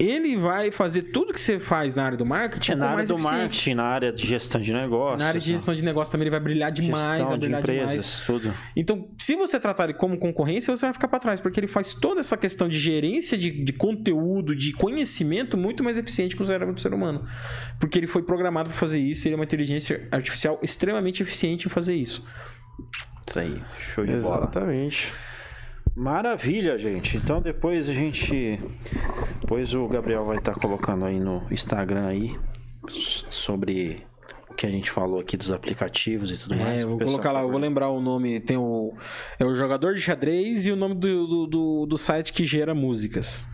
ele 0.00 0.34
vai 0.34 0.70
fazer 0.70 1.02
tudo 1.02 1.32
que 1.32 1.40
você 1.40 1.60
faz 1.60 1.94
na 1.94 2.04
área 2.04 2.16
do 2.16 2.24
marketing. 2.24 2.72
É, 2.72 2.74
na 2.74 2.88
área 2.88 3.04
do 3.04 3.14
eficiente. 3.14 3.32
marketing, 3.38 3.74
na 3.74 3.84
área 3.84 4.12
de 4.12 4.26
gestão 4.26 4.60
de 4.60 4.72
negócios. 4.72 5.18
Na 5.18 5.26
área 5.26 5.40
de 5.40 5.52
gestão 5.52 5.74
de 5.74 5.84
negócio 5.84 6.10
também 6.10 6.24
ele 6.24 6.30
vai 6.30 6.40
brilhar 6.40 6.72
demais. 6.72 7.18
Gestão 7.18 7.26
vai 7.26 7.38
brilhar 7.38 7.62
de 7.62 7.70
empresas, 7.70 7.90
demais. 7.90 8.24
tudo. 8.26 8.54
Então, 8.74 9.08
se 9.18 9.36
você 9.36 9.60
tratar 9.60 9.84
ele 9.84 9.94
como 9.94 10.18
concorrência, 10.18 10.74
você 10.74 10.86
vai 10.86 10.92
ficar 10.94 11.08
para 11.08 11.18
trás, 11.18 11.40
porque 11.40 11.60
ele 11.60 11.68
faz 11.68 11.92
toda 11.92 12.20
essa 12.20 12.36
questão 12.36 12.66
de 12.66 12.80
gerência 12.80 13.36
de, 13.36 13.50
de 13.62 13.72
conteúdo, 13.74 14.56
de 14.56 14.72
conhecimento 14.72 15.58
muito 15.58 15.84
mais 15.84 15.98
eficiente 15.98 16.34
que 16.34 16.42
o 16.42 16.46
cérebro 16.46 16.74
do 16.74 16.80
ser 16.80 16.94
humano. 16.94 17.26
Porque 17.78 17.98
ele 17.98 18.06
foi 18.06 18.22
programado 18.22 18.70
para 18.70 18.78
fazer 18.78 18.98
isso, 18.98 19.28
ele 19.28 19.34
é 19.34 19.36
uma 19.36 19.44
inteligência 19.44 20.08
artificial 20.10 20.58
extremamente 20.62 21.22
eficiente 21.22 21.66
em 21.66 21.70
fazer 21.70 21.94
isso. 21.94 22.24
Isso 23.28 23.38
aí, 23.38 23.62
show 23.78 24.04
de 24.04 24.12
Exatamente. 24.12 24.22
bola. 24.22 24.50
Exatamente. 24.50 25.12
Maravilha, 25.94 26.78
gente. 26.78 27.16
Então 27.16 27.40
depois 27.40 27.88
a 27.88 27.92
gente. 27.92 28.58
Depois 29.40 29.74
o 29.74 29.86
Gabriel 29.88 30.24
vai 30.24 30.38
estar 30.38 30.54
tá 30.54 30.60
colocando 30.60 31.04
aí 31.04 31.18
no 31.18 31.42
Instagram 31.50 32.06
aí 32.06 32.36
sobre 32.88 34.02
o 34.48 34.54
que 34.54 34.66
a 34.66 34.70
gente 34.70 34.90
falou 34.90 35.20
aqui 35.20 35.36
dos 35.36 35.52
aplicativos 35.52 36.32
e 36.32 36.38
tudo 36.38 36.56
mais. 36.56 36.82
É, 36.82 36.86
vou 36.86 36.98
colocar 36.98 37.32
lá, 37.32 37.42
eu 37.42 37.50
vou 37.50 37.58
lembrar 37.58 37.88
o 37.90 38.00
nome. 38.00 38.40
Tem 38.40 38.56
o. 38.56 38.94
É 39.38 39.44
o 39.44 39.54
jogador 39.54 39.94
de 39.94 40.00
xadrez 40.00 40.66
e 40.66 40.72
o 40.72 40.76
nome 40.76 40.94
do, 40.94 41.26
do, 41.26 41.46
do, 41.46 41.86
do 41.86 41.98
site 41.98 42.32
que 42.32 42.44
gera 42.44 42.74
músicas. 42.74 43.48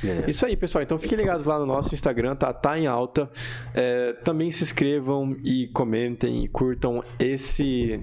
Beleza. 0.00 0.30
Isso 0.30 0.46
aí, 0.46 0.56
pessoal. 0.56 0.82
Então 0.82 0.98
fiquem 0.98 1.18
ligados 1.18 1.46
lá 1.46 1.58
no 1.58 1.66
nosso 1.66 1.94
Instagram, 1.94 2.34
tá? 2.36 2.52
Tá 2.52 2.78
em 2.78 2.86
alta. 2.86 3.30
É, 3.74 4.14
também 4.24 4.50
se 4.50 4.62
inscrevam 4.62 5.36
e 5.44 5.68
comentem 5.68 6.44
e 6.44 6.48
curtam 6.48 7.02
esse, 7.18 8.00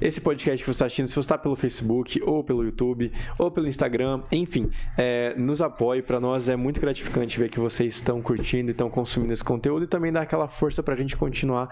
esse 0.00 0.20
podcast 0.20 0.62
que 0.62 0.66
você 0.66 0.76
está 0.76 0.86
assistindo. 0.86 1.08
Se 1.08 1.14
você 1.14 1.20
está 1.20 1.38
pelo 1.38 1.56
Facebook, 1.56 2.20
ou 2.24 2.42
pelo 2.42 2.64
YouTube, 2.64 3.12
ou 3.38 3.50
pelo 3.50 3.68
Instagram, 3.68 4.22
enfim, 4.32 4.70
é, 4.96 5.34
nos 5.36 5.60
apoie. 5.60 6.02
Para 6.02 6.20
nós 6.20 6.48
é 6.48 6.56
muito 6.56 6.80
gratificante 6.80 7.38
ver 7.38 7.48
que 7.48 7.60
vocês 7.60 7.94
estão 7.94 8.22
curtindo 8.22 8.70
e 8.70 8.72
estão 8.72 8.88
consumindo 8.88 9.32
esse 9.32 9.44
conteúdo 9.44 9.84
e 9.84 9.86
também 9.86 10.12
dá 10.12 10.22
aquela 10.22 10.48
força 10.48 10.82
pra 10.82 10.96
gente 10.96 11.16
continuar, 11.16 11.68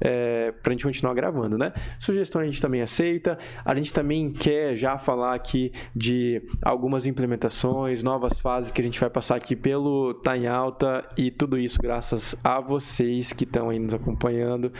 é, 0.00 0.52
pra 0.62 0.72
gente 0.72 0.84
continuar 0.84 1.14
gravando, 1.14 1.58
né? 1.58 1.72
Sugestões 1.98 2.44
a 2.44 2.46
gente 2.46 2.62
também 2.62 2.82
aceita. 2.82 3.38
A 3.64 3.74
gente 3.74 3.92
também 3.92 4.30
quer 4.30 4.76
já 4.76 4.98
falar 4.98 5.34
aqui 5.34 5.72
de 5.94 6.42
algumas 6.62 7.06
implementações, 7.06 8.02
novas 8.02 8.38
fases 8.38 8.70
que 8.70 8.80
a 8.80 8.84
gente 8.84 8.99
vai 9.00 9.10
passar 9.10 9.36
aqui 9.36 9.56
pelo 9.56 10.14
Tá 10.14 10.36
em 10.36 10.46
Alta 10.46 11.08
e 11.16 11.30
tudo 11.30 11.58
isso 11.58 11.78
graças 11.80 12.34
a 12.42 12.60
vocês 12.60 13.32
que 13.32 13.44
estão 13.44 13.70
aí 13.70 13.78
nos 13.78 13.94
acompanhando 13.94 14.72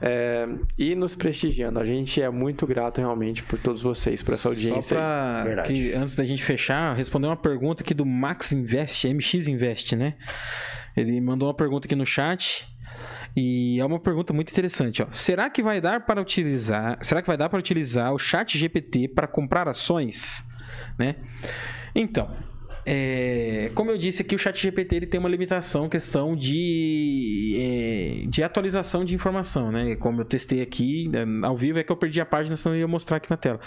é, 0.00 0.48
e 0.78 0.94
nos 0.94 1.14
prestigiando. 1.14 1.78
A 1.78 1.84
gente 1.84 2.20
é 2.22 2.30
muito 2.30 2.66
grato 2.66 2.98
realmente 2.98 3.42
por 3.42 3.58
todos 3.58 3.82
vocês, 3.82 4.22
por 4.22 4.34
essa 4.34 4.48
audiência. 4.48 4.96
Só 4.96 5.44
pra. 5.44 5.62
Que, 5.62 5.92
antes 5.92 6.16
da 6.16 6.24
gente 6.24 6.42
fechar, 6.42 6.96
responder 6.96 7.26
uma 7.26 7.36
pergunta 7.36 7.82
aqui 7.82 7.92
do 7.92 8.06
Max 8.06 8.52
Invest, 8.52 9.12
MX 9.12 9.48
Invest, 9.48 9.96
né? 9.96 10.14
Ele 10.96 11.20
mandou 11.20 11.48
uma 11.48 11.54
pergunta 11.54 11.86
aqui 11.86 11.94
no 11.94 12.06
chat. 12.06 12.66
E 13.36 13.78
é 13.78 13.84
uma 13.84 14.00
pergunta 14.00 14.32
muito 14.32 14.50
interessante, 14.50 15.02
ó. 15.02 15.06
Será 15.12 15.48
que 15.48 15.62
vai 15.62 15.80
dar 15.80 16.04
para 16.04 16.20
utilizar, 16.20 16.98
será 17.00 17.22
que 17.22 17.28
vai 17.28 17.36
dar 17.36 17.48
para 17.48 17.60
utilizar 17.60 18.12
o 18.12 18.18
Chat 18.18 18.58
GPT 18.58 19.06
para 19.06 19.28
comprar 19.28 19.68
ações, 19.68 20.44
né? 20.98 21.14
Então, 21.94 22.28
é, 22.86 23.70
como 23.74 23.90
eu 23.90 23.98
disse 23.98 24.22
aqui, 24.22 24.34
o 24.34 24.38
Chat 24.38 24.60
GPT 24.60 24.96
ele 24.96 25.06
tem 25.06 25.20
uma 25.20 25.28
limitação, 25.28 25.88
questão 25.88 26.34
de, 26.34 27.56
é, 27.58 28.26
de 28.26 28.42
atualização 28.42 29.04
de 29.04 29.14
informação, 29.14 29.70
né? 29.70 29.96
Como 29.96 30.20
eu 30.20 30.24
testei 30.24 30.62
aqui 30.62 31.08
né, 31.08 31.24
ao 31.42 31.56
vivo, 31.56 31.78
é 31.78 31.82
que 31.82 31.92
eu 31.92 31.96
perdi 31.96 32.20
a 32.20 32.26
página, 32.26 32.56
senão 32.56 32.74
eu 32.74 32.80
ia 32.80 32.88
mostrar 32.88 33.18
aqui 33.18 33.30
na 33.30 33.36
tela. 33.36 33.60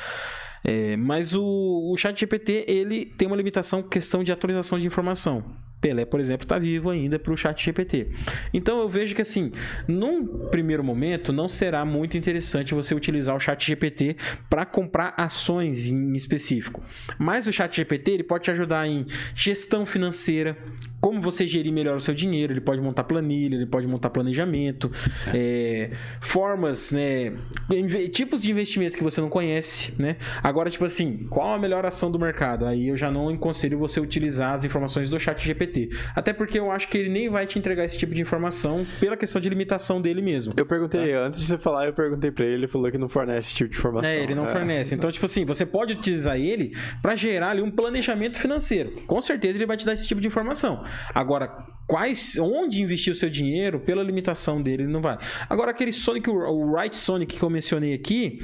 É, 0.64 0.96
mas 0.98 1.34
o, 1.34 1.44
o 1.44 1.98
Chat 1.98 2.20
GPT 2.20 2.66
ele 2.68 3.06
tem 3.06 3.28
uma 3.28 3.38
limitação, 3.38 3.84
questão 3.84 4.24
de 4.24 4.32
atualização 4.32 4.80
de 4.80 4.88
informação. 4.88 5.44
Pelé, 5.84 6.06
por 6.06 6.22
exemplo, 6.22 6.46
está 6.46 6.58
vivo 6.58 6.90
ainda 6.90 7.20
para 7.20 7.34
o 7.34 7.36
Chat 7.36 7.62
GPT. 7.62 8.08
Então 8.54 8.80
eu 8.80 8.88
vejo 8.88 9.14
que 9.14 9.22
assim, 9.22 9.52
num 9.86 10.26
primeiro 10.48 10.82
momento, 10.82 11.34
não 11.34 11.50
será 11.50 11.84
muito 11.84 12.16
interessante 12.16 12.74
você 12.74 12.96
utilizar 12.96 13.36
o 13.36 13.40
Chat 13.40 13.68
GPT 13.68 14.16
para 14.50 14.66
comprar 14.66 15.14
ações 15.18 15.90
em 15.90 16.14
específico. 16.14 16.82
Mas 17.20 17.48
o 17.48 17.52
Chat 17.52 17.76
GPT 17.76 18.12
ele 18.12 18.24
pode 18.24 18.46
te 18.46 18.52
ajudar 18.52 18.88
em 18.88 19.06
gestão 19.36 19.86
financeira, 19.86 20.58
como 21.04 21.20
você 21.20 21.46
gerir 21.46 21.74
melhor 21.74 21.98
o 21.98 22.00
seu 22.00 22.14
dinheiro. 22.14 22.54
Ele 22.54 22.62
pode 22.62 22.80
montar 22.80 23.04
planilha, 23.04 23.56
ele 23.56 23.66
pode 23.66 23.86
montar 23.86 24.10
planejamento, 24.10 24.90
é, 25.34 25.92
formas, 26.22 26.94
né, 26.94 27.34
tipos 28.10 28.42
de 28.42 28.50
investimento 28.50 28.96
que 28.96 29.04
você 29.04 29.20
não 29.20 29.28
conhece, 29.30 29.94
né? 30.00 30.16
Agora, 30.42 30.70
tipo 30.70 30.86
assim, 30.86 31.28
qual 31.30 31.56
a 31.56 31.60
melhor 31.60 31.86
ação 31.86 32.10
do 32.10 32.18
mercado? 32.18 32.66
Aí 32.66 32.88
eu 32.88 32.96
já 32.96 33.12
não 33.12 33.28
aconselho 33.28 33.78
você 33.78 34.00
utilizar 34.00 34.54
as 34.54 34.64
informações 34.64 35.10
do 35.10 35.20
Chat 35.20 35.46
GPT. 35.46 35.90
Até 36.16 36.32
porque 36.32 36.58
eu 36.58 36.72
acho 36.72 36.88
que 36.88 36.98
ele 36.98 37.10
nem 37.10 37.28
vai 37.28 37.46
te 37.46 37.60
entregar 37.60 37.84
esse 37.84 37.98
tipo 37.98 38.16
de 38.16 38.22
informação 38.22 38.86
pela 39.02 39.18
questão 39.18 39.42
de 39.42 39.50
limitação 39.50 40.02
dele 40.02 40.22
mesmo. 40.22 40.54
Eu 40.56 40.66
perguntei, 40.66 41.14
antes 41.14 41.42
de 41.42 41.48
você 41.48 41.58
falar, 41.58 41.86
eu 41.86 41.94
perguntei 41.94 42.32
pra 42.32 42.46
ele, 42.46 42.54
ele 42.54 42.68
falou 42.68 42.90
que 42.90 42.98
não 42.98 43.10
fornece 43.10 43.50
esse 43.50 43.56
tipo 43.56 43.72
de 43.72 43.78
informação. 43.78 44.10
É, 44.10 44.24
ele 44.24 44.36
não 44.36 44.48
fornece. 44.48 44.96
Então, 44.96 45.12
tipo 45.12 45.26
assim, 45.26 45.44
você 45.44 45.66
pode 45.66 45.92
utilizar 45.92 46.40
ele 46.40 46.74
para 47.02 47.14
gerar 47.18 47.50
ali 47.50 47.62
um 47.62 47.70
planejamento 47.70 48.40
financeiro. 48.40 48.94
Com 49.06 49.22
certeza 49.22 49.58
ele 49.58 49.66
vai 49.66 49.76
te 49.76 49.86
dar 49.86 49.92
esse 49.92 50.08
tipo 50.08 50.22
de 50.22 50.28
informação. 50.28 50.82
Agora, 51.14 51.48
quais, 51.88 52.38
onde 52.38 52.82
investir 52.82 53.12
o 53.14 53.16
seu 53.16 53.30
dinheiro, 53.30 53.80
pela 53.80 54.04
limitação 54.04 54.62
dele, 54.62 54.84
ele 54.84 54.92
não 54.92 55.02
vai. 55.02 55.18
Agora, 55.50 55.72
aquele 55.72 55.92
Sonic, 55.92 56.30
o 56.30 56.76
Right 56.76 56.96
Sonic 56.96 57.38
que 57.38 57.44
eu 57.44 57.50
mencionei 57.50 57.94
aqui, 57.94 58.42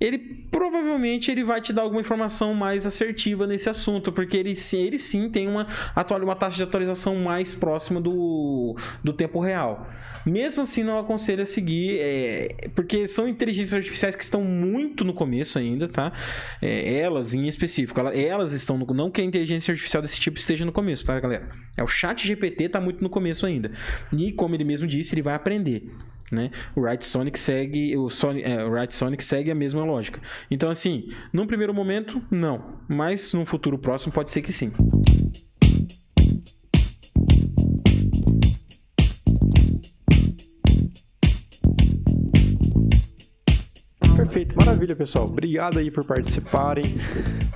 ele 0.00 0.18
provavelmente 0.50 1.30
ele 1.30 1.44
vai 1.44 1.60
te 1.60 1.72
dar 1.72 1.82
alguma 1.82 2.00
informação 2.00 2.54
mais 2.54 2.86
assertiva 2.86 3.46
nesse 3.46 3.68
assunto, 3.68 4.10
porque 4.10 4.36
ele, 4.36 4.56
sim- 4.56 4.82
ele 4.82 4.98
sim 4.98 5.28
tem 5.30 5.46
uma, 5.46 5.66
atual, 5.94 6.20
uma 6.22 6.34
taxa 6.34 6.56
de 6.56 6.62
atualização 6.62 7.14
mais 7.16 7.52
próxima 7.54 8.00
do, 8.00 8.76
do 9.04 9.12
tempo 9.12 9.38
real. 9.40 9.88
Mesmo 10.26 10.62
assim, 10.62 10.82
não 10.82 10.98
aconselho 10.98 11.42
a 11.42 11.46
seguir, 11.46 11.98
é, 11.98 12.48
porque 12.74 13.06
são 13.08 13.26
inteligências 13.28 13.74
artificiais 13.74 14.14
que 14.16 14.22
estão 14.22 14.42
muito 14.44 15.04
no 15.04 15.14
começo 15.14 15.58
ainda, 15.58 15.88
tá? 15.88 16.12
É, 16.60 16.98
elas 16.98 17.32
em 17.34 17.46
específico, 17.48 17.98
ela- 17.98 18.14
elas 18.14 18.52
estão 18.52 18.76
no, 18.76 18.86
não 18.92 19.10
que 19.10 19.20
a 19.20 19.24
inteligência 19.24 19.72
artificial 19.72 20.02
desse 20.02 20.18
tipo 20.20 20.38
esteja 20.38 20.64
no 20.64 20.72
começo, 20.72 21.04
tá, 21.06 21.18
galera? 21.18 21.48
É 21.76 21.82
o 21.82 21.88
Chat 21.88 22.26
GPT 22.26 22.68
tá 22.68 22.80
muito 22.80 23.02
no 23.02 23.08
começo 23.10 23.46
ainda. 23.46 23.70
E 24.16 24.32
como 24.32 24.54
ele 24.54 24.64
mesmo 24.64 24.86
disse, 24.86 25.14
ele 25.14 25.22
vai 25.22 25.34
aprender. 25.34 25.84
Né? 26.30 26.50
O 26.76 26.82
Right 26.82 27.04
Sonic 27.04 27.38
segue 27.38 27.96
o, 27.96 28.08
Sonic, 28.08 28.48
é, 28.48 28.64
o 28.64 28.72
Right 28.72 28.94
Sonic 28.94 29.24
segue 29.24 29.50
a 29.50 29.54
mesma 29.54 29.84
lógica. 29.84 30.20
Então 30.50 30.70
assim, 30.70 31.08
num 31.32 31.46
primeiro 31.46 31.74
momento 31.74 32.22
não, 32.30 32.76
mas 32.88 33.32
num 33.32 33.44
futuro 33.44 33.76
próximo 33.78 34.12
pode 34.12 34.30
ser 34.30 34.42
que 34.42 34.52
sim. 34.52 34.72
Perfeito, 44.30 44.56
maravilha, 44.56 44.94
pessoal. 44.94 45.24
Obrigado 45.24 45.80
aí 45.80 45.90
por 45.90 46.04
participarem. 46.04 46.84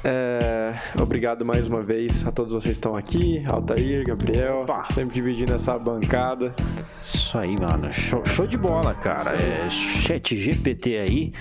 É, 0.03 0.75
Obrigado 1.01 1.45
mais 1.45 1.69
uma 1.69 1.81
vez 1.81 2.27
a 2.27 2.33
todos 2.33 2.53
vocês 2.53 2.65
que 2.65 2.71
estão 2.81 2.97
aqui, 2.97 3.45
Altair, 3.47 4.05
Gabriel, 4.05 4.63
Opa. 4.63 4.83
sempre 4.93 5.15
dividindo 5.15 5.55
essa 5.55 5.79
bancada. 5.79 6.53
Isso 7.01 7.39
aí, 7.39 7.57
mano. 7.57 7.93
Show, 7.93 8.27
show 8.27 8.45
de 8.45 8.57
bola, 8.57 8.93
cara. 8.93 9.37
É, 9.41 9.69
chat 9.69 10.37
GPT 10.37 10.97
aí. 10.97 11.33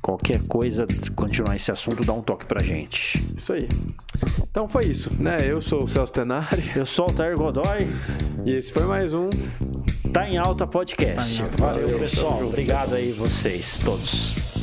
Qualquer 0.00 0.40
coisa, 0.44 0.86
continuar 1.14 1.54
esse 1.54 1.70
assunto, 1.70 2.02
dá 2.02 2.14
um 2.14 2.22
toque 2.22 2.46
pra 2.46 2.62
gente. 2.62 3.22
Isso 3.36 3.52
aí. 3.52 3.68
Então 4.50 4.66
foi 4.66 4.86
isso, 4.86 5.12
né? 5.20 5.38
Eu 5.46 5.60
sou 5.60 5.82
o 5.84 5.88
Celso 5.88 6.12
Tenari 6.14 6.62
Eu 6.74 6.86
sou 6.86 7.04
o 7.04 7.08
Altair 7.10 7.36
Godoy, 7.36 7.88
e 8.46 8.54
esse 8.54 8.72
foi 8.72 8.84
mais 8.84 9.12
um. 9.12 9.28
tá 10.14 10.26
em 10.26 10.38
alta 10.38 10.66
podcast. 10.66 11.36
Tá 11.36 11.42
em 11.42 11.44
alta 11.44 11.58
Valeu, 11.58 11.88
podcast. 11.90 12.16
pessoal. 12.16 12.42
Obrigado 12.42 12.94
aí, 12.94 13.12
vocês 13.12 13.78
todos. 13.80 14.57